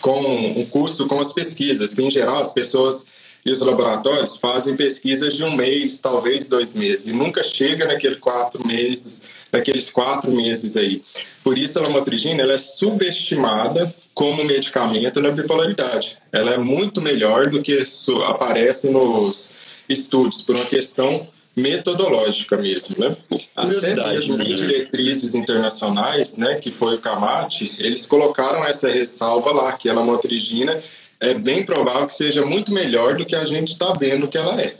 com 0.00 0.20
um 0.58 0.64
custo 0.66 1.06
com 1.06 1.20
as 1.20 1.32
pesquisas, 1.32 1.94
que 1.94 2.02
em 2.02 2.10
geral 2.10 2.38
as 2.38 2.52
pessoas 2.52 3.06
e 3.44 3.50
os 3.50 3.60
laboratórios 3.60 4.36
fazem 4.36 4.76
pesquisas 4.76 5.34
de 5.34 5.42
um 5.42 5.54
mês, 5.56 6.00
talvez 6.00 6.46
dois 6.46 6.74
meses, 6.74 7.08
e 7.08 7.12
nunca 7.12 7.42
chega 7.42 7.86
naqueles 7.86 8.18
quatro 8.18 8.64
meses, 8.66 9.22
naqueles 9.50 9.90
quatro 9.90 10.30
meses 10.30 10.76
aí. 10.76 11.02
Por 11.42 11.58
isso 11.58 11.78
a 11.78 11.82
lamotrigina 11.82 12.42
ela 12.42 12.52
é 12.52 12.58
subestimada 12.58 13.92
como 14.14 14.44
medicamento 14.44 15.20
na 15.20 15.30
bipolaridade. 15.30 16.18
Ela 16.30 16.52
é 16.52 16.58
muito 16.58 17.00
melhor 17.00 17.50
do 17.50 17.60
que 17.60 17.82
aparece 18.26 18.90
nos 18.90 19.52
estudos, 19.88 20.42
por 20.42 20.54
uma 20.54 20.66
questão 20.66 21.26
metodológica 21.56 22.56
mesmo, 22.56 22.96
né? 22.98 23.16
Curiosidade. 23.54 24.00
Até 24.00 24.12
mesmo 24.12 24.38
diretrizes 24.38 25.34
internacionais, 25.34 26.36
né, 26.36 26.56
que 26.56 26.70
foi 26.70 26.96
o 26.96 26.98
CAMAT, 26.98 27.74
eles 27.78 28.06
colocaram 28.06 28.64
essa 28.64 28.90
ressalva 28.90 29.52
lá, 29.52 29.72
que 29.72 29.88
a 29.88 29.92
lamotrigina 29.92 30.82
é 31.20 31.34
bem 31.34 31.64
provável 31.64 32.06
que 32.06 32.14
seja 32.14 32.44
muito 32.44 32.72
melhor 32.72 33.16
do 33.16 33.24
que 33.24 33.36
a 33.36 33.46
gente 33.46 33.72
está 33.72 33.92
vendo 33.92 34.28
que 34.28 34.38
ela 34.38 34.60
é. 34.60 34.74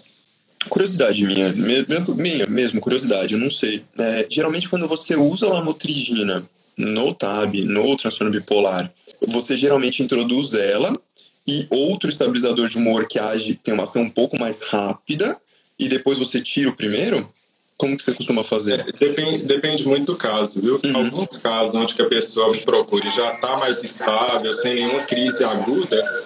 Curiosidade 0.68 1.25
minha, 1.25 1.53
mesmo, 1.53 2.14
minha 2.14 2.47
mesmo, 2.47 2.81
curiosidade, 2.81 3.35
eu 3.35 3.41
não 3.41 3.51
sei. 3.51 3.85
É, 3.99 4.27
geralmente 4.31 4.68
quando 4.68 4.89
você 4.89 5.16
usa 5.16 5.47
a 5.47 5.53
lamotrigina 5.53 6.43
no 6.77 7.12
TAB, 7.12 7.64
no 7.64 7.97
transtorno 7.97 8.33
bipolar, 8.33 8.91
você 9.27 9.57
geralmente 9.57 10.03
introduz 10.03 10.53
ela 10.53 10.93
e 11.47 11.66
outro 11.70 12.09
estabilizador 12.09 12.68
de 12.68 12.79
humor 12.79 13.07
que 13.07 13.18
age, 13.18 13.55
tem 13.62 13.75
uma 13.75 13.83
ação 13.83 14.03
um 14.03 14.11
pouco 14.11 14.39
mais 14.39 14.62
rápida, 14.62 15.37
e 15.79 15.89
depois 15.89 16.18
você 16.18 16.41
tira 16.41 16.70
o 16.70 16.77
primeiro? 16.77 17.29
Como 17.77 17.97
que 17.97 18.03
você 18.03 18.14
costuma 18.14 18.45
fazer? 18.45 18.81
É, 18.81 18.93
depende, 18.93 19.45
depende 19.45 19.89
muito 19.89 20.12
do 20.12 20.16
caso, 20.16 20.61
viu? 20.61 20.81
Uhum. 20.85 20.97
Alguns 20.97 21.37
casos 21.39 21.75
onde 21.75 21.95
que 21.95 22.03
a 22.03 22.09
pessoa 22.09 22.53
me 22.53 22.62
procura 22.62 23.05
e 23.05 23.11
já 23.11 23.31
está 23.31 23.57
mais 23.57 23.83
estável, 23.83 24.53
sem 24.53 24.75
nenhuma 24.75 25.01
crise 25.01 25.43
aguda, 25.43 26.25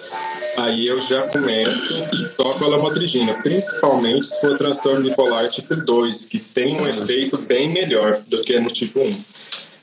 aí 0.57 0.85
eu 0.85 0.95
já 1.01 1.27
começo 1.29 1.93
e 2.13 2.35
toco 2.35 2.63
a 2.63 2.67
lamotrigina, 2.67 3.33
principalmente 3.41 4.27
se 4.27 4.39
for 4.39 4.55
transtorno 4.55 5.09
bipolar 5.09 5.49
tipo 5.49 5.75
2, 5.75 6.25
que 6.25 6.37
tem 6.37 6.79
um 6.79 6.87
efeito 6.87 7.37
bem 7.43 7.69
melhor 7.69 8.21
do 8.27 8.43
que 8.43 8.59
no 8.59 8.69
tipo 8.69 8.99
1. 8.99 9.23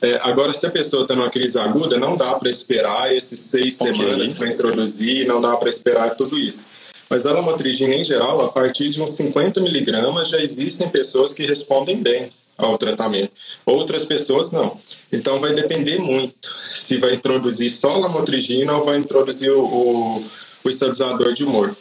É, 0.01 0.19
agora, 0.21 0.53
se 0.53 0.65
a 0.65 0.71
pessoa 0.71 1.03
está 1.03 1.15
numa 1.15 1.29
crise 1.29 1.57
aguda, 1.57 1.97
não 1.97 2.15
dá 2.15 2.35
para 2.35 2.49
esperar 2.49 3.13
esses 3.13 3.39
seis 3.39 3.79
okay. 3.81 3.93
semanas 3.93 4.33
para 4.33 4.47
introduzir, 4.49 5.25
não 5.25 5.41
dá 5.41 5.57
para 5.57 5.69
esperar 5.69 6.15
tudo 6.15 6.37
isso. 6.37 6.69
Mas 7.09 7.25
a 7.25 7.33
lamotrigina, 7.33 7.93
em 7.93 8.03
geral, 8.03 8.41
a 8.41 8.49
partir 8.49 8.89
de 8.89 9.01
uns 9.01 9.11
50 9.11 9.61
miligramas, 9.61 10.29
já 10.29 10.41
existem 10.41 10.89
pessoas 10.89 11.33
que 11.33 11.45
respondem 11.45 12.01
bem 12.01 12.31
ao 12.57 12.77
tratamento. 12.77 13.31
Outras 13.65 14.05
pessoas 14.05 14.51
não. 14.51 14.77
Então 15.11 15.39
vai 15.39 15.53
depender 15.53 15.99
muito 15.99 16.55
se 16.71 16.97
vai 16.97 17.13
introduzir 17.13 17.69
só 17.69 17.97
lamotrigina 17.97 18.75
ou 18.75 18.85
vai 18.85 18.97
introduzir 18.97 19.51
o, 19.51 19.63
o, 19.63 20.25
o 20.63 20.69
estabilizador 20.69 21.33
de 21.33 21.43
humor. 21.43 21.75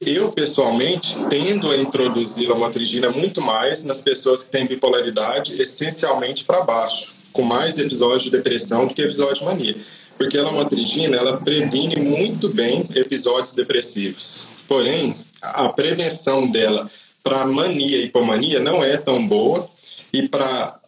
Eu, 0.00 0.30
pessoalmente, 0.32 1.16
tendo 1.30 1.70
a 1.70 1.76
introduzir 1.76 2.48
lamotrigina 2.48 3.10
muito 3.10 3.40
mais 3.40 3.84
nas 3.84 4.02
pessoas 4.02 4.42
que 4.42 4.50
têm 4.50 4.66
bipolaridade, 4.66 5.60
essencialmente 5.60 6.44
para 6.44 6.60
baixo, 6.60 7.12
com 7.32 7.42
mais 7.42 7.78
episódios 7.78 8.24
de 8.24 8.30
depressão 8.30 8.86
do 8.86 8.94
que 8.94 9.02
episódio 9.02 9.36
de 9.36 9.44
mania 9.44 9.76
porque 10.16 10.38
a 10.38 10.42
lamotrigina 10.42 11.16
ela 11.16 11.38
previne 11.38 11.96
muito 11.96 12.48
bem 12.48 12.86
episódios 12.94 13.54
depressivos. 13.54 14.48
Porém, 14.66 15.14
a 15.40 15.68
prevenção 15.68 16.50
dela 16.50 16.90
para 17.22 17.46
mania 17.46 17.98
e 17.98 18.06
hipomania 18.06 18.60
não 18.60 18.82
é 18.82 18.96
tão 18.96 19.26
boa 19.26 19.66
e 20.12 20.28
para 20.28 20.78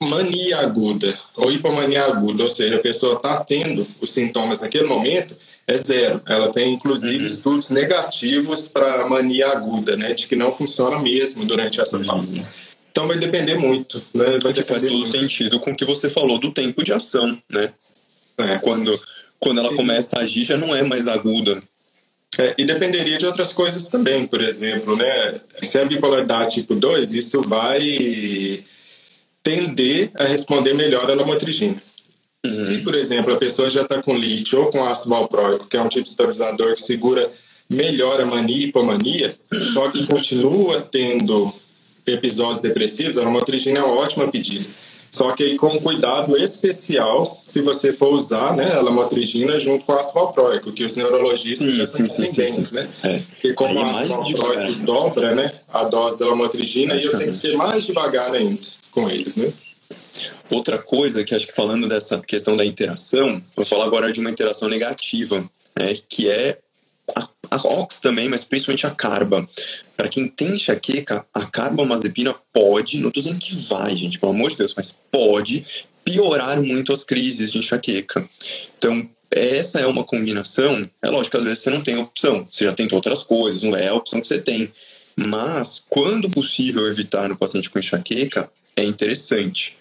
mania 0.00 0.58
aguda 0.58 1.16
ou 1.36 1.50
hipomania 1.52 2.04
aguda, 2.04 2.42
ou 2.42 2.50
seja, 2.50 2.76
a 2.76 2.80
pessoa 2.80 3.16
está 3.16 3.42
tendo 3.44 3.86
os 4.00 4.10
sintomas 4.10 4.60
naquele 4.60 4.86
momento, 4.86 5.34
é 5.66 5.78
zero. 5.78 6.20
Ela 6.26 6.50
tem, 6.50 6.74
inclusive, 6.74 7.20
uhum. 7.20 7.26
estudos 7.26 7.70
negativos 7.70 8.68
para 8.68 9.06
mania 9.06 9.48
aguda, 9.48 9.96
né, 9.96 10.12
de 10.12 10.26
que 10.26 10.34
não 10.34 10.50
funciona 10.50 10.98
mesmo 10.98 11.44
durante 11.44 11.80
essa 11.80 11.96
uhum. 11.96 12.04
fase. 12.04 12.44
Então 12.90 13.06
vai 13.06 13.16
depender 13.16 13.54
muito, 13.54 14.02
né? 14.12 14.38
Vai 14.42 14.52
que 14.52 14.62
faz 14.62 14.82
todo 14.82 14.92
muito. 14.92 15.10
sentido 15.10 15.58
com 15.58 15.70
o 15.70 15.76
que 15.76 15.84
você 15.84 16.10
falou 16.10 16.38
do 16.38 16.52
tempo 16.52 16.84
de 16.84 16.92
ação, 16.92 17.38
né? 17.50 17.72
É. 18.38 18.58
Quando, 18.58 19.00
quando 19.38 19.58
ela 19.58 19.74
começa 19.74 20.18
a 20.18 20.22
agir, 20.22 20.44
já 20.44 20.56
não 20.56 20.74
é 20.74 20.82
mais 20.82 21.08
aguda. 21.08 21.60
É, 22.38 22.54
e 22.56 22.64
dependeria 22.64 23.18
de 23.18 23.26
outras 23.26 23.52
coisas 23.52 23.88
também, 23.88 24.26
por 24.26 24.40
exemplo, 24.42 24.96
né? 24.96 25.40
Se 25.62 25.78
é 25.78 25.84
bipolaridade 25.84 26.54
tipo 26.54 26.74
2, 26.74 27.12
isso 27.12 27.42
vai 27.42 28.62
tender 29.42 30.10
a 30.14 30.24
responder 30.24 30.72
melhor 30.72 31.10
a 31.10 31.14
lamotrigina. 31.14 31.76
Uhum. 32.44 32.50
Se, 32.50 32.78
por 32.78 32.94
exemplo, 32.94 33.34
a 33.34 33.36
pessoa 33.36 33.68
já 33.68 33.82
está 33.82 34.02
com 34.02 34.16
lítio 34.16 34.60
ou 34.60 34.70
com 34.70 34.84
ácido 34.84 35.10
valproico, 35.10 35.66
que 35.66 35.76
é 35.76 35.82
um 35.82 35.88
tipo 35.88 36.04
de 36.04 36.10
estabilizador 36.10 36.74
que 36.74 36.80
segura 36.80 37.30
melhora 37.68 38.24
a 38.24 38.26
mania 38.26 38.56
e 38.56 38.68
hipomania, 38.68 39.34
só 39.72 39.90
que 39.90 40.06
continua 40.06 40.80
tendo 40.80 41.52
episódios 42.06 42.60
depressivos, 42.60 43.18
a 43.18 43.22
lamotrigina 43.22 43.78
é 43.78 43.82
uma 43.82 43.94
ótima 43.94 44.28
pedida. 44.28 44.64
Só 45.14 45.32
que 45.32 45.56
com 45.58 45.78
cuidado 45.78 46.42
especial, 46.42 47.38
se 47.44 47.60
você 47.60 47.92
for 47.92 48.14
usar 48.14 48.56
né, 48.56 48.72
a 48.72 48.80
lamotrigina 48.80 49.60
junto 49.60 49.84
com 49.84 49.92
o 49.92 49.98
ácido 49.98 50.14
valproico, 50.14 50.72
que 50.72 50.84
os 50.84 50.96
neurologistas 50.96 51.68
sim, 51.68 51.74
já 51.74 51.86
sim, 51.86 52.08
sim, 52.08 52.26
sim, 52.26 52.48
sim, 52.48 52.68
né? 52.72 52.88
É. 53.04 53.18
Porque 53.18 53.52
como 53.52 53.78
o 53.78 53.84
ácido 53.84 54.08
valproico 54.08 54.80
dobra 54.80 55.34
né, 55.34 55.52
a 55.68 55.84
dose 55.84 56.18
da 56.18 56.26
lamotrigina, 56.26 56.94
e 56.94 57.04
eu 57.04 57.10
tenho 57.10 57.30
que 57.30 57.36
ser 57.36 57.56
mais 57.56 57.84
devagar 57.84 58.34
ainda 58.34 58.58
com 58.90 59.10
ele, 59.10 59.30
né? 59.36 59.52
Outra 60.50 60.78
coisa 60.78 61.22
que 61.24 61.34
acho 61.34 61.46
que 61.46 61.54
falando 61.54 61.86
dessa 61.86 62.18
questão 62.20 62.56
da 62.56 62.64
interação, 62.64 63.42
vou 63.54 63.66
falar 63.66 63.84
agora 63.84 64.10
de 64.10 64.18
uma 64.18 64.30
interação 64.30 64.66
negativa, 64.66 65.44
né, 65.78 65.94
que 66.08 66.30
é 66.30 66.58
a, 67.14 67.28
a 67.50 67.80
OX 67.80 68.00
também, 68.00 68.30
mas 68.30 68.44
principalmente 68.44 68.86
a 68.86 68.90
carba. 68.90 69.46
Para 70.02 70.08
quem 70.08 70.26
tem 70.26 70.56
enxaqueca, 70.56 71.24
a 71.32 71.44
carbamazepina 71.46 72.34
pode, 72.52 72.98
não 72.98 73.06
estou 73.06 73.22
dizendo 73.22 73.38
que 73.38 73.54
vai, 73.68 73.96
gente, 73.96 74.18
pelo 74.18 74.32
amor 74.32 74.50
de 74.50 74.56
Deus, 74.56 74.74
mas 74.76 74.90
pode 74.90 75.64
piorar 76.04 76.60
muito 76.60 76.92
as 76.92 77.04
crises 77.04 77.52
de 77.52 77.58
enxaqueca. 77.58 78.28
Então, 78.76 79.08
essa 79.30 79.78
é 79.78 79.86
uma 79.86 80.02
combinação. 80.02 80.84
É 81.00 81.08
lógico, 81.08 81.36
às 81.36 81.44
vezes 81.44 81.60
você 81.60 81.70
não 81.70 81.82
tem 81.82 81.98
opção, 81.98 82.44
você 82.50 82.64
já 82.64 82.72
tentou 82.72 82.96
outras 82.96 83.22
coisas, 83.22 83.62
não 83.62 83.76
é 83.76 83.86
a 83.86 83.94
opção 83.94 84.20
que 84.20 84.26
você 84.26 84.40
tem. 84.40 84.72
Mas, 85.14 85.80
quando 85.88 86.28
possível 86.28 86.88
evitar 86.88 87.28
no 87.28 87.36
paciente 87.36 87.70
com 87.70 87.78
enxaqueca, 87.78 88.50
é 88.74 88.82
interessante 88.82 89.76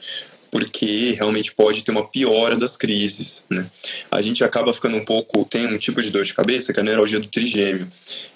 porque 0.52 1.14
realmente 1.14 1.56
pode 1.56 1.82
ter 1.82 1.92
uma 1.92 2.08
piora 2.08 2.58
das 2.58 2.76
crises, 2.76 3.46
né? 3.50 3.70
A 4.12 4.22
gente 4.22 4.44
acaba 4.44 4.74
ficando 4.74 4.98
um 4.98 5.06
pouco, 5.06 5.46
tem 5.46 5.66
um 5.66 5.78
tipo 5.78 6.02
de 6.02 6.12
dor 6.12 6.26
de 6.26 6.34
cabeça 6.34 6.74
que 6.74 6.80
é 6.80 6.82
a 6.82 6.86
neuralgia 6.86 7.20
do 7.20 7.28
trigêmeo, 7.28 7.88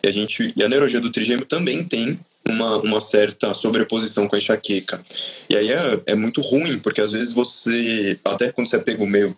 e 0.01 0.07
a 0.07 0.11
gente, 0.11 0.53
e 0.55 0.63
a 0.63 0.69
neuralgia 0.69 1.01
do 1.01 1.11
trigêmeo 1.11 1.45
também 1.45 1.83
tem 1.83 2.17
uma, 2.47 2.77
uma 2.77 3.01
certa 3.01 3.53
sobreposição 3.53 4.27
com 4.27 4.35
a 4.35 4.39
enxaqueca. 4.39 5.01
E 5.49 5.55
aí 5.55 5.69
é, 5.69 5.99
é 6.07 6.15
muito 6.15 6.41
ruim, 6.41 6.79
porque 6.79 7.01
às 7.01 7.11
vezes 7.11 7.33
você, 7.33 8.17
até 8.23 8.51
quando 8.51 8.69
você 8.69 8.79
pega 8.79 9.03
o 9.03 9.07
meio 9.07 9.35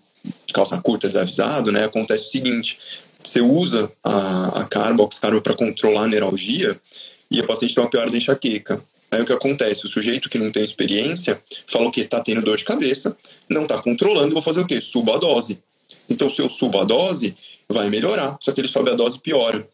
calça 0.53 0.78
curta 0.82 1.07
desavisado, 1.07 1.71
né, 1.71 1.86
acontece 1.86 2.25
o 2.25 2.30
seguinte, 2.30 2.80
você 3.23 3.41
usa 3.41 3.91
a, 4.03 4.61
a 4.61 4.65
carbo, 4.65 5.09
para 5.41 5.55
controlar 5.55 6.03
a 6.03 6.07
neuralgia, 6.07 6.78
e 7.30 7.39
o 7.39 7.45
paciente 7.45 7.75
tem 7.75 7.84
uma 7.84 7.89
piora 7.89 8.09
da 8.09 8.17
enxaqueca. 8.17 8.82
Aí 9.10 9.22
o 9.22 9.26
que 9.26 9.34
acontece? 9.34 9.86
O 9.86 9.89
sujeito 9.89 10.30
que 10.30 10.38
não 10.38 10.51
tem 10.51 10.64
experiência 10.64 11.41
fala 11.66 11.88
o 11.88 11.91
que 11.91 12.01
está 12.01 12.20
tendo 12.20 12.41
dor 12.41 12.58
de 12.58 12.66
cabeça, 12.66 13.18
não 13.49 13.64
está 13.64 13.82
controlando, 13.82 14.34
vou 14.34 14.41
fazer 14.41 14.62
o 14.62 14.68
quê? 14.68 14.82
Suba 14.82 15.16
a 15.16 15.18
dose. 15.18 15.62
Então, 16.10 16.30
se 16.30 16.41
eu 16.41 16.49
subo 16.49 16.80
a 16.80 16.84
dose, 16.84 17.36
vai 17.70 17.89
melhorar, 17.89 18.38
só 18.41 18.51
que 18.51 18.62
ele 18.62 18.68
sobe 18.68 18.89
a 18.89 18.95
dose 18.95 19.20
piora. 19.20 19.68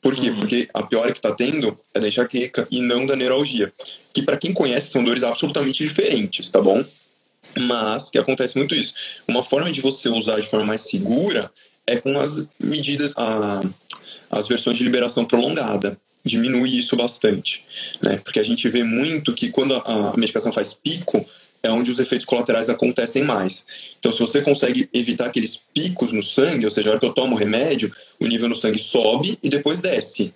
Por 0.00 0.14
quê? 0.14 0.30
Uhum. 0.30 0.36
Porque 0.38 0.68
a 0.72 0.82
piora 0.84 1.12
que 1.12 1.18
está 1.18 1.32
tendo 1.32 1.76
é 1.94 2.00
da 2.00 2.06
enxaqueca 2.06 2.66
e 2.70 2.80
não 2.80 3.06
da 3.06 3.16
neuralgia. 3.16 3.72
Que 4.12 4.22
para 4.22 4.36
quem 4.36 4.52
conhece 4.52 4.90
são 4.90 5.02
dores 5.02 5.22
absolutamente 5.22 5.82
diferentes, 5.82 6.50
tá 6.50 6.60
bom? 6.60 6.84
Mas 7.62 8.10
que 8.10 8.18
acontece 8.18 8.56
muito 8.56 8.74
isso. 8.74 8.94
Uma 9.26 9.42
forma 9.42 9.70
de 9.72 9.80
você 9.80 10.08
usar 10.08 10.40
de 10.40 10.48
forma 10.48 10.66
mais 10.66 10.82
segura 10.82 11.50
é 11.86 11.96
com 11.96 12.18
as 12.18 12.48
medidas, 12.58 13.12
a, 13.16 13.62
as 14.30 14.46
versões 14.46 14.76
de 14.76 14.84
liberação 14.84 15.24
prolongada 15.24 15.98
diminui 16.26 16.76
isso 16.76 16.96
bastante, 16.96 17.64
né? 18.02 18.18
Porque 18.18 18.40
a 18.40 18.42
gente 18.42 18.68
vê 18.68 18.82
muito 18.82 19.32
que 19.32 19.48
quando 19.48 19.74
a 19.74 20.14
medicação 20.16 20.52
faz 20.52 20.74
pico, 20.74 21.24
é 21.62 21.70
onde 21.70 21.90
os 21.90 21.98
efeitos 21.98 22.26
colaterais 22.26 22.68
acontecem 22.68 23.24
mais. 23.24 23.64
Então, 23.98 24.12
se 24.12 24.20
você 24.20 24.40
consegue 24.40 24.88
evitar 24.92 25.26
aqueles 25.26 25.60
picos 25.74 26.12
no 26.12 26.22
sangue, 26.22 26.64
ou 26.64 26.70
seja, 26.70 26.88
a 26.88 26.92
hora 26.92 27.00
que 27.00 27.06
eu 27.06 27.12
tomo 27.12 27.34
o 27.34 27.38
remédio, 27.38 27.92
o 28.20 28.26
nível 28.26 28.48
no 28.48 28.56
sangue 28.56 28.78
sobe 28.78 29.38
e 29.42 29.48
depois 29.48 29.80
desce. 29.80 30.32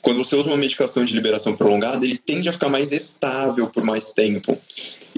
Quando 0.00 0.18
você 0.18 0.36
usa 0.36 0.48
uma 0.48 0.56
medicação 0.56 1.04
de 1.04 1.14
liberação 1.14 1.56
prolongada, 1.56 2.04
ele 2.04 2.16
tende 2.16 2.48
a 2.48 2.52
ficar 2.52 2.68
mais 2.68 2.92
estável 2.92 3.68
por 3.68 3.82
mais 3.82 4.12
tempo. 4.12 4.60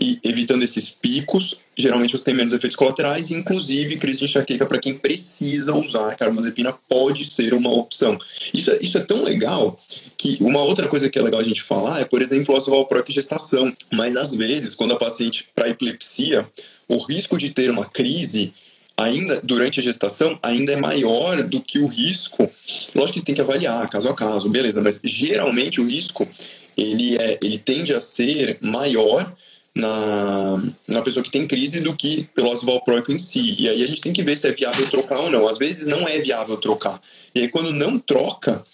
E 0.00 0.18
evitando 0.24 0.62
esses 0.62 0.88
picos, 0.88 1.56
geralmente 1.80 2.12
você 2.12 2.24
tem 2.24 2.34
menos 2.34 2.52
efeitos 2.52 2.76
colaterais, 2.76 3.30
inclusive 3.30 3.96
crise 3.96 4.20
de 4.20 4.24
enxaqueca 4.26 4.66
para 4.66 4.78
quem 4.78 4.94
precisa 4.94 5.74
usar 5.74 6.14
carbamazepina 6.16 6.72
pode 6.88 7.24
ser 7.24 7.54
uma 7.54 7.70
opção. 7.70 8.18
Isso 8.52 8.70
é, 8.70 8.78
isso 8.80 8.98
é 8.98 9.00
tão 9.00 9.22
legal 9.24 9.78
que 10.16 10.36
uma 10.40 10.62
outra 10.62 10.88
coisa 10.88 11.08
que 11.08 11.18
é 11.18 11.22
legal 11.22 11.40
a 11.40 11.44
gente 11.44 11.62
falar 11.62 12.00
é, 12.00 12.04
por 12.04 12.22
exemplo, 12.22 12.54
o 12.54 12.58
osteovalproic 12.58 13.12
gestação. 13.12 13.72
Mas 13.92 14.16
às 14.16 14.34
vezes, 14.34 14.74
quando 14.74 14.92
a 14.92 14.98
paciente 14.98 15.48
para 15.54 15.68
epilepsia, 15.68 16.46
o 16.88 16.98
risco 16.98 17.38
de 17.38 17.50
ter 17.50 17.70
uma 17.70 17.86
crise 17.86 18.52
ainda 18.96 19.40
durante 19.42 19.80
a 19.80 19.82
gestação 19.82 20.38
ainda 20.42 20.72
é 20.72 20.76
maior 20.76 21.42
do 21.42 21.60
que 21.60 21.78
o 21.78 21.86
risco. 21.86 22.50
Lógico 22.94 23.18
que 23.18 23.24
tem 23.24 23.34
que 23.34 23.40
avaliar 23.40 23.88
caso 23.88 24.08
a 24.08 24.14
caso, 24.14 24.48
beleza, 24.48 24.82
mas 24.82 25.00
geralmente 25.02 25.80
o 25.80 25.86
risco 25.86 26.28
ele 26.76 27.16
é 27.20 27.38
ele 27.42 27.58
tende 27.58 27.92
a 27.92 28.00
ser 28.00 28.58
maior 28.60 29.30
na, 29.74 30.62
na 30.88 31.02
pessoa 31.02 31.22
que 31.22 31.30
tem 31.30 31.46
crise 31.46 31.80
do 31.80 31.94
que 31.94 32.28
pelo 32.34 32.50
ácido 32.50 32.72
em 33.08 33.18
si. 33.18 33.56
E 33.58 33.68
aí 33.68 33.82
a 33.82 33.86
gente 33.86 34.00
tem 34.00 34.12
que 34.12 34.22
ver 34.22 34.36
se 34.36 34.48
é 34.48 34.52
viável 34.52 34.88
trocar 34.90 35.20
ou 35.20 35.30
não. 35.30 35.46
Às 35.46 35.58
vezes 35.58 35.86
não 35.86 36.06
é 36.08 36.18
viável 36.18 36.56
trocar. 36.56 37.00
E 37.34 37.40
aí 37.40 37.48
quando 37.48 37.72
não 37.72 37.98
troca, 37.98 38.64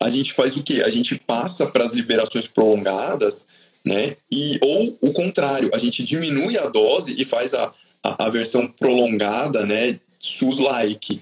a 0.00 0.08
gente 0.08 0.32
faz 0.32 0.56
o 0.56 0.62
quê? 0.62 0.82
A 0.84 0.90
gente 0.90 1.14
passa 1.16 1.66
para 1.66 1.84
as 1.84 1.92
liberações 1.92 2.46
prolongadas, 2.46 3.46
né? 3.84 4.14
E, 4.30 4.58
ou 4.62 4.98
o 5.00 5.12
contrário, 5.12 5.70
a 5.74 5.78
gente 5.78 6.04
diminui 6.04 6.58
a 6.58 6.66
dose 6.66 7.14
e 7.18 7.24
faz 7.24 7.54
a, 7.54 7.72
a, 8.02 8.26
a 8.26 8.30
versão 8.30 8.66
prolongada, 8.66 9.64
né? 9.66 9.98
SUS-like 10.18 11.20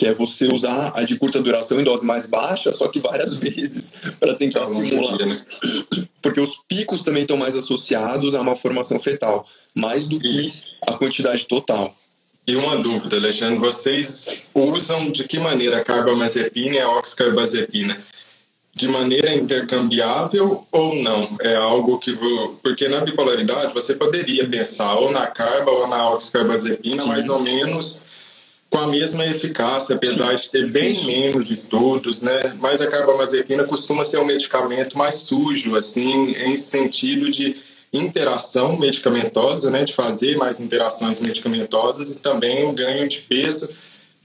que 0.00 0.06
é 0.06 0.14
você 0.14 0.46
usar 0.46 0.92
a 0.94 1.02
de 1.02 1.18
curta 1.18 1.42
duração 1.42 1.78
em 1.78 1.84
dose 1.84 2.06
mais 2.06 2.24
baixa, 2.24 2.72
só 2.72 2.88
que 2.88 2.98
várias 2.98 3.36
vezes, 3.36 3.92
para 4.18 4.34
tentar 4.34 4.64
simular. 4.64 5.18
Né? 5.26 5.38
Porque 6.22 6.40
os 6.40 6.56
picos 6.66 7.04
também 7.04 7.20
estão 7.20 7.36
mais 7.36 7.54
associados 7.54 8.34
a 8.34 8.40
uma 8.40 8.56
formação 8.56 8.98
fetal, 8.98 9.44
mais 9.74 10.08
do 10.08 10.18
que 10.18 10.52
a 10.86 10.94
quantidade 10.94 11.46
total. 11.46 11.94
E 12.46 12.56
uma 12.56 12.78
dúvida, 12.78 13.16
Alexandre, 13.16 13.58
vocês 13.58 14.44
usam 14.54 15.10
de 15.10 15.24
que 15.24 15.38
maneira 15.38 15.76
a 15.76 15.84
carbamazepina 15.84 16.76
e 16.76 16.80
a 16.80 16.88
oxcarbazepina? 16.92 17.94
De 18.72 18.88
maneira 18.88 19.34
intercambiável 19.34 20.66
ou 20.72 20.96
não? 21.02 21.28
É 21.42 21.56
algo 21.56 21.98
que... 21.98 22.12
Vou... 22.12 22.58
Porque 22.62 22.88
na 22.88 23.02
bipolaridade 23.02 23.74
você 23.74 23.94
poderia 23.94 24.48
pensar 24.48 24.94
ou 24.94 25.12
na 25.12 25.26
carba 25.26 25.70
ou 25.70 25.86
na 25.88 26.08
oxcarbazepina, 26.08 27.04
mais 27.04 27.28
ou 27.28 27.40
menos 27.40 28.08
com 28.70 28.78
a 28.78 28.86
mesma 28.86 29.26
eficácia, 29.26 29.96
apesar 29.96 30.34
de 30.36 30.48
ter 30.48 30.70
bem 30.70 31.04
menos 31.04 31.50
estudos, 31.50 32.22
né? 32.22 32.54
Mas 32.60 32.80
a 32.80 32.86
carbamazepina 32.86 33.64
costuma 33.64 34.04
ser 34.04 34.18
um 34.18 34.24
medicamento 34.24 34.96
mais 34.96 35.16
sujo, 35.16 35.74
assim, 35.74 36.32
em 36.44 36.56
sentido 36.56 37.28
de 37.28 37.56
interação 37.92 38.78
medicamentosa, 38.78 39.70
né? 39.70 39.84
De 39.84 39.92
fazer 39.92 40.36
mais 40.36 40.60
interações 40.60 41.20
medicamentosas 41.20 42.16
e 42.16 42.20
também 42.20 42.64
o 42.64 42.72
ganho 42.72 43.08
de 43.08 43.18
peso, 43.22 43.68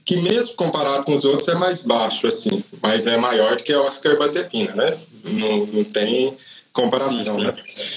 que 0.04 0.16
mesmo 0.16 0.54
comparado 0.54 1.04
com 1.04 1.16
os 1.16 1.24
outros 1.24 1.48
é 1.48 1.56
mais 1.56 1.82
baixo, 1.82 2.28
assim, 2.28 2.62
mas 2.80 3.08
é 3.08 3.16
maior 3.16 3.56
do 3.56 3.64
que 3.64 3.72
a 3.72 3.90
carbazepina, 4.00 4.72
né? 4.76 4.96
Não, 5.24 5.66
não 5.66 5.82
tem 5.82 6.32
comparação, 6.72 7.12
sim, 7.12 7.30
sim. 7.30 7.44
né? 7.44 7.54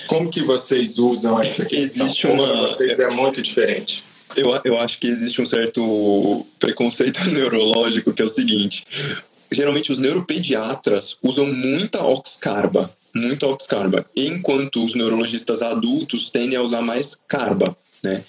Como 0.07 0.31
que 0.31 0.41
vocês 0.41 0.97
usam 0.97 1.39
essa 1.39 1.63
questão? 1.63 2.07
Existe 2.07 2.25
uma... 2.25 2.67
vocês 2.67 2.97
é 2.97 3.09
muito 3.11 3.39
diferente. 3.39 4.08
Eu, 4.35 4.51
eu 4.63 4.77
acho 4.79 4.99
que 4.99 5.07
existe 5.07 5.41
um 5.41 5.45
certo 5.45 6.45
preconceito 6.59 7.23
neurológico 7.31 8.13
que 8.13 8.21
é 8.21 8.25
o 8.25 8.29
seguinte: 8.29 8.85
geralmente 9.51 9.91
os 9.91 9.99
neuropediatras 9.99 11.17
usam 11.21 11.47
muita 11.47 12.03
oxcarba, 12.03 12.93
muita 13.13 13.47
oxcarba, 13.47 14.05
enquanto 14.15 14.83
os 14.83 14.93
neurologistas 14.93 15.61
adultos 15.61 16.29
tendem 16.29 16.57
a 16.57 16.61
usar 16.61 16.81
mais 16.81 17.17
carba, 17.27 17.75
né? 18.03 18.23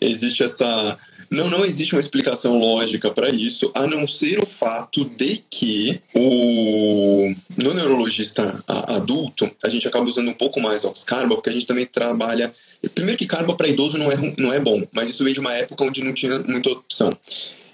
Existe 0.00 0.42
essa 0.42 0.98
não, 1.30 1.50
não 1.50 1.64
existe 1.64 1.94
uma 1.94 2.00
explicação 2.00 2.58
lógica 2.58 3.10
para 3.10 3.28
isso, 3.28 3.70
a 3.74 3.86
não 3.86 4.06
ser 4.06 4.38
o 4.38 4.46
fato 4.46 5.04
de 5.04 5.42
que 5.50 6.00
o 6.14 7.34
no 7.56 7.74
neurologista 7.74 8.62
adulto 8.66 9.50
a 9.64 9.68
gente 9.68 9.86
acaba 9.88 10.06
usando 10.06 10.28
um 10.28 10.34
pouco 10.34 10.60
mais 10.60 10.84
oxcarba, 10.84 11.34
porque 11.34 11.50
a 11.50 11.52
gente 11.52 11.66
também 11.66 11.86
trabalha 11.86 12.54
Primeiro 12.90 13.18
que 13.18 13.26
carba 13.26 13.54
para 13.54 13.68
idoso 13.68 13.98
não 13.98 14.10
é, 14.10 14.16
não 14.36 14.52
é 14.52 14.60
bom, 14.60 14.82
mas 14.92 15.08
isso 15.10 15.24
vem 15.24 15.32
de 15.32 15.40
uma 15.40 15.52
época 15.52 15.84
onde 15.84 16.02
não 16.02 16.12
tinha 16.12 16.38
muita 16.40 16.70
opção. 16.70 17.16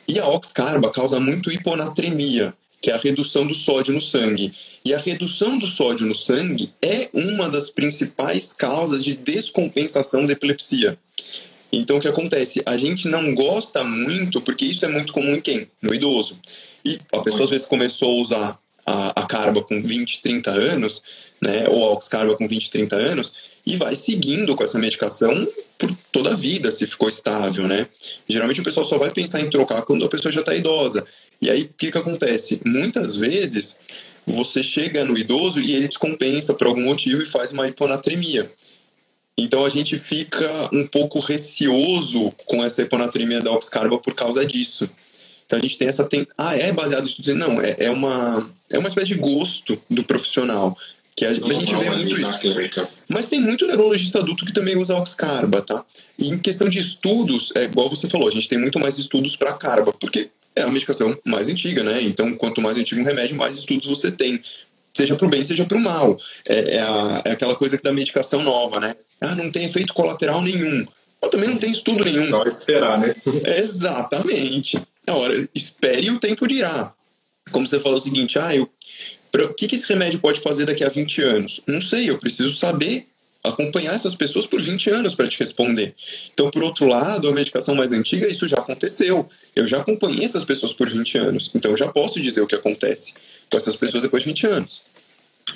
E 0.07 0.19
a 0.19 0.29
oxcarba 0.29 0.91
causa 0.91 1.21
muito 1.21 1.51
hiponatremia, 1.51 2.53
que 2.81 2.91
é 2.91 2.95
a 2.95 2.99
redução 2.99 3.47
do 3.47 3.55
sódio 3.55 3.95
no 3.95 4.01
sangue. 4.01 4.53
E 4.85 4.95
a 4.95 4.99
redução 4.99 5.59
do 5.59 5.67
sódio 5.67 6.07
no 6.07 6.15
sangue 6.15 6.73
é 6.83 7.09
uma 7.13 7.49
das 7.49 7.71
principais 7.71 8.53
causas 8.53 9.05
de 9.05 9.15
descompensação 9.15 10.27
da 10.27 10.33
epilepsia. 10.33 10.99
Então 11.73 11.99
o 11.99 12.01
que 12.01 12.09
acontece? 12.09 12.63
A 12.67 12.77
gente 12.77 13.07
não 13.07 13.35
gosta 13.35 13.85
muito, 13.85 14.41
porque 14.41 14.65
isso 14.65 14.85
é 14.85 14.89
muito 14.89 15.13
comum 15.13 15.37
em 15.37 15.41
quem? 15.41 15.69
No 15.81 15.95
idoso. 15.95 16.39
E 16.85 16.99
a 17.13 17.21
pessoa 17.21 17.45
às 17.45 17.51
vezes 17.51 17.67
começou 17.67 18.11
a 18.11 18.21
usar 18.21 18.59
a, 18.87 19.23
a 19.23 19.27
carba 19.27 19.63
com 19.63 19.81
20, 19.81 20.23
30 20.23 20.51
anos, 20.51 21.03
né, 21.41 21.69
ou 21.69 21.85
a 21.85 21.93
oxcarba 21.93 22.35
com 22.37 22.49
20, 22.49 22.71
30 22.71 22.97
anos, 22.97 23.33
e 23.67 23.77
vai 23.77 23.95
seguindo 23.95 24.55
com 24.55 24.65
essa 24.65 24.79
medicação 24.79 25.47
por 25.79 25.95
toda 26.13 26.33
a 26.33 26.37
vida, 26.37 26.71
se 26.71 26.87
ficou 26.87 27.09
estável, 27.09 27.67
né? 27.67 27.87
Geralmente 28.29 28.61
o 28.61 28.65
pessoal 28.65 28.87
só 28.87 28.99
vai 28.99 29.11
pensar 29.11 29.41
em 29.41 29.51
trocar 29.51 29.83
quando 29.83 30.05
a 30.05 30.09
pessoa 30.09 30.33
já 30.33 30.41
está 30.41 30.55
idosa. 30.55 31.07
E 31.41 31.49
aí, 31.49 31.63
o 31.63 31.71
que, 31.77 31.91
que 31.91 31.99
acontece? 31.99 32.61
Muitas 32.65 33.17
vezes 33.17 33.79
você 34.27 34.63
chega 34.63 35.05
no 35.05 35.17
idoso 35.17 35.61
e 35.61 35.75
ele 35.75 35.89
descompensa 35.89 36.55
por 36.55 36.67
algum 36.67 36.85
motivo 36.85 37.23
e 37.23 37.27
faz 37.27 37.53
uma 37.53 37.67
hiponatremia. 37.67 38.49
Então 39.37 39.65
a 39.65 39.71
gente 39.71 39.99
fica 39.99 40.69
um 40.73 40.87
pouco 40.87 41.19
receoso 41.19 42.33
com 42.45 42.63
essa 42.63 42.83
hiponatremia 42.83 43.41
da 43.41 43.53
oxcarba 43.53 43.99
por 43.99 44.15
causa 44.15 44.45
disso. 44.45 44.89
Então 45.47 45.59
a 45.59 45.63
gente 45.63 45.79
tem 45.79 45.89
essa. 45.89 46.05
Tem... 46.05 46.27
Ah, 46.37 46.57
é 46.57 46.73
baseado 46.73 47.05
em 47.05 47.07
estudos? 47.07 47.35
Não, 47.35 47.61
é, 47.61 47.75
é, 47.79 47.91
uma, 47.91 48.49
é 48.71 48.79
uma 48.79 48.89
espécie 48.89 49.09
de 49.09 49.15
gosto 49.15 49.81
do 49.89 50.05
profissional. 50.05 50.77
Que 51.21 51.27
a, 51.27 51.31
a 51.33 51.35
gente 51.35 51.75
vê 51.75 51.91
muito 51.91 52.19
isso. 52.19 52.89
Mas 53.07 53.29
tem 53.29 53.39
muito 53.39 53.67
neurologista 53.67 54.21
adulto 54.21 54.47
que 54.47 54.55
também 54.55 54.79
usa 54.79 54.97
oxcarba, 54.97 55.61
tá? 55.61 55.85
E 56.19 56.31
em 56.31 56.39
questão 56.39 56.67
de 56.67 56.79
estudos, 56.79 57.53
é 57.55 57.65
igual 57.65 57.91
você 57.91 58.09
falou, 58.09 58.27
a 58.27 58.31
gente 58.31 58.49
tem 58.49 58.59
muito 58.59 58.79
mais 58.79 58.97
estudos 58.97 59.37
para 59.37 59.53
carba, 59.53 59.93
porque 59.93 60.31
é 60.57 60.63
a 60.63 60.69
medicação 60.71 61.15
mais 61.27 61.47
antiga, 61.49 61.85
né? 61.85 62.01
Então, 62.01 62.35
quanto 62.37 62.63
mais 62.63 62.79
antigo 62.79 63.03
um 63.03 63.05
remédio, 63.05 63.37
mais 63.37 63.55
estudos 63.55 63.87
você 63.87 64.11
tem. 64.11 64.41
Seja 64.95 65.15
para 65.15 65.27
o 65.27 65.29
bem, 65.29 65.45
seja 65.45 65.67
para 65.67 65.77
o 65.77 65.81
mal. 65.81 66.19
É, 66.49 66.77
é, 66.77 66.81
a, 66.81 67.23
é 67.27 67.31
aquela 67.33 67.55
coisa 67.55 67.79
da 67.85 67.93
medicação 67.93 68.43
nova, 68.43 68.81
né? 68.81 68.95
Ah, 69.21 69.35
não 69.35 69.51
tem 69.51 69.67
efeito 69.67 69.93
colateral 69.93 70.41
nenhum. 70.41 70.87
Ou 71.21 71.29
também 71.29 71.51
não 71.51 71.59
tem 71.59 71.71
estudo 71.71 72.03
nenhum. 72.03 72.31
Só 72.31 72.45
esperar, 72.45 72.99
né? 72.99 73.15
Exatamente. 73.59 74.81
Agora, 75.07 75.35
espere 75.55 76.07
e 76.07 76.11
o 76.11 76.19
tempo 76.19 76.49
dirá. 76.49 76.95
Como 77.53 77.67
você 77.67 77.79
falou 77.79 77.99
o 77.99 78.01
seguinte, 78.01 78.39
ah, 78.39 78.57
eu, 78.57 78.67
o 79.33 79.55
que, 79.55 79.69
que 79.69 79.77
esse 79.77 79.89
remédio 79.89 80.19
pode 80.19 80.41
fazer 80.41 80.65
daqui 80.65 80.85
a 80.85 80.89
20 80.89 81.23
anos? 81.23 81.61
Não 81.67 81.81
sei, 81.81 82.11
eu 82.11 82.19
preciso 82.19 82.51
saber 82.57 83.07
acompanhar 83.43 83.95
essas 83.95 84.15
pessoas 84.15 84.47
por 84.47 84.61
20 84.61 84.91
anos 84.91 85.15
para 85.15 85.27
te 85.27 85.39
responder. 85.39 85.95
Então, 86.33 86.51
por 86.51 86.63
outro 86.63 86.87
lado, 86.87 87.29
a 87.29 87.33
medicação 87.33 87.75
mais 87.75 87.93
antiga, 87.93 88.29
isso 88.29 88.47
já 88.47 88.59
aconteceu. 88.59 89.29
Eu 89.57 89.67
já 89.67 89.79
acompanhei 89.79 90.25
essas 90.25 90.45
pessoas 90.45 90.73
por 90.73 90.91
20 90.91 91.19
anos. 91.19 91.51
Então, 91.55 91.71
eu 91.71 91.77
já 91.77 91.89
posso 91.89 92.21
dizer 92.21 92.43
o 92.43 92.47
que 92.47 92.55
acontece 92.55 93.15
com 93.51 93.57
essas 93.57 93.77
pessoas 93.77 94.03
depois 94.03 94.23
de 94.23 94.29
20 94.29 94.47
anos. 94.47 94.83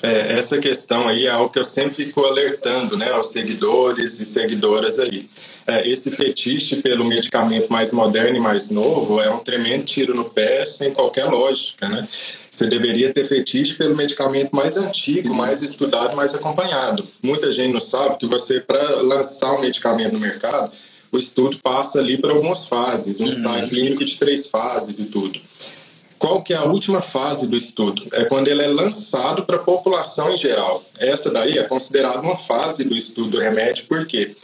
É, 0.02 0.32
essa 0.38 0.58
questão 0.58 1.06
aí 1.06 1.26
é 1.26 1.30
algo 1.30 1.50
que 1.50 1.58
eu 1.58 1.64
sempre 1.64 1.94
fico 1.94 2.24
alertando 2.24 2.96
né, 2.96 3.10
aos 3.10 3.28
seguidores 3.28 4.18
e 4.18 4.26
seguidoras 4.26 4.98
aí. 4.98 5.28
É, 5.66 5.88
esse 5.88 6.10
fetiche 6.10 6.76
pelo 6.76 7.04
medicamento 7.04 7.72
mais 7.72 7.92
moderno 7.92 8.36
e 8.36 8.40
mais 8.40 8.70
novo 8.70 9.20
é 9.20 9.30
um 9.30 9.38
tremendo 9.38 9.84
tiro 9.84 10.14
no 10.14 10.24
pé 10.24 10.64
sem 10.64 10.92
qualquer 10.92 11.26
lógica, 11.26 11.88
né? 11.88 12.06
Você 12.54 12.68
deveria 12.68 13.12
ter 13.12 13.24
fetiche 13.24 13.74
pelo 13.74 13.96
medicamento 13.96 14.54
mais 14.54 14.76
antigo, 14.76 15.34
mais 15.34 15.60
estudado, 15.60 16.14
mais 16.14 16.36
acompanhado. 16.36 17.04
Muita 17.20 17.52
gente 17.52 17.72
não 17.72 17.80
sabe 17.80 18.16
que 18.16 18.26
você, 18.26 18.60
para 18.60 19.02
lançar 19.02 19.54
um 19.54 19.60
medicamento 19.60 20.12
no 20.12 20.20
mercado, 20.20 20.70
o 21.10 21.18
estudo 21.18 21.58
passa 21.58 21.98
ali 21.98 22.16
por 22.16 22.30
algumas 22.30 22.64
fases, 22.64 23.18
um 23.18 23.24
uhum. 23.24 23.30
ensaio 23.30 23.68
clínico 23.68 24.04
de 24.04 24.16
três 24.16 24.46
fases 24.46 25.00
e 25.00 25.06
tudo. 25.06 25.40
Qual 26.16 26.44
que 26.44 26.54
é 26.54 26.56
a 26.56 26.62
última 26.62 27.02
fase 27.02 27.48
do 27.48 27.56
estudo? 27.56 28.04
É 28.12 28.24
quando 28.24 28.46
ele 28.46 28.62
é 28.62 28.68
lançado 28.68 29.42
para 29.42 29.56
a 29.56 29.58
população 29.58 30.30
em 30.30 30.36
geral. 30.36 30.80
Essa 31.00 31.32
daí 31.32 31.58
é 31.58 31.64
considerada 31.64 32.20
uma 32.20 32.36
fase 32.36 32.84
do 32.84 32.96
estudo 32.96 33.30
do 33.30 33.40
remédio, 33.40 33.86
por 33.86 34.06
quê? 34.06 34.26
Porque 34.26 34.40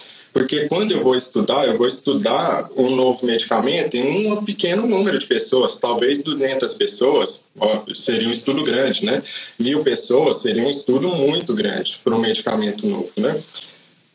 quando 0.68 0.92
eu 0.92 1.02
vou 1.02 1.16
estudar, 1.16 1.66
eu 1.66 1.76
vou 1.76 1.86
estudar 1.86 2.68
um 2.76 2.94
novo 2.94 3.26
medicamento 3.26 3.96
em 3.96 4.30
um 4.30 4.44
pequeno 4.44 4.86
número 4.86 5.18
de 5.18 5.26
pessoas, 5.26 5.78
talvez 5.78 6.22
200 6.22 6.74
pessoas, 6.74 7.44
ó, 7.58 7.82
seria 7.94 8.28
um 8.28 8.32
estudo 8.32 8.62
grande, 8.62 9.04
né? 9.04 9.22
Mil 9.58 9.82
pessoas 9.82 10.38
seria 10.38 10.62
um 10.62 10.70
estudo 10.70 11.08
muito 11.08 11.52
grande 11.54 12.00
para 12.02 12.14
um 12.14 12.18
medicamento 12.18 12.86
novo, 12.86 13.10
né? 13.16 13.40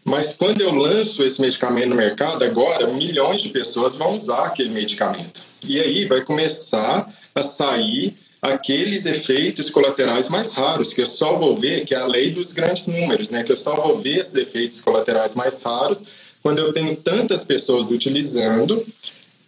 Mas 0.05 0.33
quando 0.33 0.61
eu 0.61 0.73
lanço 0.73 1.23
esse 1.23 1.41
medicamento 1.41 1.89
no 1.89 1.95
mercado, 1.95 2.43
agora 2.43 2.87
milhões 2.87 3.41
de 3.41 3.49
pessoas 3.49 3.95
vão 3.95 4.15
usar 4.15 4.45
aquele 4.45 4.69
medicamento. 4.69 5.41
E 5.67 5.79
aí 5.79 6.05
vai 6.05 6.21
começar 6.21 7.11
a 7.33 7.43
sair 7.43 8.15
aqueles 8.53 9.05
efeitos 9.05 9.69
colaterais 9.69 10.29
mais 10.29 10.53
raros, 10.53 10.93
que 10.93 11.01
eu 11.01 11.05
só 11.05 11.37
vou 11.37 11.55
ver, 11.55 11.85
que 11.85 11.93
é 11.93 11.97
a 11.97 12.05
lei 12.05 12.31
dos 12.31 12.53
grandes 12.53 12.87
números, 12.87 13.31
né? 13.31 13.43
que 13.43 13.51
eu 13.51 13.55
só 13.55 13.75
vou 13.75 13.99
ver 13.99 14.19
esses 14.19 14.35
efeitos 14.35 14.81
colaterais 14.81 15.35
mais 15.35 15.61
raros 15.63 16.05
quando 16.41 16.59
eu 16.59 16.71
tenho 16.71 16.95
tantas 16.95 17.43
pessoas 17.43 17.89
utilizando 17.91 18.85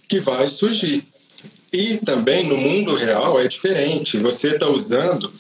que 0.08 0.20
vai 0.20 0.48
surgir. 0.48 1.04
E 1.72 1.98
também 1.98 2.46
no 2.48 2.58
mundo 2.58 2.96
real 2.96 3.40
é 3.40 3.48
diferente. 3.48 4.18
Você 4.18 4.56
está 4.56 4.70
usando 4.70 5.32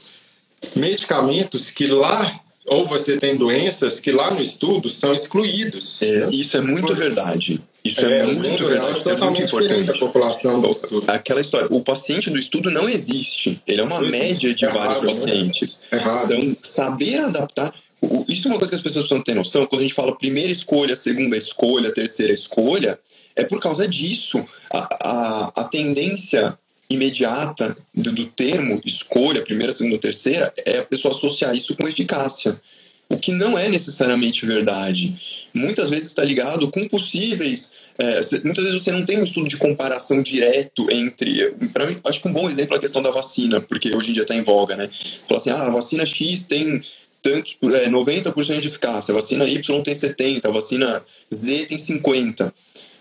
medicamentos 0.75 1.71
que 1.71 1.87
lá 1.87 2.41
ou 2.67 2.83
você 2.83 3.17
tem 3.17 3.37
doenças 3.37 3.99
que 3.99 4.11
lá 4.11 4.29
no 4.31 4.41
estudo 4.41 4.89
são 4.89 5.15
excluídos. 5.15 6.01
É, 6.01 6.29
isso 6.31 6.57
é 6.57 6.61
muito 6.61 6.93
verdade. 6.93 7.61
Isso 7.88 8.05
é, 8.05 8.19
é 8.19 8.25
muito 8.25 8.67
verdade, 8.67 8.99
isso 8.99 9.09
é 9.09 9.17
muito 9.17 9.41
importante. 9.41 9.89
A 9.89 9.93
população 9.93 10.61
do 10.61 10.71
estudo. 10.71 11.03
Aquela 11.07 11.41
história, 11.41 11.67
o 11.71 11.81
paciente 11.81 12.29
do 12.29 12.38
estudo 12.38 12.69
não 12.69 12.88
existe. 12.88 13.61
Ele 13.65 13.81
é 13.81 13.83
uma 13.83 14.01
média 14.01 14.53
de 14.53 14.65
é 14.65 14.69
vários 14.69 14.99
raro, 14.99 15.07
né? 15.07 15.13
pacientes. 15.13 15.81
Né? 15.91 15.99
Então, 16.25 16.57
saber 16.61 17.19
adaptar. 17.19 17.73
Isso 18.27 18.47
é 18.47 18.51
uma 18.51 18.57
coisa 18.57 18.71
que 18.71 18.75
as 18.75 18.81
pessoas 18.81 19.03
precisam 19.05 19.23
ter 19.23 19.33
noção. 19.33 19.65
Quando 19.65 19.79
a 19.79 19.83
gente 19.83 19.93
fala 19.93 20.15
primeira 20.15 20.51
escolha, 20.51 20.95
segunda 20.95 21.35
escolha, 21.35 21.91
terceira 21.91 22.33
escolha, 22.33 22.99
é 23.35 23.43
por 23.43 23.59
causa 23.59 23.88
disso. 23.88 24.45
A, 24.71 24.89
a, 25.01 25.51
a 25.61 25.63
tendência 25.63 26.57
imediata 26.89 27.75
do, 27.93 28.11
do 28.11 28.25
termo 28.25 28.79
escolha, 28.85 29.41
primeira, 29.41 29.73
segunda, 29.73 29.97
terceira, 29.97 30.53
é 30.65 30.79
a 30.79 30.83
pessoa 30.83 31.13
associar 31.13 31.55
isso 31.55 31.75
com 31.75 31.88
eficácia 31.88 32.59
o 33.09 33.17
que 33.17 33.31
não 33.31 33.57
é 33.57 33.69
necessariamente 33.69 34.45
verdade. 34.45 35.47
Muitas 35.53 35.89
vezes 35.89 36.09
está 36.09 36.23
ligado 36.23 36.69
com 36.69 36.87
possíveis. 36.87 37.71
É, 37.97 38.19
muitas 38.43 38.63
vezes 38.63 38.83
você 38.83 38.91
não 38.91 39.05
tem 39.05 39.19
um 39.19 39.23
estudo 39.23 39.47
de 39.47 39.57
comparação 39.57 40.21
direto 40.21 40.89
entre. 40.91 41.51
Para 41.73 41.87
mim, 41.87 41.97
acho 42.05 42.21
que 42.21 42.27
um 42.27 42.33
bom 42.33 42.49
exemplo 42.49 42.75
é 42.75 42.77
a 42.77 42.81
questão 42.81 43.01
da 43.01 43.09
vacina, 43.09 43.61
porque 43.61 43.95
hoje 43.95 44.11
em 44.11 44.13
dia 44.13 44.23
está 44.23 44.35
em 44.35 44.43
voga, 44.43 44.75
né? 44.75 44.89
Fala 45.27 45.39
assim: 45.39 45.49
ah, 45.49 45.63
a 45.63 45.69
vacina 45.69 46.05
X 46.05 46.43
tem 46.43 46.81
tantos, 47.21 47.57
é, 47.73 47.89
90% 47.89 48.59
de 48.59 48.67
eficácia, 48.67 49.11
a 49.11 49.15
vacina 49.15 49.45
Y 49.47 49.83
tem 49.83 49.93
70%, 49.93 50.45
a 50.45 50.51
vacina 50.51 51.05
Z 51.33 51.65
tem 51.65 51.77
50%. 51.77 52.51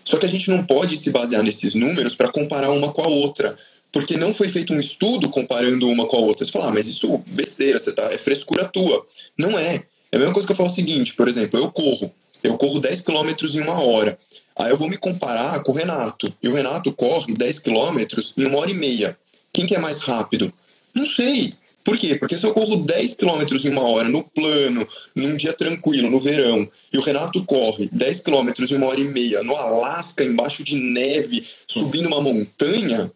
Só 0.03 0.17
que 0.17 0.25
a 0.25 0.29
gente 0.29 0.49
não 0.49 0.65
pode 0.65 0.95
se 0.97 1.09
basear 1.11 1.43
nesses 1.43 1.73
números 1.73 2.15
para 2.15 2.29
comparar 2.29 2.71
uma 2.71 2.93
com 2.93 3.01
a 3.01 3.07
outra 3.09 3.57
porque 3.91 4.17
não 4.17 4.33
foi 4.33 4.49
feito 4.49 4.73
um 4.73 4.79
estudo 4.79 5.29
comparando 5.29 5.87
uma 5.89 6.05
com 6.05 6.17
a 6.17 6.19
outra. 6.19 6.45
Você 6.45 6.51
fala, 6.51 6.67
ah, 6.67 6.71
mas 6.71 6.87
isso 6.87 7.17
besteira, 7.27 7.79
você 7.79 7.91
tá, 7.91 8.11
é 8.11 8.17
frescura 8.17 8.65
tua. 8.65 9.05
Não 9.37 9.57
é. 9.57 9.83
É 10.17 10.21
a 10.21 10.21
mesma 10.21 10.33
coisa 10.33 10.47
que 10.47 10.51
eu 10.51 10.55
falo 10.55 10.69
o 10.69 10.73
seguinte, 10.73 11.13
por 11.13 11.27
exemplo, 11.27 11.59
eu 11.59 11.71
corro, 11.71 12.11
eu 12.43 12.57
corro 12.57 12.79
10 12.79 13.01
km 13.01 13.29
em 13.53 13.61
uma 13.61 13.81
hora. 13.81 14.17
Aí 14.57 14.71
eu 14.71 14.77
vou 14.77 14.89
me 14.89 14.97
comparar 14.97 15.61
com 15.61 15.71
o 15.71 15.75
Renato. 15.75 16.33
E 16.41 16.47
o 16.47 16.53
Renato 16.53 16.91
corre 16.91 17.33
10 17.33 17.59
km 17.59 17.99
em 18.37 18.45
uma 18.45 18.59
hora 18.59 18.71
e 18.71 18.75
meia. 18.75 19.17
Quem 19.53 19.65
que 19.65 19.75
é 19.75 19.79
mais 19.79 20.01
rápido? 20.01 20.51
Não 20.93 21.05
sei. 21.05 21.53
Por 21.83 21.97
quê? 21.97 22.15
Porque 22.15 22.37
se 22.37 22.45
eu 22.45 22.53
corro 22.53 22.77
10 22.77 23.13
km 23.13 23.43
em 23.63 23.69
uma 23.69 23.87
hora 23.87 24.09
no 24.09 24.23
plano, 24.23 24.85
num 25.15 25.37
dia 25.37 25.53
tranquilo, 25.53 26.09
no 26.09 26.19
verão, 26.19 26.67
e 26.91 26.97
o 26.97 27.01
Renato 27.01 27.43
corre 27.45 27.87
10 27.91 28.21
km 28.21 28.49
em 28.69 28.75
uma 28.75 28.87
hora 28.87 28.99
e 28.99 29.07
meia 29.07 29.41
no 29.43 29.55
Alasca, 29.55 30.23
embaixo 30.23 30.63
de 30.63 30.75
neve, 30.75 31.47
subindo 31.65 32.07
uma 32.07 32.21
montanha, 32.21 33.09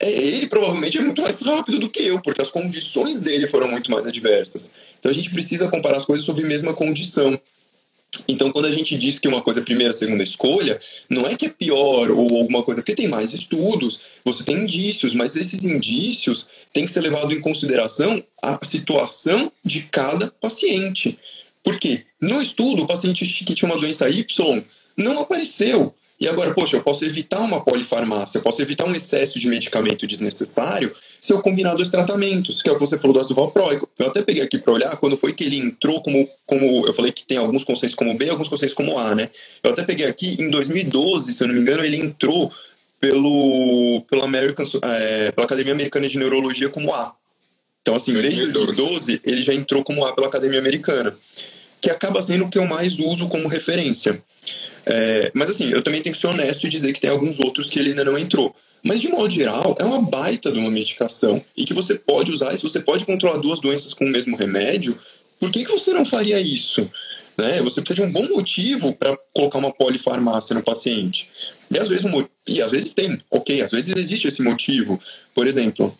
é, 0.00 0.10
ele 0.10 0.46
provavelmente 0.46 0.98
é 0.98 1.00
muito 1.00 1.22
mais 1.22 1.40
rápido 1.42 1.78
do 1.78 1.90
que 1.90 2.02
eu, 2.02 2.20
porque 2.20 2.42
as 2.42 2.50
condições 2.50 3.20
dele 3.20 3.46
foram 3.46 3.68
muito 3.68 3.90
mais 3.90 4.06
adversas. 4.06 4.72
Então 4.98 5.10
a 5.10 5.14
gente 5.14 5.30
precisa 5.30 5.68
comparar 5.68 5.98
as 5.98 6.04
coisas 6.04 6.24
sob 6.24 6.42
a 6.42 6.46
mesma 6.46 6.74
condição. 6.74 7.40
Então, 8.26 8.50
quando 8.50 8.66
a 8.66 8.72
gente 8.72 8.96
diz 8.96 9.18
que 9.18 9.28
uma 9.28 9.42
coisa 9.42 9.60
é 9.60 9.62
primeira, 9.62 9.92
segunda 9.92 10.22
escolha, 10.22 10.80
não 11.08 11.26
é 11.26 11.36
que 11.36 11.46
é 11.46 11.48
pior 11.50 12.10
ou 12.10 12.38
alguma 12.38 12.62
coisa, 12.62 12.80
porque 12.80 12.94
tem 12.94 13.06
mais 13.06 13.34
estudos, 13.34 14.00
você 14.24 14.42
tem 14.42 14.56
indícios, 14.56 15.14
mas 15.14 15.36
esses 15.36 15.64
indícios 15.64 16.48
têm 16.72 16.84
que 16.84 16.90
ser 16.90 17.00
levados 17.00 17.36
em 17.36 17.40
consideração 17.40 18.22
a 18.42 18.64
situação 18.64 19.52
de 19.64 19.82
cada 19.82 20.28
paciente. 20.40 21.18
Por 21.62 21.78
quê? 21.78 22.04
No 22.20 22.40
estudo, 22.42 22.82
o 22.82 22.86
paciente 22.86 23.24
que 23.44 23.54
tinha 23.54 23.70
uma 23.70 23.80
doença 23.80 24.08
Y 24.08 24.64
não 24.96 25.20
apareceu. 25.20 25.94
E 26.20 26.26
agora, 26.26 26.52
poxa, 26.52 26.76
eu 26.76 26.82
posso 26.82 27.04
evitar 27.04 27.40
uma 27.40 27.62
polifarmácia, 27.62 28.38
eu 28.38 28.42
posso 28.42 28.60
evitar 28.60 28.86
um 28.86 28.94
excesso 28.94 29.38
de 29.38 29.46
medicamento 29.46 30.06
desnecessário 30.06 30.94
se 31.20 31.32
eu 31.32 31.42
combinar 31.42 31.74
dois 31.74 31.90
tratamentos, 31.90 32.62
que 32.62 32.68
é 32.68 32.72
o 32.72 32.74
que 32.74 32.80
você 32.80 32.98
falou 32.98 33.14
do 33.14 33.20
ácido 33.20 33.34
valproico. 33.34 33.88
Eu 33.98 34.06
até 34.06 34.22
peguei 34.22 34.42
aqui 34.42 34.58
para 34.58 34.72
olhar 34.72 34.96
quando 34.96 35.16
foi 35.16 35.32
que 35.32 35.44
ele 35.44 35.58
entrou 35.58 36.00
como, 36.02 36.28
como. 36.46 36.86
Eu 36.86 36.92
falei 36.92 37.12
que 37.12 37.26
tem 37.26 37.36
alguns 37.36 37.64
conceitos 37.64 37.94
como 37.94 38.14
B 38.14 38.26
e 38.26 38.30
alguns 38.30 38.48
conceitos 38.48 38.74
como 38.74 38.98
A, 38.98 39.14
né? 39.14 39.28
Eu 39.62 39.70
até 39.70 39.82
peguei 39.82 40.06
aqui, 40.06 40.36
em 40.40 40.50
2012, 40.50 41.32
se 41.32 41.42
eu 41.42 41.48
não 41.48 41.54
me 41.54 41.60
engano, 41.60 41.84
ele 41.84 41.96
entrou 41.96 42.52
pelo, 43.00 44.04
pelo 44.08 44.22
American, 44.24 44.66
é, 44.82 45.32
pela 45.32 45.44
Academia 45.44 45.72
Americana 45.72 46.08
de 46.08 46.18
Neurologia 46.18 46.68
como 46.68 46.92
A. 46.92 47.14
Então, 47.82 47.94
assim, 47.94 48.12
2012. 48.12 48.52
desde 48.52 48.52
2012, 48.52 49.20
ele 49.24 49.42
já 49.42 49.54
entrou 49.54 49.82
como 49.82 50.04
A 50.04 50.14
pela 50.14 50.26
Academia 50.26 50.58
Americana, 50.58 51.12
que 51.80 51.90
acaba 51.90 52.22
sendo 52.22 52.44
o 52.44 52.50
que 52.50 52.58
eu 52.58 52.66
mais 52.66 52.98
uso 52.98 53.28
como 53.28 53.48
referência. 53.48 54.22
É, 54.84 55.30
mas 55.34 55.50
assim, 55.50 55.70
eu 55.70 55.82
também 55.82 56.00
tenho 56.00 56.14
que 56.14 56.20
ser 56.20 56.28
honesto 56.28 56.66
e 56.66 56.70
dizer 56.70 56.92
que 56.92 57.00
tem 57.00 57.10
alguns 57.10 57.38
outros 57.40 57.68
que 57.68 57.78
ele 57.78 57.90
ainda 57.90 58.04
não 58.04 58.18
entrou. 58.18 58.54
Mas 58.88 59.02
de 59.02 59.08
modo 59.08 59.30
geral, 59.30 59.76
é 59.78 59.84
uma 59.84 60.00
baita 60.00 60.50
de 60.50 60.58
uma 60.58 60.70
medicação 60.70 61.44
e 61.54 61.66
que 61.66 61.74
você 61.74 61.96
pode 61.96 62.32
usar, 62.32 62.56
se 62.56 62.62
você 62.62 62.80
pode 62.80 63.04
controlar 63.04 63.36
duas 63.36 63.60
doenças 63.60 63.92
com 63.92 64.06
o 64.06 64.08
mesmo 64.08 64.34
remédio, 64.34 64.98
por 65.38 65.52
que, 65.52 65.62
que 65.62 65.70
você 65.70 65.92
não 65.92 66.06
faria 66.06 66.40
isso? 66.40 66.90
Né? 67.36 67.60
Você 67.60 67.82
precisa 67.82 68.06
de 68.06 68.10
um 68.10 68.10
bom 68.10 68.26
motivo 68.34 68.94
para 68.94 69.14
colocar 69.34 69.58
uma 69.58 69.74
polifarmácia 69.74 70.54
no 70.54 70.62
paciente. 70.62 71.30
E 71.70 71.78
às 71.78 71.86
vezes, 71.86 72.10
e 72.46 72.62
às 72.62 72.70
vezes 72.70 72.94
tem, 72.94 73.20
ok, 73.30 73.60
às 73.60 73.70
vezes 73.70 73.94
existe 73.94 74.26
esse 74.26 74.40
motivo. 74.40 74.98
Por 75.34 75.46
exemplo, 75.46 75.94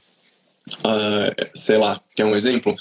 uh, 0.79 1.49
sei 1.55 1.77
lá, 1.77 2.01
quer 2.17 2.25
um 2.25 2.35
exemplo? 2.35 2.75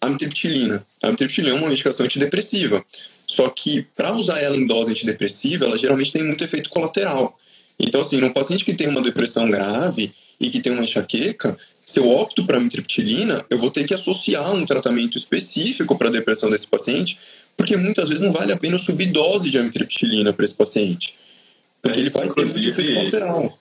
Amitriptilina. 0.00 0.86
A 1.02 1.08
amitriptilina 1.08 1.56
é 1.56 1.58
uma 1.58 1.68
medicação 1.68 2.06
antidepressiva. 2.06 2.84
Só 3.26 3.48
que 3.48 3.88
para 3.96 4.14
usar 4.14 4.38
ela 4.38 4.56
em 4.56 4.68
dose 4.68 4.92
antidepressiva, 4.92 5.64
ela 5.64 5.76
geralmente 5.76 6.12
tem 6.12 6.22
muito 6.22 6.44
efeito 6.44 6.70
colateral. 6.70 7.36
Então, 7.78 8.00
assim, 8.00 8.18
num 8.18 8.32
paciente 8.32 8.64
que 8.64 8.74
tem 8.74 8.88
uma 8.88 9.02
depressão 9.02 9.50
grave 9.50 10.12
e 10.40 10.50
que 10.50 10.60
tem 10.60 10.72
uma 10.72 10.82
enxaqueca, 10.82 11.56
se 11.84 11.98
eu 11.98 12.08
opto 12.10 12.44
para 12.44 12.58
amitriptilina, 12.58 13.44
eu 13.48 13.56
vou 13.56 13.70
ter 13.70 13.84
que 13.84 13.94
associar 13.94 14.54
um 14.54 14.66
tratamento 14.66 15.16
específico 15.16 15.96
para 15.96 16.08
a 16.08 16.12
depressão 16.12 16.50
desse 16.50 16.66
paciente, 16.66 17.18
porque 17.56 17.76
muitas 17.76 18.08
vezes 18.08 18.22
não 18.22 18.32
vale 18.32 18.52
a 18.52 18.56
pena 18.56 18.78
subir 18.78 19.06
dose 19.06 19.50
de 19.50 19.58
amitriptilina 19.58 20.32
para 20.32 20.44
esse 20.44 20.54
paciente. 20.54 21.16
Porque 21.80 21.98
é, 21.98 22.02
ele 22.02 22.10
vai 22.10 22.28
ter 22.28 22.44
muito 22.44 22.68
efeito 22.68 22.94
colateral. 22.94 23.58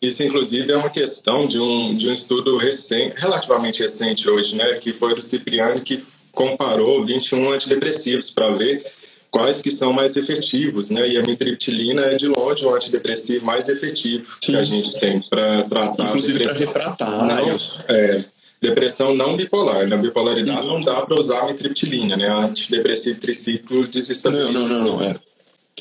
Isso, 0.00 0.22
inclusive, 0.22 0.70
é 0.70 0.76
uma 0.76 0.90
questão 0.90 1.46
de 1.46 1.58
um, 1.58 1.96
de 1.96 2.08
um 2.08 2.12
estudo 2.12 2.56
recente, 2.56 3.14
relativamente 3.16 3.82
recente 3.82 4.28
hoje, 4.28 4.54
né, 4.54 4.74
que 4.74 4.92
foi 4.92 5.14
do 5.14 5.22
Cipriani, 5.22 5.80
que 5.80 6.02
comparou 6.32 7.04
21 7.04 7.50
antidepressivos 7.52 8.30
para 8.30 8.50
ver 8.50 8.84
quais 9.30 9.62
que 9.62 9.70
são 9.70 9.92
mais 9.92 10.16
efetivos, 10.16 10.90
né? 10.90 11.08
E 11.08 11.18
a 11.18 11.22
mitriptilina 11.22 12.02
é 12.02 12.14
de 12.14 12.28
longe 12.28 12.64
o 12.64 12.74
antidepressivo 12.74 13.44
mais 13.44 13.68
efetivo 13.68 14.36
Sim. 14.42 14.52
que 14.52 14.56
a 14.56 14.64
gente 14.64 14.98
tem 14.98 15.20
para 15.20 15.62
tratar 15.64 16.08
Inclusive 16.08 16.44
para 16.44 16.52
refratários. 16.52 17.78
Não, 17.88 17.94
é, 17.94 18.24
depressão 18.60 19.14
não 19.14 19.36
bipolar. 19.36 19.88
Na 19.88 19.96
bipolaridade 19.96 20.58
Isso. 20.58 20.68
não 20.68 20.82
dá 20.82 21.02
para 21.02 21.18
usar 21.18 21.40
a 21.40 21.46
mitriptilina, 21.46 22.16
né? 22.16 22.28
Antidepressivo 22.28 23.20
triciclo 23.20 23.86
desestabilizado. 23.86 24.52
Não, 24.52 24.68
não, 24.68 24.84
não, 24.84 24.96
não. 24.98 25.02
É. 25.02 25.16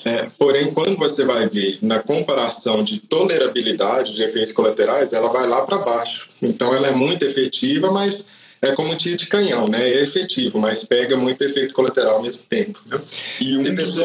É, 0.03 0.29
porém, 0.37 0.71
quando 0.71 0.95
você 0.97 1.25
vai 1.25 1.47
ver 1.47 1.79
na 1.81 1.99
comparação 1.99 2.83
de 2.83 2.99
tolerabilidade 2.99 4.13
de 4.13 4.23
efeitos 4.23 4.51
colaterais, 4.51 5.13
ela 5.13 5.29
vai 5.29 5.47
lá 5.47 5.61
para 5.65 5.79
baixo. 5.79 6.29
Então, 6.41 6.75
ela 6.75 6.87
é 6.87 6.91
muito 6.91 7.25
efetiva, 7.25 7.89
mas 7.91 8.27
é 8.65 8.75
como 8.75 8.91
um 8.91 8.97
tiro 8.97 9.17
de 9.17 9.27
canhão, 9.27 9.67
né? 9.67 9.89
É 9.89 10.01
efetivo, 10.01 10.59
mas 10.59 10.83
pega 10.83 11.15
muito 11.17 11.43
efeito 11.43 11.73
colateral 11.73 12.15
ao 12.15 12.21
mesmo 12.21 12.43
tempo. 12.43 12.79
Né? 12.85 12.99
E 13.39 13.57
um, 13.57 13.75
dos, 13.75 13.97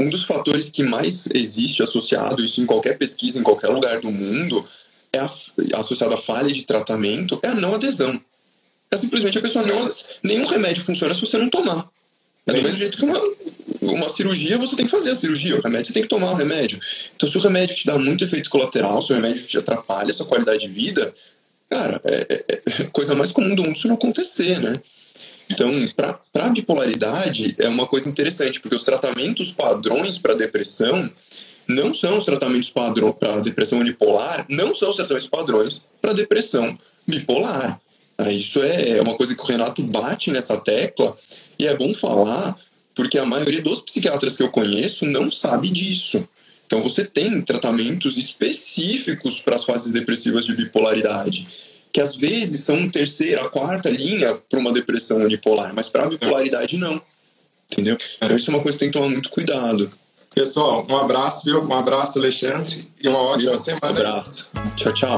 um 0.00 0.10
dos 0.10 0.24
fatores 0.24 0.70
que 0.70 0.82
mais 0.82 1.28
existe 1.34 1.82
associado, 1.82 2.44
isso 2.44 2.60
em 2.60 2.66
qualquer 2.66 2.96
pesquisa, 2.98 3.38
em 3.38 3.42
qualquer 3.42 3.68
lugar 3.68 4.00
do 4.00 4.10
mundo, 4.10 4.66
é 5.12 5.18
a, 5.18 5.30
associado 5.78 6.14
à 6.14 6.16
falha 6.16 6.52
de 6.52 6.64
tratamento, 6.64 7.38
é 7.42 7.48
a 7.48 7.54
não 7.54 7.74
adesão. 7.74 8.20
É 8.90 8.96
simplesmente 8.96 9.38
a 9.38 9.42
pessoa 9.42 9.64
não. 9.64 9.94
Nenhum 10.22 10.46
remédio 10.46 10.82
funciona 10.82 11.14
se 11.14 11.20
você 11.20 11.38
não 11.38 11.48
tomar. 11.48 11.88
É 12.46 12.52
do 12.52 12.62
mesmo 12.62 12.76
jeito 12.76 12.96
que 12.96 13.04
uma, 13.04 13.20
uma 13.82 14.08
cirurgia, 14.08 14.58
você 14.58 14.74
tem 14.74 14.84
que 14.84 14.90
fazer 14.90 15.10
a 15.10 15.16
cirurgia. 15.16 15.56
O 15.56 15.62
remédio 15.62 15.86
você 15.86 15.92
tem 15.92 16.02
que 16.02 16.08
tomar 16.08 16.32
o 16.32 16.36
remédio. 16.36 16.80
Então, 17.14 17.30
se 17.30 17.36
o 17.38 17.40
remédio 17.40 17.76
te 17.76 17.86
dá 17.86 17.98
muito 17.98 18.24
efeito 18.24 18.50
colateral, 18.50 19.00
se 19.00 19.12
o 19.12 19.14
remédio 19.14 19.46
te 19.46 19.58
atrapalha 19.58 20.10
a 20.10 20.14
sua 20.14 20.26
qualidade 20.26 20.66
de 20.66 20.68
vida, 20.68 21.12
cara, 21.70 22.00
é, 22.04 22.44
é, 22.48 22.82
é 22.82 22.84
coisa 22.92 23.14
mais 23.14 23.30
comum 23.30 23.54
do 23.54 23.62
mundo 23.62 23.76
isso 23.76 23.88
não 23.88 23.94
acontecer, 23.94 24.60
né? 24.60 24.80
Então, 25.50 25.70
para 26.32 26.48
bipolaridade, 26.50 27.56
é 27.58 27.68
uma 27.68 27.86
coisa 27.86 28.08
interessante, 28.08 28.60
porque 28.60 28.76
os 28.76 28.84
tratamentos 28.84 29.50
padrões 29.50 30.16
para 30.18 30.34
depressão 30.34 31.10
não 31.66 31.92
são 31.92 32.16
os 32.16 32.24
tratamentos 32.24 32.70
padrões 32.70 33.14
para 33.18 33.40
depressão 33.40 33.80
unipolar, 33.80 34.46
não 34.48 34.74
são 34.74 34.90
os 34.90 34.96
tratamentos 34.96 35.28
padrões 35.28 35.82
para 36.00 36.12
depressão 36.12 36.78
bipolar. 37.06 37.80
Isso 38.28 38.60
é 38.62 39.00
uma 39.00 39.16
coisa 39.16 39.34
que 39.34 39.42
o 39.42 39.46
Renato 39.46 39.82
bate 39.82 40.30
nessa 40.30 40.56
tecla 40.58 41.16
e 41.58 41.66
é 41.66 41.74
bom 41.76 41.92
falar 41.94 42.56
porque 42.94 43.18
a 43.18 43.24
maioria 43.24 43.62
dos 43.62 43.80
psiquiatras 43.80 44.36
que 44.36 44.42
eu 44.42 44.50
conheço 44.50 45.06
não 45.06 45.32
sabe 45.32 45.70
disso. 45.70 46.28
Então 46.70 46.80
você 46.80 47.04
tem 47.04 47.42
tratamentos 47.42 48.16
específicos 48.16 49.40
para 49.40 49.56
as 49.56 49.64
fases 49.64 49.90
depressivas 49.90 50.46
de 50.46 50.54
bipolaridade, 50.54 51.48
que 51.92 52.00
às 52.00 52.14
vezes 52.14 52.60
são 52.60 52.88
terceira, 52.88 53.48
quarta 53.48 53.90
linha 53.90 54.36
para 54.48 54.60
uma 54.60 54.72
depressão 54.72 55.16
unipolar, 55.16 55.74
mas 55.74 55.88
para 55.88 56.04
a 56.04 56.08
bipolaridade 56.08 56.76
não. 56.78 57.02
Entendeu? 57.72 57.98
Então 58.22 58.36
isso 58.36 58.52
é 58.52 58.54
uma 58.54 58.62
coisa 58.62 58.78
que 58.78 58.84
tem 58.84 58.92
que 58.92 58.96
tomar 58.96 59.10
muito 59.10 59.30
cuidado. 59.30 59.90
Pessoal, 60.32 60.86
um 60.88 60.96
abraço, 60.96 61.44
viu? 61.44 61.60
Um 61.60 61.74
abraço, 61.74 62.20
Alexandre, 62.20 62.88
e 63.02 63.08
uma 63.08 63.18
ótima 63.18 63.56
semana. 63.56 63.86
Um 63.86 63.88
abraço. 63.88 64.48
Tchau, 64.76 64.94
tchau. 64.94 65.16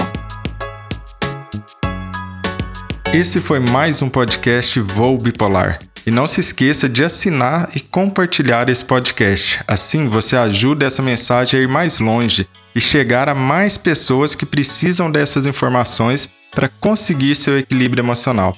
Esse 3.12 3.42
foi 3.42 3.60
mais 3.60 4.00
um 4.00 4.08
podcast 4.08 4.80
Voo 4.80 5.18
Bipolar. 5.18 5.78
E 6.06 6.10
não 6.10 6.26
se 6.26 6.40
esqueça 6.40 6.88
de 6.88 7.04
assinar 7.04 7.70
e 7.74 7.80
compartilhar 7.80 8.68
esse 8.68 8.84
podcast. 8.84 9.60
Assim 9.66 10.08
você 10.08 10.36
ajuda 10.36 10.86
essa 10.86 11.02
mensagem 11.02 11.60
a 11.60 11.62
ir 11.62 11.68
mais 11.68 11.98
longe 11.98 12.48
e 12.74 12.80
chegar 12.80 13.28
a 13.28 13.34
mais 13.34 13.76
pessoas 13.76 14.34
que 14.34 14.46
precisam 14.46 15.10
dessas 15.10 15.46
informações 15.46 16.28
para 16.50 16.68
conseguir 16.68 17.34
seu 17.36 17.58
equilíbrio 17.58 18.02
emocional. 18.02 18.56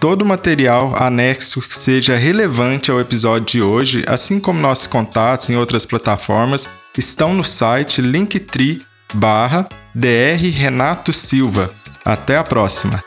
Todo 0.00 0.22
o 0.22 0.26
material 0.26 0.94
anexo 0.96 1.60
que 1.62 1.76
seja 1.76 2.16
relevante 2.16 2.90
ao 2.90 3.00
episódio 3.00 3.46
de 3.46 3.62
hoje, 3.62 4.04
assim 4.06 4.38
como 4.38 4.60
nossos 4.60 4.86
contatos 4.86 5.48
em 5.48 5.56
outras 5.56 5.86
plataformas, 5.86 6.68
estão 6.96 7.34
no 7.34 7.44
site 7.44 8.02
linktree 8.02 8.82
barra 9.14 9.68
Dr. 9.94 10.50
Renato 10.52 11.12
Silva. 11.12 11.72
Até 12.04 12.36
a 12.36 12.44
próxima! 12.44 13.02